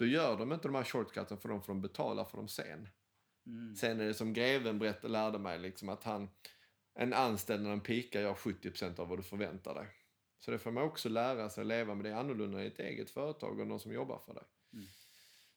Då 0.01 0.07
gör 0.07 0.37
de 0.37 0.51
inte 0.51 0.67
de 0.67 0.75
här 0.75 0.83
shortcuten 0.83 1.37
för 1.37 1.49
de 1.49 1.61
får 1.61 1.73
de 1.73 1.81
betala 1.81 2.25
för 2.25 2.37
dem 2.37 2.47
sen. 2.47 2.89
Mm. 3.45 3.75
Sen 3.75 3.99
är 3.99 4.05
det 4.05 4.13
som 4.13 4.33
greven 4.33 4.79
berättade, 4.79 5.13
lärde 5.13 5.39
mig 5.39 5.59
liksom 5.59 5.89
att 5.89 6.03
han, 6.03 6.29
en 6.93 7.13
anställd 7.13 7.63
när 7.63 7.69
den 7.69 7.81
pikar 7.81 8.21
gör 8.21 8.33
70% 8.33 8.99
av 8.99 9.07
vad 9.07 9.19
du 9.19 9.23
förväntar 9.23 9.75
dig. 9.75 9.87
Så 10.39 10.51
det 10.51 10.59
får 10.59 10.71
man 10.71 10.83
också 10.83 11.09
lära 11.09 11.49
sig 11.49 11.61
att 11.61 11.67
leva 11.67 11.95
med. 11.95 12.05
Det 12.05 12.09
är 12.09 12.15
annorlunda 12.15 12.63
i 12.63 12.67
ett 12.67 12.79
eget 12.79 13.11
företag 13.11 13.59
och 13.59 13.67
någon 13.67 13.79
som 13.79 13.93
jobbar 13.93 14.19
för 14.19 14.33
dig. 14.33 14.43
Mm. 14.73 14.85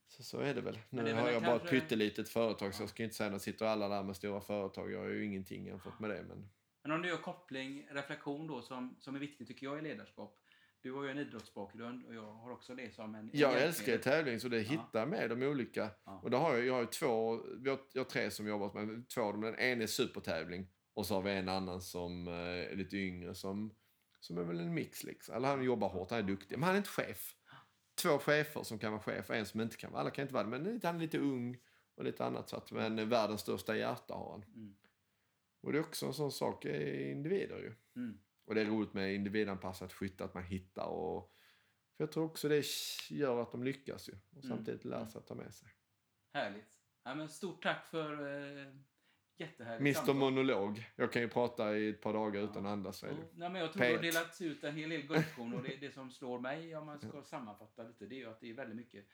Så, 0.07 0.23
så 0.23 0.41
är 0.41 0.55
det 0.55 0.61
väl. 0.61 0.79
Nu 0.91 1.03
det 1.03 1.13
har 1.13 1.31
jag 1.31 1.43
bara 1.43 1.57
ett 1.57 1.71
pyttelitet 1.71 2.29
företag 2.29 2.75
så 2.75 2.81
Ja. 2.81 2.83
jag 2.83 2.91
ska 2.91 3.03
inte 3.03 3.17
säga 3.17 3.35
att 3.35 3.43
sitter 3.43 3.67
alla 3.67 3.89
där 3.89 4.03
med 4.03 4.17
stora 4.17 4.41
företag. 4.41 4.93
Jag 4.93 4.99
har 4.99 5.09
ju 5.09 5.25
ingenting 5.25 5.67
jämfört 5.67 6.01
med 6.01 6.11
det. 6.11 6.23
Men... 6.29 6.49
Men 6.83 6.93
om 6.93 7.03
du 7.03 7.09
gör 7.09 7.17
koppling, 7.17 7.89
reflektion 7.91 8.47
då 8.47 8.63
som, 8.63 8.97
som 9.01 9.15
är 9.15 9.21
viktigt 9.21 9.49
tycker 9.49 9.67
jag 9.67 9.79
i 9.79 9.83
ledarskap. 9.83 10.44
Du 10.85 10.93
har 10.93 11.05
ju 11.05 11.11
en 11.11 11.19
idrottsbakgrund 11.19 12.07
och 12.07 12.15
jag 12.15 12.33
har 12.33 12.51
också 12.51 12.75
det 12.75 12.95
som 12.95 13.15
en 13.15 13.31
Jag 13.33 13.63
älskar 13.63 13.99
tävling 13.99 14.41
så 14.41 14.49
det 14.49 14.61
hittar 14.61 15.07
med 15.07 15.31
de 15.31 15.43
olika. 15.43 15.91
Ja. 16.05 16.21
Och 16.23 16.31
då 16.31 16.37
har 16.37 16.55
jag, 16.55 16.67
jag 16.67 16.75
har 16.75 16.81
ju 16.81 16.87
två, 16.87 17.41
vi 17.59 17.71
har, 17.71 17.79
jag 17.93 18.01
har 18.01 18.11
tre 18.11 18.31
som 18.31 18.47
jobbat 18.47 18.75
med. 18.75 19.09
Två 19.09 19.23
av 19.23 19.33
dem, 19.33 19.41
den 19.41 19.59
ena 19.59 19.83
är 19.83 19.87
supertävling 19.87 20.67
och 20.95 21.07
så 21.07 21.15
har 21.15 21.23
vi 21.23 21.31
en 21.31 21.49
annan 21.49 21.81
som 21.81 22.29
eh, 22.29 22.35
är 22.35 22.77
lite 22.77 22.97
yngre 22.97 23.35
som, 23.35 23.75
som 24.21 24.39
är 24.39 24.43
väl 24.43 24.61
en 24.61 24.75
mix 24.75 25.05
liksom. 25.05 25.35
Eller 25.35 25.49
han 25.49 25.65
jobbar 25.65 25.89
hårt, 25.89 26.11
han 26.11 26.19
är 26.19 26.23
duktig. 26.23 26.59
Men 26.59 26.63
han 26.63 26.75
är 26.75 26.79
inte 26.79 26.91
chef. 26.91 27.35
Två 28.03 28.19
chefer 28.19 28.63
som 28.63 28.79
kan 28.79 28.93
vara 28.93 29.03
chef 29.03 29.31
och 29.31 29.37
en 29.37 29.47
som 29.47 29.61
inte 29.61 29.77
kan 29.77 29.93
vara. 29.93 30.01
Alla 30.01 30.11
kan 30.11 30.23
inte 30.23 30.35
vara 30.35 30.45
det. 30.45 30.59
Men 30.59 30.81
han 30.83 30.97
är 30.97 31.01
lite 31.01 31.19
ung 31.19 31.59
och 31.95 32.05
lite 32.05 32.25
annat. 32.25 32.49
Så 32.49 32.57
att, 32.57 32.73
men 32.73 33.09
världens 33.09 33.41
största 33.41 33.77
hjärta 33.77 34.15
har 34.15 34.31
han. 34.31 34.43
Mm. 34.43 34.75
Och 35.63 35.73
det 35.73 35.79
är 35.79 35.83
också 35.83 36.07
en 36.07 36.15
sån 36.15 36.33
sak 36.33 36.65
i 36.65 37.11
individer 37.11 37.59
ju. 37.59 37.75
Mm. 37.97 38.19
Och 38.45 38.55
det 38.55 38.61
är 38.61 38.65
roligt 38.65 38.95
med 38.95 39.15
individanpassat 39.15 39.93
skytte, 39.93 40.25
att 40.25 40.35
man 40.35 40.45
hittar 40.45 40.87
och... 40.87 41.33
För 41.97 42.05
jag 42.05 42.13
tror 42.13 42.25
också 42.25 42.49
det 42.49 42.65
gör 43.11 43.43
att 43.43 43.53
de 43.53 43.65
lyckas 43.65 44.09
ju. 44.09 44.13
Och 44.13 44.45
Mm. 44.45 44.57
samtidigt 44.57 44.85
lär 44.85 45.07
sig 45.07 45.19
att 45.19 45.27
ta 45.27 45.35
med 45.35 45.55
sig. 45.55 45.69
Härligt. 46.33 46.79
Ja, 47.05 47.15
men 47.15 47.29
stort 47.29 47.63
tack 47.63 47.87
för 47.87 48.13
eh, 48.13 48.75
jättehärligt 49.37 49.81
Mr 49.81 49.93
samtal. 49.93 50.17
Monolog. 50.17 50.85
Jag 50.97 51.13
kan 51.13 51.23
ju 51.23 51.29
prata 51.29 51.77
i 51.79 51.89
ett 51.89 52.01
par 52.01 52.13
dagar 52.13 52.43
utan 52.43 52.67
att 52.67 52.73
andas. 52.73 53.03
Ja, 53.03 53.09
det. 53.09 53.15
nej, 53.35 53.51
men 53.51 53.61
jag 53.61 53.73
tror 53.73 53.83
det 53.83 53.89
har 53.89 53.95
Pet. 53.99 54.03
delats 54.15 54.41
ut 54.41 54.65
en 54.65 54.77
hel 54.77 54.89
del 54.91 55.03
guldkorn 55.03 55.55
och 55.55 55.63
det, 55.63 55.77
det 55.81 55.91
som 55.91 56.11
slår 56.11 56.41
mig 56.41 56.77
om 56.77 56.87
man 56.87 57.01
ska 57.01 57.23
sammanfatta 57.23 57.83
lite 57.83 58.07
det 58.07 58.15
är 58.15 58.19
ju 58.19 58.31
att 58.31 58.41
det 58.41 58.51
är 58.51 58.55
väldigt 58.55 58.77
mycket 58.77 59.07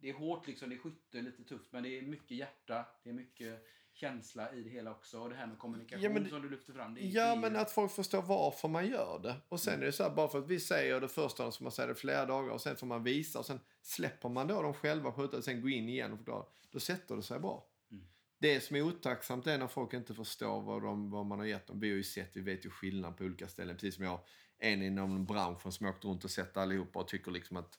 det 0.00 0.08
är 0.08 0.14
hårt 0.14 0.46
liksom, 0.46 0.68
det 0.70 0.74
är 0.76 0.78
skytte, 0.78 1.20
lite 1.22 1.44
tufft 1.44 1.72
men 1.72 1.82
det 1.82 1.98
är 1.98 2.02
mycket 2.02 2.36
hjärta, 2.36 2.86
det 3.02 3.10
är 3.10 3.14
mycket 3.14 3.66
känsla 3.96 4.52
i 4.54 4.62
det 4.62 4.70
hela 4.70 4.90
också 4.90 5.20
och 5.20 5.28
det 5.30 5.36
här 5.36 5.46
med 5.46 5.58
kommunikation 5.58 6.02
Ja, 6.04 6.10
men 6.10 6.28
som 6.28 6.42
du 6.42 6.50
lyfter 6.50 6.72
fram. 6.72 6.94
Det, 6.94 7.00
är- 7.00 7.14
Ja, 7.14 7.22
det 7.24 7.30
är 7.32 7.36
men 7.36 7.56
att 7.56 7.70
folk 7.70 7.92
förstår 7.92 8.22
varför 8.22 8.68
man 8.68 8.86
gör 8.86 9.18
det. 9.22 9.36
Och 9.48 9.60
sen 9.60 9.72
Mm. 9.74 9.82
är 9.82 9.86
det 9.86 9.92
så 9.92 10.02
här, 10.02 10.10
bara 10.10 10.28
för 10.28 10.38
att 10.38 10.46
vi 10.48 10.60
säger 10.60 11.00
det 11.00 11.08
första 11.08 11.42
gången 11.42 11.52
så 11.52 11.62
man 11.62 11.72
säga 11.72 11.88
det 11.88 11.94
flera 11.94 12.26
dagar 12.26 12.50
och 12.50 12.60
sen 12.60 12.76
får 12.76 12.86
man 12.86 13.02
visa 13.02 13.38
och 13.38 13.46
sen 13.46 13.60
släpper 13.82 14.28
man 14.28 14.46
då 14.46 14.62
dem 14.62 14.74
själva 14.74 15.12
skjuta 15.12 15.36
och 15.36 15.44
sen 15.44 15.60
gå 15.62 15.68
in 15.68 15.88
igen 15.88 16.12
och 16.12 16.18
förklara. 16.18 16.44
Då 16.70 16.80
sätter 16.80 17.16
det 17.16 17.22
sig 17.22 17.38
bra. 17.40 17.66
Mm. 17.90 18.04
Det 18.38 18.60
som 18.60 18.76
är 18.76 18.82
otacksamt 18.82 19.46
är 19.46 19.58
när 19.58 19.66
folk 19.66 19.92
inte 19.94 20.14
förstår 20.14 20.60
vad, 20.60 20.82
de, 20.82 21.10
vad 21.10 21.26
man 21.26 21.38
har 21.38 21.46
gett 21.46 21.66
dem. 21.66 21.80
Vi 21.80 21.88
har 21.88 21.96
ju 21.96 22.02
sett, 22.04 22.36
vi 22.36 22.40
vet 22.40 22.66
ju 22.66 22.70
skillnad 22.70 23.16
på 23.16 23.24
olika 23.24 23.48
ställen. 23.48 23.74
Precis 23.76 23.94
som 23.94 24.04
jag, 24.04 24.20
en 24.58 24.82
inom 24.82 25.24
branschen 25.26 25.72
som 25.72 25.86
jag 25.86 25.94
åkt 25.94 26.04
runt 26.04 26.24
och 26.24 26.30
sett 26.30 26.56
allihopa 26.56 26.98
och 26.98 27.08
tycker 27.08 27.30
liksom 27.30 27.56
att 27.56 27.78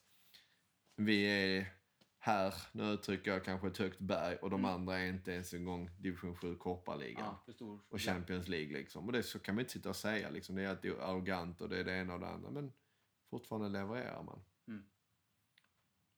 vi 0.96 1.24
är 1.24 1.74
här, 2.20 2.54
nu 2.72 2.84
uttrycker 2.84 3.32
jag 3.32 3.46
kanske 3.46 3.68
ett 3.68 3.78
högt 3.78 4.00
berg 4.00 4.36
och 4.36 4.50
de 4.50 4.60
Mm. 4.60 4.72
andra 4.72 5.00
är 5.00 5.08
inte 5.08 5.32
ens 5.32 5.54
en 5.54 5.66
gång 5.66 5.90
division 6.00 6.36
7 6.36 6.56
korparligan 6.56 7.36
ja, 7.60 7.80
och 7.90 8.02
Champions 8.02 8.48
League. 8.48 8.74
Liksom. 8.78 9.06
Och 9.06 9.12
det 9.12 9.24
så 9.24 9.40
kan 9.40 9.56
man 9.56 9.60
inte 9.60 9.72
sitta 9.74 9.90
och 9.90 9.96
säga. 9.96 10.30
Liksom. 10.30 10.56
Det 10.56 10.64
är 10.64 10.70
alltid 10.70 10.92
arrogant 10.92 11.62
och 11.62 11.70
det 11.70 11.78
är 11.80 11.84
det 11.84 11.94
ena 11.98 12.14
och 12.14 12.20
det 12.20 12.28
andra. 12.28 12.50
Men 12.52 12.74
fortfarande 13.30 13.70
levererar 13.70 14.24
man. 14.24 14.42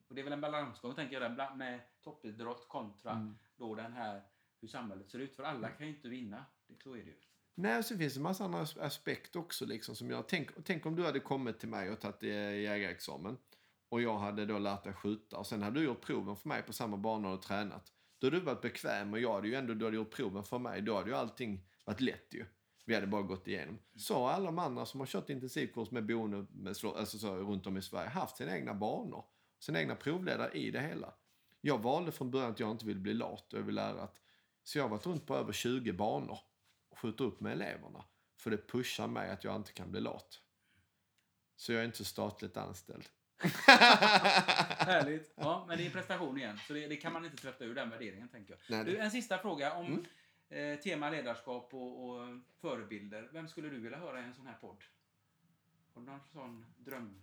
Och 0.08 0.16
det 0.16 0.22
är 0.22 0.24
väl 0.24 0.34
en 0.34 0.42
balansgång 0.42 0.96
tänker 0.96 1.22
jag 1.22 1.38
där, 1.38 1.56
med 1.56 1.80
toppidrott 2.02 2.68
kontra 2.68 3.12
Mm. 3.12 3.38
då 3.58 3.76
den 3.76 3.94
här 3.94 4.22
hur 4.62 4.68
samhället 4.68 5.10
ser 5.10 5.20
ut. 5.20 5.36
För 5.36 5.44
alla 5.44 5.70
kan 5.70 5.88
ju 5.88 5.96
inte 5.96 6.10
vinna. 6.10 6.46
Det, 6.68 6.82
så 6.84 6.94
är 6.94 6.98
det 6.98 7.04
ju. 7.10 7.16
Nej, 7.56 7.84
så 7.84 7.98
finns 7.98 8.14
det 8.14 8.20
en 8.20 8.24
massa 8.24 8.44
andra 8.46 8.60
as- 8.62 8.78
aspekter 8.78 9.40
också. 9.40 9.66
Liksom, 9.66 9.96
som 9.96 10.10
jag, 10.10 10.28
tänk, 10.28 10.50
tänk 10.66 10.86
om 10.86 10.96
du 10.96 11.06
hade 11.06 11.20
kommit 11.20 11.60
till 11.60 11.70
mig 11.70 11.90
och 11.92 12.00
tagit 12.00 12.24
eh, 12.24 12.30
jägarexamen. 12.60 13.38
Och 13.90 14.02
jag 14.02 14.18
hade 14.18 14.46
då 14.46 14.60
lärt 14.60 14.84
dig 14.84 14.94
skjuta. 14.94 15.38
Och 15.38 15.48
sen 15.48 15.62
hade 15.62 15.80
du 15.80 15.86
gjort 15.86 16.02
proven 16.02 16.36
för 16.36 16.50
mig 16.50 16.64
på 16.64 16.74
samma 16.74 16.98
bana 16.98 17.30
och 17.30 17.42
tränat. 17.42 17.94
Då 18.20 18.28
hade 18.28 18.40
du 18.40 18.46
varit 18.46 18.62
bekväm 18.62 19.14
och 19.14 19.20
jag 19.20 19.34
hade 19.34 19.48
ju 19.48 19.56
ändå, 19.56 19.74
du 19.74 19.86
hade 19.86 19.98
gjort 19.98 20.12
proven 20.16 20.44
för 20.44 20.60
mig. 20.60 20.82
Då 20.82 20.96
hade 20.96 21.10
ju 21.10 21.16
allting 21.16 21.66
varit 21.86 22.02
lätt 22.02 22.34
ju. 22.34 22.46
Vi 22.86 22.96
hade 22.96 23.08
bara 23.08 23.22
gått 23.22 23.48
igenom. 23.48 23.80
Så 23.96 24.14
har 24.14 24.32
alla 24.32 24.46
de 24.46 24.60
andra 24.60 24.86
som 24.86 25.00
har 25.00 25.08
kört 25.08 25.30
intensivkurs 25.30 25.92
med 25.92 26.06
boende 26.06 26.46
med, 26.52 26.76
alltså 26.84 27.18
så, 27.18 27.36
runt 27.36 27.68
om 27.68 27.78
i 27.78 27.82
Sverige 27.82 28.10
haft 28.10 28.38
sina 28.38 28.58
egna 28.58 28.74
banor. 28.74 29.26
Sina 29.60 29.80
egna 29.80 29.96
provledare 29.96 30.52
i 30.52 30.72
det 30.72 30.82
hela. 30.82 31.14
Jag 31.62 31.78
valde 31.78 32.12
från 32.12 32.32
början 32.32 32.52
att 32.52 32.60
jag 32.60 32.72
inte 32.72 32.86
ville 32.86 33.00
bli 33.00 33.14
lat 33.14 33.54
och 33.54 33.60
jag 33.60 33.64
ville 33.64 33.82
lära 33.82 34.02
att... 34.02 34.22
Så 34.64 34.78
jag 34.78 34.84
har 34.84 34.90
varit 34.90 35.06
runt 35.06 35.26
på 35.26 35.36
över 35.36 35.54
20 35.54 35.94
banor 35.94 36.40
och 36.90 37.00
skjuter 37.00 37.24
upp 37.24 37.40
med 37.40 37.52
eleverna. 37.52 38.06
För 38.38 38.52
det 38.52 38.68
pushar 38.68 39.08
mig 39.08 39.30
att 39.30 39.44
jag 39.44 39.56
inte 39.56 39.74
kan 39.74 39.92
bli 39.92 40.02
lat. 40.02 40.42
Så 41.56 41.74
jag 41.74 41.82
är 41.82 41.86
inte 41.86 42.06
statligt 42.06 42.58
anställd. 42.58 43.10
Härligt. 44.80 45.34
Ja, 45.36 45.66
men 45.68 45.78
det 45.78 45.86
är 45.86 45.90
prestation 45.90 46.38
igen. 46.38 46.58
Så 46.68 46.74
det, 46.74 46.88
det 46.88 46.96
kan 46.96 47.14
man 47.14 47.26
inte 47.26 47.38
tvätta 47.38 47.66
ur 47.66 47.76
den 47.76 47.90
värderingen 47.90 48.28
tänker 48.28 48.58
jag. 48.68 48.86
Du, 48.86 48.98
en 48.98 49.12
sista 49.12 49.38
fråga 49.38 49.74
om 49.74 49.86
Mm. 50.52 50.74
eh, 50.74 50.80
tema 50.80 51.10
ledarskap 51.10 51.74
och, 51.74 52.10
och 52.10 52.38
förebilder. 52.62 53.30
Vem 53.34 53.48
skulle 53.48 53.70
du 53.70 53.80
vilja 53.80 53.98
höra 53.98 54.20
i 54.22 54.24
en 54.24 54.34
sån 54.34 54.48
här 54.48 54.58
podd? 54.62 54.84
Har 55.94 56.02
du 56.02 56.08
någon 56.08 56.20
sån 56.34 56.66
drömindivid? 56.78 57.22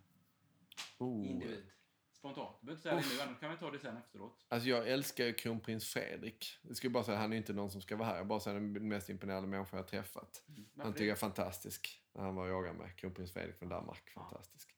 oh. 0.99 1.73
Spontant. 2.13 2.57
Du 2.61 2.67
behöver 2.67 2.73
inte 2.73 2.83
säga 2.83 2.95
det 3.19 3.25
nu, 3.25 3.31
annars 3.31 3.41
kan 3.41 3.51
vi 3.51 3.57
ta 3.57 3.71
det 3.71 3.79
sen 3.79 3.97
efteråt. 3.97 4.47
Alltså 4.49 4.69
jag 4.69 4.89
älskar 4.89 5.25
ju 5.25 5.33
kronprins 5.33 5.89
Fredrik. 5.89 6.59
Jag 6.63 6.77
ska 6.77 6.91
bara 6.91 7.05
säga, 7.05 7.19
han 7.19 7.33
är 7.33 7.37
inte 7.37 7.53
någon 7.53 7.71
som 7.71 7.83
ska 7.83 7.97
vara 7.97 8.09
här. 8.09 8.17
Jag 8.17 8.27
bara 8.27 8.41
säger 8.41 8.61
den 8.61 8.89
mest 8.89 9.09
imponerande 9.11 9.49
människa 9.49 9.77
jag 9.77 9.83
har 9.83 9.89
träffat. 9.89 10.43
Mm. 10.49 10.65
Han 10.79 10.93
tycker 10.93 11.05
jag 11.05 11.13
är 11.17 11.19
fantastisk. 11.21 12.03
När 12.13 12.23
han 12.23 12.35
var 12.35 12.43
och 12.45 12.51
jagade 12.51 12.79
med 12.79 12.97
kronprins 12.97 13.33
Fredrik 13.33 13.59
från 13.59 13.69
Danmark. 13.69 14.11
Fantastisk. 14.15 14.76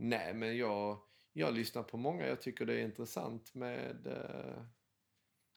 Nej, 0.00 0.34
men 0.34 0.56
jag, 0.56 0.98
jag 1.32 1.54
lyssnar 1.54 1.82
på 1.82 1.96
många. 1.96 2.26
Jag 2.26 2.42
tycker 2.42 2.66
det 2.66 2.74
är 2.74 2.84
intressant 2.84 3.54
med 3.54 4.06
eh, 4.06 4.62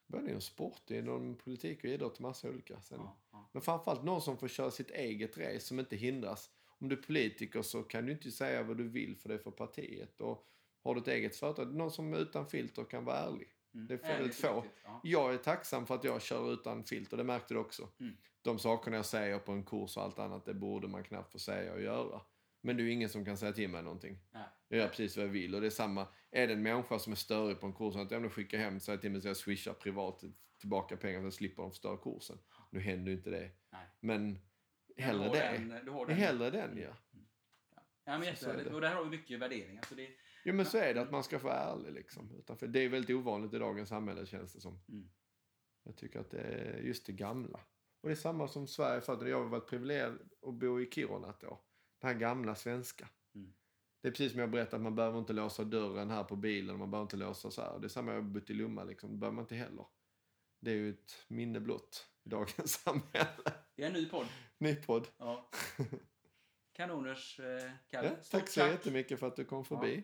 både 0.08 0.30
inom 0.30 0.42
sport, 0.42 0.92
inom 0.92 1.36
politik 1.36 1.80
och 1.84 1.90
idrott 1.90 2.16
och 2.16 2.22
massa 2.22 2.50
olika. 2.50 2.82
Sen, 2.82 3.00
Ja, 3.00 3.18
ja. 3.32 3.50
Men 3.52 3.62
framförallt 3.62 4.04
någon 4.04 4.22
som 4.22 4.38
får 4.38 4.48
köra 4.48 4.72
sitt 4.72 4.92
eget 4.92 5.38
race 5.38 5.60
som 5.60 5.80
inte 5.80 5.96
hindras. 5.96 6.50
Om 6.66 6.90
du 6.90 6.98
är 6.98 7.02
politiker 7.02 7.62
så 7.62 7.84
kan 7.84 8.06
du 8.06 8.12
inte 8.12 8.32
säga 8.32 8.64
vad 8.64 8.78
du 8.78 8.88
vill 8.88 9.18
för 9.18 9.30
det 9.30 9.36
är 9.36 9.40
för 9.40 9.52
partiet. 9.52 10.22
Och 10.22 10.48
har 10.84 10.96
du 10.96 11.02
ett 11.02 11.08
eget 11.08 11.36
företag, 11.36 11.74
någon 11.76 11.92
som 11.92 12.14
utan 12.14 12.48
filter 12.48 12.84
kan 12.84 13.06
vara 13.06 13.18
ärlig. 13.18 13.48
Mm. 13.74 13.88
Det 13.88 13.94
är 13.94 13.98
väldigt 13.98 14.36
få. 14.36 14.66
Ja. 14.84 15.02
Jag 15.04 15.34
är 15.34 15.38
tacksam 15.38 15.86
för 15.86 15.96
att 15.96 16.04
jag 16.04 16.22
kör 16.22 16.54
utan 16.54 16.84
filter, 16.84 17.18
det 17.18 17.24
märkte 17.24 17.54
du 17.54 17.60
också. 17.60 17.90
Mm. 18.00 18.18
De 18.42 18.60
sakerna 18.60 18.96
jag 18.96 19.06
säger 19.06 19.40
på 19.40 19.52
en 19.52 19.64
kurs 19.64 19.98
och 19.98 20.04
allt 20.04 20.20
annat, 20.20 20.46
det 20.46 20.54
borde 20.54 20.88
man 20.88 21.04
knappt 21.04 21.32
få 21.32 21.40
säga 21.40 21.74
och 21.74 21.82
göra. 21.82 22.22
Men 22.62 22.78
det 22.78 22.84
är 22.84 22.88
ingen 22.88 23.10
som 23.10 23.26
kan 23.26 23.38
säga 23.38 23.54
till 23.54 23.70
mig 23.70 23.84
någonting. 23.84 24.20
Nej. 24.32 24.44
Jag 24.68 24.80
gör 24.80 24.88
precis 24.88 25.18
vad 25.18 25.26
jag 25.26 25.32
vill. 25.32 25.56
Och 25.56 25.62
det 25.62 25.68
är 25.68 25.72
samma, 25.72 26.08
är 26.32 26.48
det 26.48 26.54
en 26.54 26.64
människa 26.64 27.00
som 27.00 27.12
är 27.14 27.18
störig 27.18 27.60
på 27.60 27.68
en 27.68 27.74
kurs, 27.74 27.96
att 27.96 28.12
jag 28.12 28.32
skickar 28.32 28.58
hem, 28.58 28.80
säger 28.80 29.00
till 29.00 29.12
mig 29.12 29.22
så 29.22 29.28
jag 29.28 29.38
swishar 29.38 29.74
privat 29.74 30.24
tillbaka 30.60 30.98
pengar 30.98 31.20
så 31.20 31.26
jag 31.26 31.34
slipper 31.34 31.62
de 31.64 31.72
förstöra 31.72 31.98
kursen. 31.98 32.38
Nu 32.70 32.80
händer 32.80 33.12
ju 33.12 33.18
inte 33.18 33.30
det. 33.30 33.52
Nej. 33.72 33.86
Men 34.00 34.40
Men 34.96 35.06
hellre 35.06 35.24
du 35.24 35.30
har 35.30 35.36
det. 35.36 35.58
Den, 35.58 35.86
du 35.86 35.92
har 35.92 36.06
den. 36.06 36.18
hellre 36.18 36.50
den, 36.50 36.78
ja. 36.78 36.98
Ja, 38.04 38.18
men 38.18 38.22
Så 38.22 38.26
är 38.26 38.30
jättehärligt. 38.32 38.70
det. 38.70 38.76
Och 38.76 38.82
där 38.82 38.96
har 38.96 39.04
vi 39.04 39.10
mycket 39.10 39.40
värderingar. 39.40 39.84
Så 39.90 39.96
det, 39.96 40.10
Jo 40.44 40.54
men 40.54 40.66
så 40.66 40.78
är 40.78 40.94
det, 40.94 41.02
att 41.02 41.12
man 41.12 41.24
ska 41.24 41.40
få 41.40 41.48
vara 41.48 41.58
ärlig 41.58 41.92
liksom. 41.94 42.36
Utanför. 42.40 42.68
Det 42.68 42.80
är 42.80 42.90
väldigt 42.90 43.16
ovanligt 43.16 43.54
i 43.54 43.60
dagens 43.60 43.90
samhälle 43.90 44.26
känns 44.26 44.54
det 44.54 44.62
som. 44.62 44.80
Mm. 44.90 45.10
Jag 45.84 45.96
tycker 45.98 46.20
att 46.20 46.32
det 46.32 46.40
är 46.42 46.78
just 46.82 47.06
det 47.06 47.14
gamla. 47.14 47.60
Och 48.02 48.10
det 48.10 48.14
är 48.14 48.16
samma 48.16 48.48
som 48.48 48.68
Sverige, 48.68 49.02
för 49.02 49.14
att 49.14 49.30
jag 49.30 49.38
har 49.38 49.46
varit 49.50 49.68
privilegierad 49.68 50.20
att 50.48 50.54
bo 50.54 50.82
i 50.82 50.90
Kiruna 50.92 51.30
ett 51.30 51.44
år. 51.44 51.60
Det 52.02 52.08
här 52.08 52.14
gamla 52.14 52.56
svenska. 52.56 53.08
Mm. 53.36 53.54
Det 54.02 54.08
är 54.08 54.12
precis 54.12 54.32
som 54.32 54.42
jag 54.42 54.52
berättade, 54.52 54.76
att 54.76 54.82
man 54.82 54.96
behöver 54.96 55.20
inte 55.20 55.34
låsa 55.34 55.64
dörren 55.64 56.10
här 56.10 56.24
på 56.24 56.36
bilen, 56.36 56.80
man 56.80 56.92
behöver 56.92 57.06
inte 57.06 57.18
låsa 57.18 57.52
så 57.52 57.62
här. 57.62 57.80
Det 57.80 57.88
är 57.88 57.90
samma, 57.90 58.42
i 58.48 58.54
Lomma 58.54 58.84
liksom, 58.84 59.12
det 59.12 59.18
behöver 59.18 59.36
man 59.36 59.44
inte 59.44 59.56
heller. 59.56 59.86
Det 60.60 60.72
är 60.72 60.76
ju 60.76 60.90
ett 60.90 61.26
minne 61.28 61.60
blott 61.60 62.08
i 62.24 62.30
dagens 62.30 62.74
samhälle. 62.84 63.54
det 63.76 63.84
är 63.84 63.88
en 63.88 63.94
ny 63.94 64.10
podd. 64.10 64.28
Ny 64.58 64.76
podd. 64.76 65.08
Ja. 65.18 65.50
Kanoners, 66.74 67.40
eh, 67.40 67.72
Kalle. 67.88 68.08
Ja, 68.08 68.16
tack 68.32 68.50
så 68.50 68.60
jättemycket 68.60 69.20
för 69.20 69.28
att 69.28 69.36
du 69.36 69.46
kom 69.46 69.66
förbi. 69.66 70.04